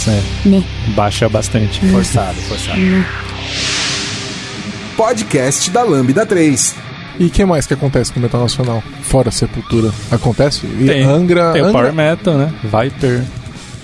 [0.00, 0.64] Nossa, é, Né.
[0.94, 1.80] baixa bastante.
[1.90, 2.80] Forçado, forçado.
[4.96, 6.74] Podcast da Lambda 3.
[7.18, 8.82] E o que mais que acontece com o metal nacional?
[9.02, 9.90] Fora Sepultura.
[10.10, 10.64] Acontece?
[10.66, 11.52] E Tem, Angra.
[11.52, 12.52] tem o Angra- Power Metal, né?
[12.64, 13.22] Viper,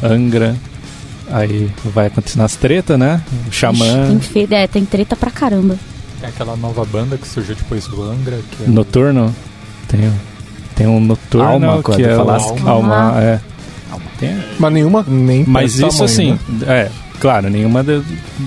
[0.02, 0.56] Angra.
[1.30, 3.20] Aí vai acontecendo as tretas, né?
[3.46, 5.76] O Ixi, Xamã, tem fe- É, tem treta pra caramba.
[6.20, 9.34] Tem aquela nova banda que surgiu depois do Angra, que é Noturno.
[9.88, 10.10] Tem,
[10.74, 12.48] tem um Noturno Alma, que é o falasse.
[12.64, 13.20] Alma, Alma.
[13.22, 13.40] é.
[14.18, 15.04] Tem- Mas nenhuma.
[15.06, 16.66] Nem Mas isso tamanho, assim, né?
[16.66, 16.90] é,
[17.20, 18.04] claro, nenhuma do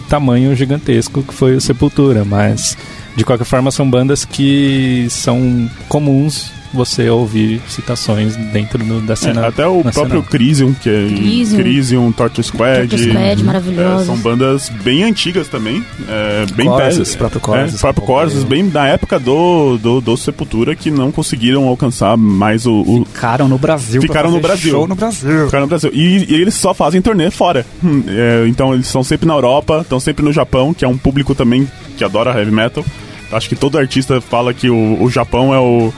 [0.10, 2.78] tamanho gigantesco que foi o Sepultura, mas
[3.16, 9.16] de qualquer forma são bandas que são comuns você ouvir citações dentro do- da É,
[9.16, 9.48] cena.
[9.48, 11.60] até o próprio Crisium, que é Crisium.
[11.60, 12.88] Crisium, Torture Squad.
[12.88, 14.06] Torture Squad, é, maravilhosos.
[14.06, 15.84] são bandas bem antigas também.
[16.08, 18.50] É, bem Corsos, pé- próprio é, Corsos, próprio um Corsos, pouco.
[18.50, 22.82] bem da época do, do, do Sepultura que não conseguiram alcançar mais o.
[22.82, 24.02] o Ficaram no Brasil.
[24.02, 24.72] Ficaram no Brasil.
[24.72, 25.46] Show no Brasil.
[25.46, 25.92] ficaram no Brasil.
[25.94, 27.66] E, e eles só fazem turnê fora.
[27.84, 30.98] Hum, é, então eles estão sempre na Europa, estão sempre no Japão, que é um
[30.98, 31.68] público também
[31.98, 32.86] que adora heavy metal.
[33.32, 35.94] Acho que todo artista fala que o, o Japão é o.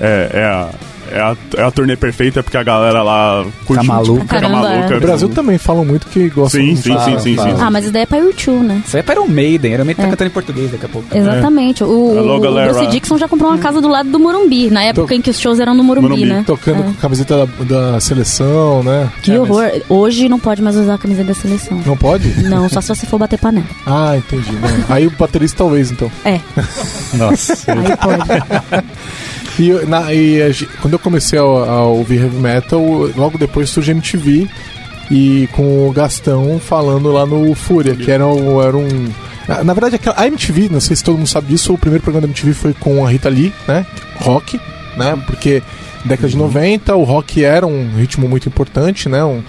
[0.00, 0.68] É, é a.
[1.12, 4.20] É a, é a turnê perfeita porque a galera lá curte Fica maluca.
[4.20, 4.94] Fica Caramba, maluca.
[4.94, 4.96] é.
[4.96, 7.54] O Brasil também falam muito que gostam Sim, de- sim, sim, sim, sim.
[7.58, 8.80] Ah, mas isso daí é pra YouTube, né?
[8.86, 9.72] Isso aí é para o Maiden.
[9.74, 10.06] Era o Maiden É.
[10.06, 11.08] tá cantando em português daqui a pouco.
[11.12, 11.82] Exatamente.
[11.82, 12.40] O, Alô, o.
[12.72, 15.30] Bruce Dixon já comprou uma casa do lado do Morumbi, na época Tô- em que
[15.30, 16.26] os shows eram no Morumbi, Morumbi.
[16.28, 16.44] né?
[16.46, 16.82] Tocando É.
[16.84, 19.10] com a camiseta da, da seleção, né?
[19.20, 19.68] Que É, mas- horror.
[19.88, 21.80] Hoje não pode mais usar a camisa da seleção.
[21.84, 22.40] Não pode?
[22.44, 23.66] Não, só se você for bater panela.
[23.84, 24.52] Ah, entendi.
[24.88, 26.08] Aí o baterista talvez, então.
[26.24, 26.38] É,
[27.18, 27.54] Nossa.
[27.72, 28.84] aí pode.
[29.60, 30.50] E, na, e a
[30.80, 32.80] quando eu comecei a, a ouvir heavy metal,
[33.16, 34.48] logo depois surge MTV
[35.10, 38.88] e com o Gastão falando lá no Fúria, que era, um- era um.
[39.46, 42.26] Na, na verdade, a MTV, não sei se todo mundo sabe disso, o primeiro programa
[42.26, 43.84] da MTV foi com a Rita Lee, né?
[44.20, 44.58] Rock,
[44.96, 45.20] né?
[45.26, 45.62] Porque
[46.04, 49.22] década de 90 o rock era um ritmo muito importante, né?
[49.24, 49.42] Um,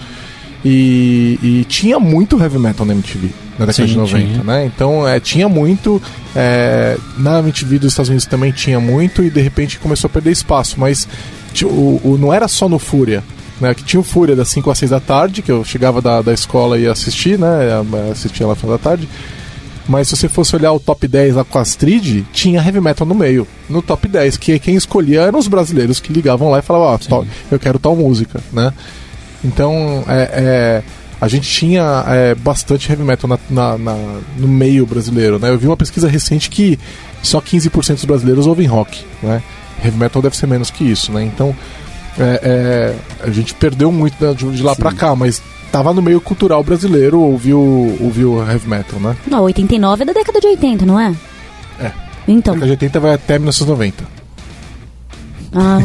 [0.65, 3.29] e, e tinha muito heavy metal na MTV
[3.61, 4.43] na década Sim, de 90, tinha.
[4.43, 4.65] né?
[4.65, 6.01] Então é, tinha muito.
[6.35, 10.31] é, na MTV dos Estados Unidos também tinha muito e de repente começou a perder
[10.31, 10.79] espaço.
[10.79, 11.07] Mas
[11.63, 13.23] o, o- não era só no Fúria.
[13.59, 16.19] Né, que tinha o Fúria das 5 às 6 da tarde, que eu chegava da,
[16.23, 17.67] da escola e ia assistir, né?
[17.67, 19.07] ia- Assistia lá final da tarde.
[19.87, 23.05] Mas se você fosse olhar o top 10 lá com a Astrid, tinha heavy metal
[23.05, 23.47] no meio.
[23.69, 26.97] No top 10, que quem escolhia eram os brasileiros que ligavam lá e falavam, ah,
[26.97, 28.73] to- eu quero tal música, né?
[29.43, 30.83] Então, é, é,
[31.21, 35.49] a gente tinha é, bastante heavy metal na- na- na- no meio brasileiro, né?
[35.51, 36.77] Eu vi uma pesquisa recente que
[37.21, 39.41] só 15% dos brasileiros ouvem rock, né?
[39.85, 41.23] Heavy metal deve ser menos que isso, né?
[41.23, 41.55] Então,
[42.19, 45.41] é, é, a gente perdeu muito de, de lá pra cá, mas
[45.71, 49.15] tava no meio cultural brasileiro ouvir o, ouvir o heavy metal, né?
[49.27, 51.13] Não, 89 é da década de 80, não é?
[51.79, 51.91] É.
[52.27, 52.53] Então.
[52.53, 54.03] A década de 80 vai até 1990.
[55.53, 55.79] Ah,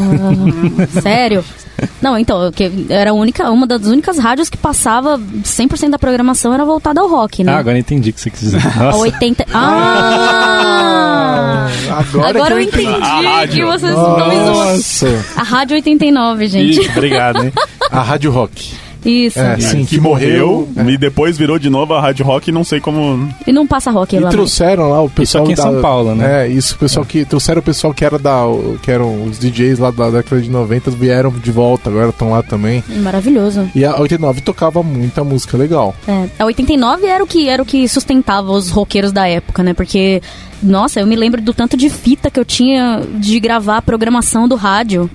[1.03, 1.45] sério?
[2.01, 6.55] Não, então, que era a única, uma das únicas rádios que passava 100% da programação
[6.55, 7.53] era voltada ao rock, né?
[7.53, 8.61] Ah, agora entendi o que você quis dizer.
[8.67, 8.99] A Nossa.
[8.99, 9.47] 80.
[9.53, 11.67] Ah!
[11.99, 13.55] Agora, Agora eu entendi A rádio.
[13.55, 13.93] que vocês.
[13.93, 15.25] Nossa!
[15.37, 16.81] A Rádio 89, gente.
[16.81, 17.53] Ih, obrigado, hein?
[17.91, 18.73] A Rádio Rock.
[19.09, 19.39] Isso.
[19.39, 23.29] É, sim, que morreu e depois virou de novo a Rádio Rock, não sei como.
[23.47, 24.23] E não passa rock E lá.
[24.25, 24.35] mais.
[24.35, 26.47] trouxeram lá o pessoal aqui em da, São Paulo, né?
[26.47, 28.43] É, isso, o pessoal que trouxeram o pessoal que era da
[28.83, 32.43] que eram os DJs lá da década de 90 vieram de volta, agora estão lá
[32.43, 32.83] também.
[32.89, 33.69] Maravilhoso.
[33.75, 35.95] E a 89 tocava muita música legal.
[36.07, 39.73] É, a 89 era o que era o que sustentava os roqueiros da época, né?
[39.75, 40.21] Porque
[40.63, 44.49] nossa, eu me lembro do tanto de fita que eu tinha de gravar a programação
[44.49, 45.09] do rádio.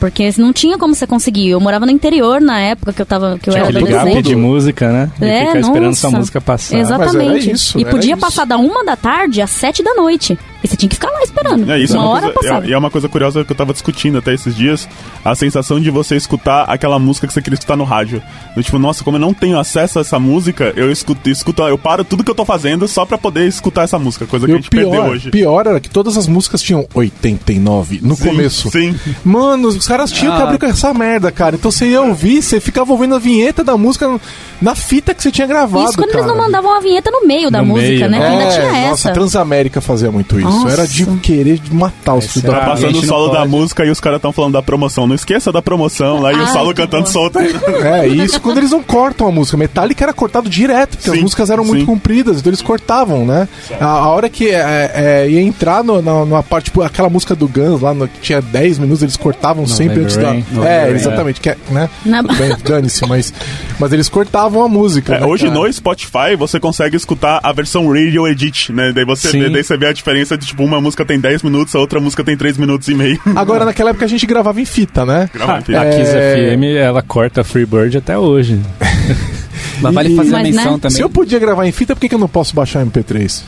[0.00, 1.48] Porque não tinha como você conseguir.
[1.50, 4.00] Eu morava no interior na época que eu tava que eu Tinha era que ligar,
[4.00, 4.22] adolescente.
[4.22, 5.10] pedir música, né?
[5.20, 6.78] E É, ficar esperando sua música passar.
[6.78, 7.16] Exatamente.
[7.16, 8.20] Mas era isso, e era podia isso.
[8.20, 10.38] passar da uma da tarde às sete da noite.
[10.64, 11.70] E você tinha que ficar lá esperando.
[11.70, 12.66] É, isso uma é uma hora coisa, passava.
[12.66, 14.88] é, e é uma coisa curiosa que eu tava discutindo até esses dias,
[15.22, 18.22] a sensação de você escutar aquela música que você queria escutar no rádio.
[18.56, 21.76] Do tipo, nossa, como eu não tenho acesso a essa música, eu escuto, escuto eu
[21.76, 24.54] paro tudo que eu tô fazendo só pra poder escutar essa música, coisa que E
[24.54, 25.30] a o gente perdeu pior, hoje.
[25.30, 28.70] pior era que todas as músicas tinham 89 no Sim, começo.
[28.70, 28.94] sim.
[29.24, 30.44] Mano, os caras tinham que Ah.
[30.44, 31.56] abrir com essa merda, cara.
[31.56, 34.18] Então você ia ouvir, você ficava ouvindo a vinheta da música
[34.62, 35.84] na fita que você tinha gravado.
[35.84, 36.24] Isso quando cara.
[36.24, 38.18] eles não mandavam a vinheta no meio da No música, meio, né?
[38.18, 39.10] Que ainda tinha É, nossa, essa.
[39.10, 40.48] a Transamérica fazia muito isso.
[40.62, 40.72] Nossa.
[40.72, 43.90] Era de querer matar os filhos Essa da Tá passando o solo da música e
[43.90, 45.06] os caras estão falando da promoção.
[45.06, 47.10] Não esqueça da promoção lá e o Ah, solo que cantando bom.
[47.10, 47.38] solto.
[47.84, 49.56] É, e isso quando eles não cortam a música.
[49.56, 51.86] Metallica era cortado direto, porque as Sim, músicas eram muito sim.
[51.86, 53.48] compridas, então eles cortavam, né?
[53.80, 57.34] A, a hora que é, é, ia entrar no, na, numa parte, tipo, aquela música
[57.34, 60.30] do Guns lá, no- que tinha 10 minutos, eles cortavam sempre antes da.
[60.30, 60.44] Rain.
[60.64, 61.88] É, exatamente, que é, né?
[62.04, 63.32] Tudo bem, dane-se, mas,
[63.78, 65.16] mas eles cortavam a música.
[65.16, 65.58] É, né, hoje cara?
[65.58, 68.92] no Spotify você consegue escutar a versão Radio Edit, né?
[68.94, 69.50] Daí você, Sim.
[69.50, 72.22] daí você vê a diferença de tipo, uma música tem 10 minutos, a outra música
[72.24, 73.18] tem 3 minutos e meio.
[73.36, 75.28] Agora, naquela época a gente gravava em fita, né?
[75.32, 75.74] Grava aqui.
[75.74, 76.54] A Kiss É.
[76.56, 78.60] FM, ela corta Freebird até hoje.
[79.80, 80.78] Mas vale E- fazer a Mas, menção né?
[80.80, 80.96] também.
[80.96, 83.42] Se eu podia gravar em fita, por que, que eu não posso baixar MP3?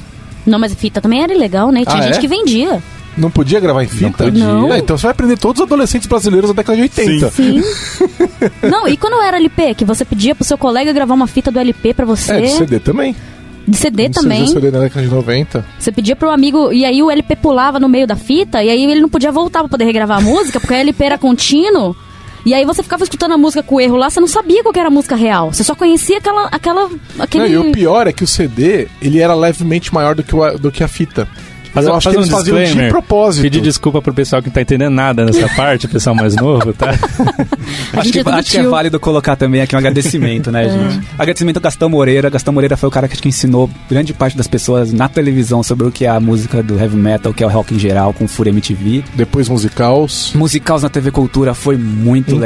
[0.44, 1.84] Não, mas fita também era ilegal, né?
[1.84, 2.20] Tinha Ah, gente é?
[2.20, 2.80] que vendia.
[3.16, 4.24] Não podia gravar em fita?
[4.24, 4.44] podia.
[4.44, 4.70] Não.
[4.70, 7.30] Ah, então você vai aprender todos os adolescentes brasileiros da década de 80.
[7.30, 7.62] Sim.
[8.68, 11.58] não, e quando era LP, que você pedia pro seu colega gravar uma fita do
[11.58, 12.32] LP pra você.
[12.32, 13.16] É, de CD também.
[13.66, 14.46] De CD Não também.
[14.46, 15.64] CD na década de 90.
[15.78, 18.84] Você pedia pro amigo, e aí o LP pulava no meio da fita, e aí
[18.84, 21.96] ele não podia voltar pra poder regravar a música, porque a LP era contínuo.
[22.46, 24.78] E aí você ficava escutando a música com erro lá, você não sabia qual que
[24.78, 25.52] era a música real.
[25.52, 26.46] Você só conhecia aquela.
[26.46, 26.88] aquela
[27.18, 27.48] aquele...
[27.48, 30.56] Não, e o pior é que o CD, ele era levemente maior do que, o,
[30.56, 31.28] do que a fita.
[31.76, 33.42] Faz, eu acho faz que um eles faziam de propósito.
[33.42, 36.72] Pedir desculpa pro pessoal que não tá entendendo nada nessa parte, o pessoal mais novo,
[36.72, 36.90] tá?
[37.92, 41.00] Acho que, é acho que é válido colocar também aqui um agradecimento, né, gente?
[41.18, 42.28] Agradecimento ao Gastão Moreira.
[42.30, 45.62] Gastão Moreira foi o cara que acho que ensinou grande parte das pessoas na televisão
[45.62, 47.78] sobre o que é a música do heavy metal, o que é o rock em
[47.78, 49.02] geral, com Fúria MTV.
[49.14, 50.32] Depois musicals.
[50.34, 52.40] Musicals na TV Cultura foi muito Incrível.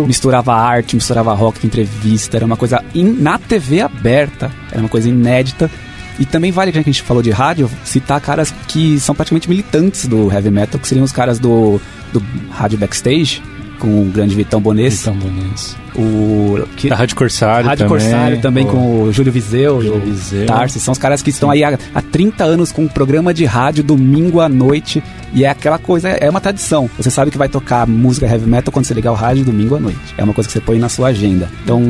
[0.00, 0.06] legal.
[0.06, 5.08] Misturava arte, misturava rock, entrevista, era uma coisa in- na TV aberta, era uma coisa
[5.08, 5.70] inédita.
[6.18, 9.48] E também vale, já que a gente falou de rádio, citar caras que são praticamente
[9.48, 11.80] militantes do heavy metal, que seriam os caras do,
[12.12, 13.42] do rádio backstage,
[13.82, 15.76] com o grande Vitão Bones, Então, bonito.
[15.96, 18.00] o que, Da Rádio Corsário Rádio também.
[18.06, 18.72] Corsário também pô.
[18.72, 20.46] com o Júlio Viseu, Júlio o Viseu.
[20.46, 23.44] Tarsi, são os caras que estão aí há, há 30 anos com um programa de
[23.44, 25.02] rádio domingo à noite
[25.34, 26.88] e é aquela coisa, é uma tradição.
[26.96, 29.80] Você sabe que vai tocar música heavy metal quando você ligar o rádio domingo à
[29.80, 29.98] noite.
[30.16, 31.50] É uma coisa que você põe na sua agenda.
[31.64, 31.82] Então,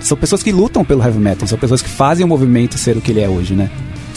[0.00, 3.00] são pessoas que lutam pelo heavy metal, são pessoas que fazem o movimento ser o
[3.00, 3.70] que ele é hoje, né?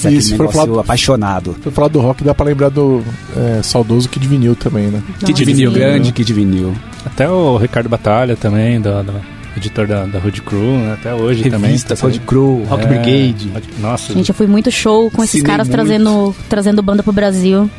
[0.09, 1.55] E se for negócio falar- apaixonado.
[1.61, 3.03] Se eu falar do rock, dá pra lembrar do
[3.35, 5.01] é, saudoso Kid Vinil também, né?
[5.19, 5.77] Kid Nossa, Vinil, sim.
[5.77, 6.73] grande Kid Vinil.
[7.05, 9.13] Até o Ricardo Batalha também, do, do
[9.57, 10.93] editor da, da Hood Crew, né?
[10.93, 12.15] até hoje Revistas, também.
[12.17, 13.51] Road Crew, Rock É, Brigade.
[13.79, 15.77] Nossa, Gente, eu fui muito show com esses caras muito.
[15.77, 17.69] trazendo, trazendo banda pro Brasil.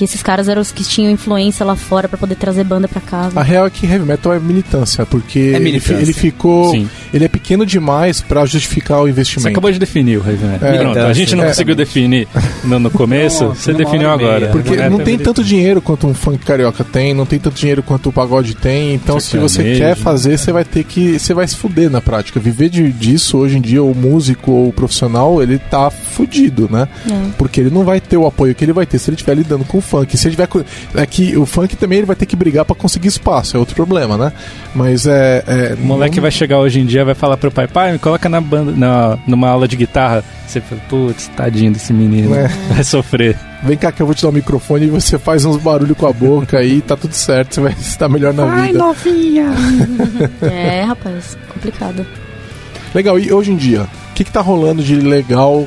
[0.00, 3.02] Que esses caras eram os que tinham influência lá fora pra poder trazer banda pra
[3.02, 3.30] cá.
[3.36, 5.92] A real é que heavy metal é militância, porque ele fi- militância.
[6.02, 6.70] Ele, ficou.
[6.70, 6.88] Sim.
[7.12, 9.48] Ele é pequeno demais pra justificar o Você investimento.
[9.50, 10.68] acabou de definir o heavy metal.
[10.70, 10.78] É.
[10.78, 11.48] Pronto, a gente não É.
[11.48, 12.26] conseguiu definir
[12.64, 14.40] no, no começo, Nossa, você definiu agora.
[14.40, 14.52] meia.
[14.52, 17.82] Porque não tem é tanto dinheiro quanto um funk carioca tem, não tem tanto dinheiro
[17.82, 18.94] quanto o pagode tem.
[18.94, 21.18] Então, se você quer fazer, você vai ter que.
[21.18, 22.40] Você vai se fuder na prática.
[22.40, 26.88] Viver de, disso hoje em dia, o músico ou o profissional, ele tá fudido, né?
[27.06, 27.30] É.
[27.36, 29.66] Porque ele não vai ter o apoio que ele vai ter se ele estiver lidando
[29.66, 30.16] com o funk.
[30.16, 30.48] Se ele tiver.
[30.94, 33.74] É que o funk também ele vai ter que brigar pra conseguir espaço, é outro
[33.74, 34.32] problema, né?
[34.74, 35.42] Mas é.
[35.46, 37.98] é O moleque não- vai chegar hoje em dia vai falar pro pai, pai, me
[37.98, 40.22] coloca na banda, na, numa aula de guitarra.
[40.46, 42.48] Você fala, putz, tadinho desse menino, É.
[42.72, 43.36] vai sofrer.
[43.62, 46.06] Vem cá que eu vou te dar o microfone e você faz uns barulhos com
[46.06, 48.78] a boca aí, tá tudo certo, você vai estar melhor na vida.
[50.42, 52.06] É, rapaz, complicado.
[52.94, 55.66] Legal, e hoje em dia, o que, que tá rolando de legal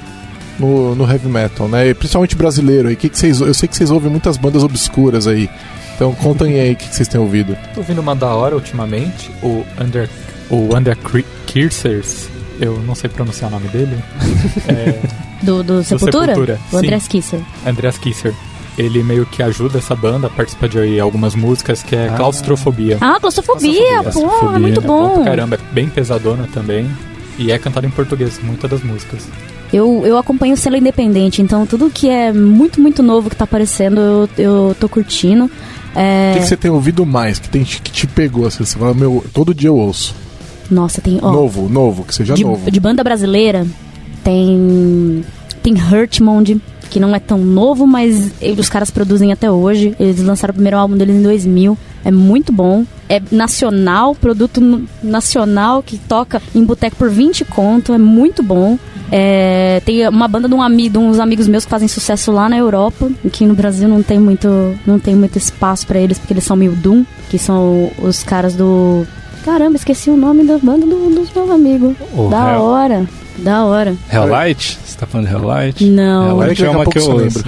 [0.60, 1.90] no, no heavy metal, né?
[1.90, 2.96] E Principalmente brasileiro aí.
[2.96, 5.50] Que que vocês, eu sei que vocês ouvem muitas bandas obscuras aí.
[5.96, 7.56] Então contem aí o que, que vocês têm ouvido.
[7.74, 10.10] Tô ouvindo uma da hora ultimamente, o Under,
[10.50, 10.98] o Under
[11.46, 12.28] Kirsers,
[12.60, 13.96] eu não sei pronunciar o nome dele,
[14.68, 15.00] é
[15.44, 16.28] Do, do Sepultura?
[16.34, 16.78] Sepultura, O.
[16.78, 17.40] Andrés Kisser.
[17.66, 18.34] Andreas Kisser.
[18.76, 22.16] Ele meio que ajuda essa banda, participa de algumas músicas que é Ah.
[22.16, 22.98] claustrofobia.
[23.00, 24.40] Ah, claustrofobia, Claustrofobia.
[24.50, 25.24] pô, é muito É Bom pra bom.
[25.26, 26.90] caramba, é bem pesadona também.
[27.38, 29.28] E é cantada em português, muitas das músicas.
[29.74, 33.44] Eu, eu acompanho o selo independente, então tudo que é muito, muito novo que tá
[33.46, 35.46] aparecendo, eu, eu tô curtindo.
[35.46, 35.50] O
[36.00, 36.34] É...
[36.36, 37.40] que, que você tem ouvido mais?
[37.40, 38.46] Que, tem, que te pegou?
[38.46, 40.16] Assim, você fala, meu, todo dia eu ouço.
[40.70, 41.20] Nossa, tem.
[41.22, 42.70] Ó, Novo, novo, que seja de, novo.
[42.70, 43.66] de banda brasileira,
[44.24, 45.24] tem
[45.62, 46.60] Tem Hurtmond,
[46.90, 49.96] que não é tão novo, mas ele- os caras produzem até hoje.
[50.00, 51.78] Eles lançaram o primeiro álbum deles em 2000.
[52.06, 52.86] É muito bom.
[53.10, 54.60] É nacional, produto
[55.02, 57.94] nacional que toca em boteco por 20 conto.
[57.94, 58.78] É muito bom.
[59.12, 62.50] É, tem uma banda de, um ami, de uns amigos meus que fazem sucesso lá
[62.50, 64.48] na Europa, que no Brasil não tem muito,
[64.88, 68.56] não tem muito espaço pra eles, porque eles são meio Doom, que são os caras
[68.56, 69.06] do.
[69.46, 71.96] Caramba, esqueci o nome da banda do- dos meus amigos.
[72.16, 73.06] O da Hell- hora.
[73.38, 73.96] Da hora.
[74.12, 74.80] Helllight?
[74.86, 75.86] Você tá falando de Helllight?
[75.86, 76.30] Não.
[76.42, 77.44] Helllight é uma pouco que eu ouço.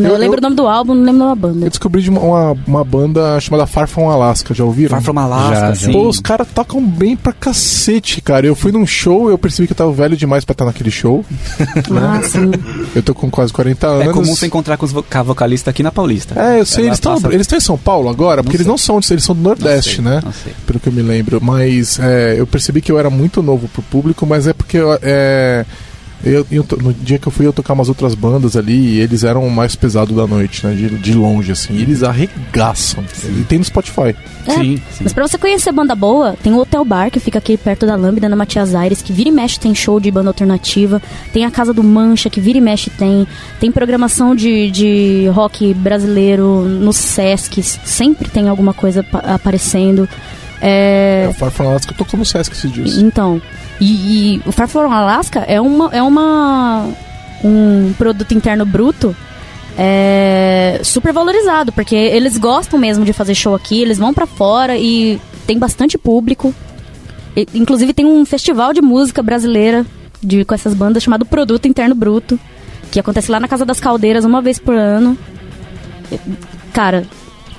[0.00, 1.66] Não, eu, Eu- lembro eu- o nome do álbum, não lembro da banda.
[1.66, 4.90] Eu descobri de uma, uma, uma banda chamada Far From Alaska, já ouviram?
[4.90, 5.92] Far From Alaska, Já, sim.
[5.92, 8.46] Pô, os caras tocam bem pra cacete, cara.
[8.46, 10.90] Eu fui num show e eu percebi que eu tava velho demais pra estar naquele
[10.90, 11.24] show.
[12.02, 12.50] Ah, sim.
[12.94, 14.08] Eu tô com quase 40 anos.
[14.08, 16.38] É comum você encontrar com os vo- com a vocalista aqui na Paulista.
[16.40, 18.62] É, eu sei, Ela eles estão passa- eles estão em São Paulo agora, porque Não
[18.62, 20.20] eles não são de eles são do Nordeste, sei, né?
[20.24, 20.52] não sei.
[20.66, 21.40] Pelo que eu me lembro.
[21.42, 24.96] Mas é, eu percebi que eu era muito novo pro público, mas é porque eu,
[25.02, 25.64] é,
[26.24, 29.24] eu, eu no dia que eu fui eu tocar umas outras bandas ali, e eles
[29.24, 30.74] eram o mais pesado da noite, né?
[30.74, 31.74] De, de longe, assim.
[31.74, 33.02] E eles arregaçam.
[33.24, 34.14] E tem no Spotify.
[34.46, 35.04] É, Sim, sim.
[35.04, 37.94] Mas pra você conhecer banda boa, tem o Hotel Bar, que fica aqui perto da
[37.96, 41.00] Lambda, na Matias Aires, que vira e mexe tem show de banda alternativa.
[41.32, 43.26] Tem a Casa do Mancha, que vira e mexe tem.
[43.58, 47.78] Tem programação de, de rock brasileiro nos Sescs.
[47.84, 50.08] Sempre tem alguma coisa pa- aparecendo.
[50.60, 52.98] É, É, o Far From Alaska tocou no Sesc esses dias.
[52.98, 53.40] Então,
[53.80, 56.88] e, e o Far From Alaska é uma é uma
[57.42, 59.16] um produto interno bruto
[59.78, 64.76] é, super valorizado, porque eles gostam mesmo de fazer show aqui, eles vão pra fora
[64.76, 66.54] e tem bastante público.
[67.36, 69.86] E, inclusive tem um festival de música brasileira
[70.22, 72.38] de, com essas bandas chamado Produto Interno Bruto,
[72.90, 75.16] que acontece lá na Casa das Caldeiras uma vez por ano.
[76.72, 77.04] Cara,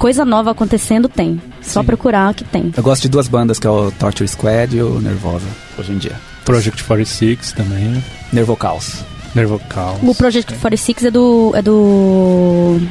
[0.01, 1.39] coisa nova acontecendo tem.
[1.61, 2.73] Só procurar que tem.
[2.75, 5.45] Eu gosto de duas bandas, que é o Torture Squad e o Nervosa,
[5.77, 6.15] hoje em dia.
[6.43, 8.03] Project 46 também.
[8.33, 9.03] Nervocaus.
[9.35, 9.99] Nervocal.
[10.01, 11.51] O Project 46 é do.
[11.55, 12.81] é do.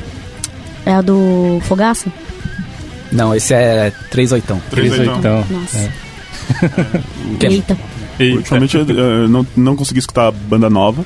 [0.86, 2.12] É a do Fogaça?
[3.10, 4.62] Não, esse é 3 oitão.
[4.70, 5.44] Três oitão.
[5.50, 5.92] Nossa.
[7.40, 7.76] Que é- Eita.
[8.20, 11.04] E, Ultimamente eu eh, não, não consegui escutar banda nova,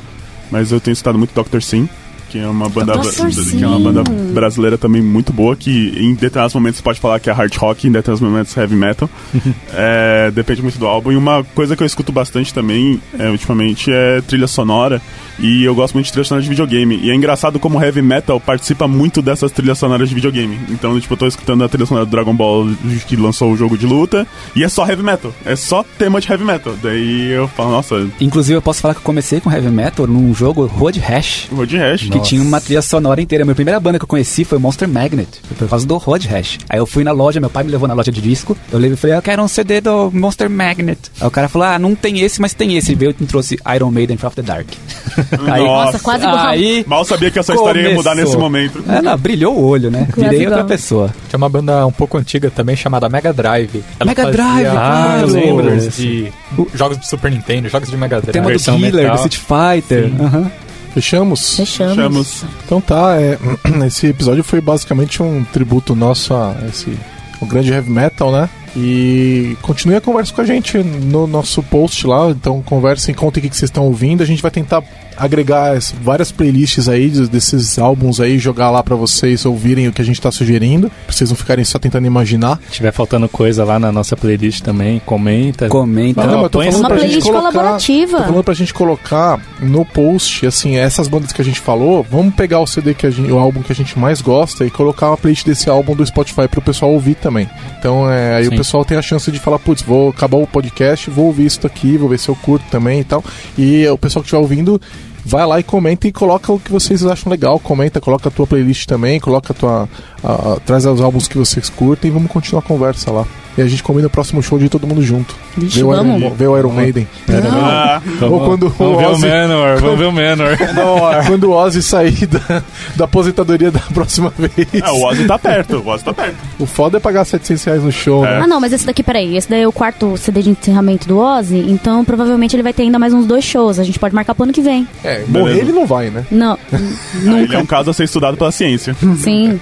[0.51, 1.61] mas eu tenho escutado muito Dr.
[1.63, 1.89] Sim,
[2.35, 4.03] que é uma banda que é uma banda
[4.33, 7.87] brasileira também muito boa, que em determinados momentos você pode falar que é hard rock,
[7.87, 9.09] em determinados momentos heavy metal.
[9.77, 11.11] É, depende muito do álbum.
[11.11, 15.03] E uma coisa que eu escuto bastante também, é, ultimamente, é trilha sonora.
[15.39, 16.97] E eu gosto muito de trilha sonora de videogame.
[17.03, 20.59] E é engraçado como heavy metal participa muito dessas trilhas sonoras de videogame.
[20.71, 22.69] Então, tipo, eu tô escutando a trilha sonora do Dragon Ball
[23.09, 24.25] que lançou o jogo de luta.
[24.55, 25.35] E é só heavy metal.
[25.45, 26.75] É só tema de heavy metal.
[26.81, 30.33] Daí eu falo, nossa, Inclusive, eu posso falar que eu comecei com Heavy Metal num
[30.33, 31.49] jogo Road Rash.
[31.53, 32.09] Road Rash.
[32.09, 33.45] Que tinha uma trilha sonora inteira.
[33.45, 36.27] A minha primeira banda que eu conheci foi Monster Magnet, foi por causa do Road
[36.29, 36.59] Rash.
[36.69, 38.57] Aí eu fui na loja, meu pai me levou na loja de disco.
[38.73, 40.99] Eu levei e falei, eu quero um CD do Monster Magnet.
[41.21, 42.93] Aí o cara falou, ah, não tem esse, mas tem esse.
[42.93, 44.67] Ele veio e trouxe Iron Maiden From the Dark.
[45.51, 48.25] Aí, Nossa, quase aí Mal sabia que essa história ia mudar Começou.
[48.33, 48.83] nesse momento.
[48.89, 50.09] é, não, brilhou o olho, né?
[50.17, 50.65] Virei outra igual.
[50.65, 51.15] pessoa.
[51.29, 53.85] Tinha uma banda um pouco antiga também chamada Mega Drive.
[54.01, 55.29] Ela Mega Drive, ah, claro.
[55.29, 56.33] covers de
[56.75, 58.33] jogos de Super Nintendo, jogos de Mega Drive.
[58.33, 59.17] Tema do Killer, metal.
[59.17, 59.39] do Street
[59.83, 60.13] Fighter.
[60.21, 60.51] Aham.
[60.95, 61.57] Fechamos?
[61.57, 61.95] Fechamos.
[61.97, 62.45] Chamos.
[62.65, 63.37] Então tá, é,
[63.85, 66.97] esse episódio foi basicamente um tributo nosso a esse
[67.41, 68.49] o grande heavy metal, né?
[68.77, 72.31] E continue a conversa com a gente no nosso post lá.
[72.31, 74.23] Então conversem, contem o que que vocês estão ouvindo.
[74.23, 74.83] A gente vai tentar
[75.17, 79.93] agregar as- várias playlists aí de- desses álbuns aí, jogar lá pra vocês ouvirem o
[79.93, 82.59] que a gente tá sugerindo, pra vocês não ficarem só tentando imaginar.
[82.69, 85.69] Se tiver faltando coisa lá na nossa playlist também, comenta.
[85.69, 86.23] Comenta.
[86.27, 88.19] Não, mas eu tô falando Uma pra gente playlist colocar, colaborativa.
[88.19, 92.35] Tô falando pra gente colocar no post, assim, essas bandas que a gente falou, vamos
[92.35, 95.09] pegar o CD que a gente, o álbum que a gente mais gosta e colocar
[95.09, 97.49] uma playlist desse álbum do Spotify pro pessoal ouvir também.
[97.79, 98.55] Então, é, aí Sim.
[98.55, 101.67] o pessoal tem a chance de falar, putz, vou acabar o podcast, vou ouvir isso
[101.67, 103.23] aqui, vou ver se eu curto também e tal.
[103.59, 104.81] E o pessoal que estiver ouvindo
[105.25, 108.47] vai lá e comenta e coloca o que vocês acham legal, comenta, coloca a tua
[108.47, 109.89] playlist também, coloca a tua
[110.25, 113.25] a- a- traz os álbuns que vocês curtem e vamos continuar a conversa lá.
[113.57, 115.33] E a gente combina o próximo show de todo mundo junto.
[115.57, 117.07] Vixe, Ver o Iron, ver o Iron Maiden.
[117.53, 120.59] Ah, Ou quando vamos o ver o Ozzy- Manor, vamos ver o Manor.
[121.29, 122.63] Quando o Ozzy sair da,
[122.97, 124.53] da aposentadoria da próxima vez.
[124.75, 126.35] é, o Ozzy tá perto, o Ozzy tá perto.
[126.59, 128.31] O foda é pagar 700 reais no show, É.
[128.31, 128.41] né?
[128.43, 129.37] Ah, não, mas esse daqui, peraí.
[129.37, 132.83] Esse daí é o quarto CD de encerramento do Ozzy, então provavelmente ele vai ter
[132.83, 133.79] ainda mais uns dois shows.
[133.79, 134.89] A gente pode marcar pro ano que vem.
[135.05, 136.25] É, morrer ele não vai, né?
[136.29, 136.77] Não, Ah,
[137.15, 137.59] Ele é nunca.
[137.61, 138.97] um caso a ser estudado pela ciência.
[139.19, 139.61] Sim.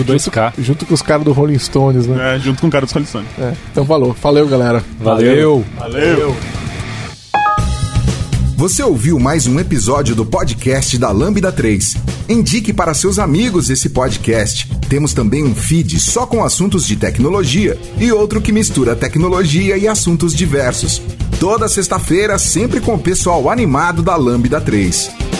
[0.00, 0.52] Usa o 2K.
[0.58, 2.36] Junto com os caras do Rolling Stones, né?
[2.36, 3.28] É, junto com o cara dos Rolling Stones.
[3.38, 3.52] É.
[3.70, 4.16] Então valeu.
[4.20, 4.82] Valeu, galera.
[4.98, 5.64] Valeu.
[5.78, 6.36] Valeu!
[8.56, 11.96] Você ouviu mais um episódio do podcast da Lambda 3.
[12.28, 14.68] Indique para seus amigos esse podcast.
[14.86, 19.88] Temos também um feed só com assuntos de tecnologia e outro que mistura tecnologia e
[19.88, 21.00] assuntos diversos.
[21.38, 25.39] Toda sexta-feira, sempre com o pessoal animado da Lambda 3.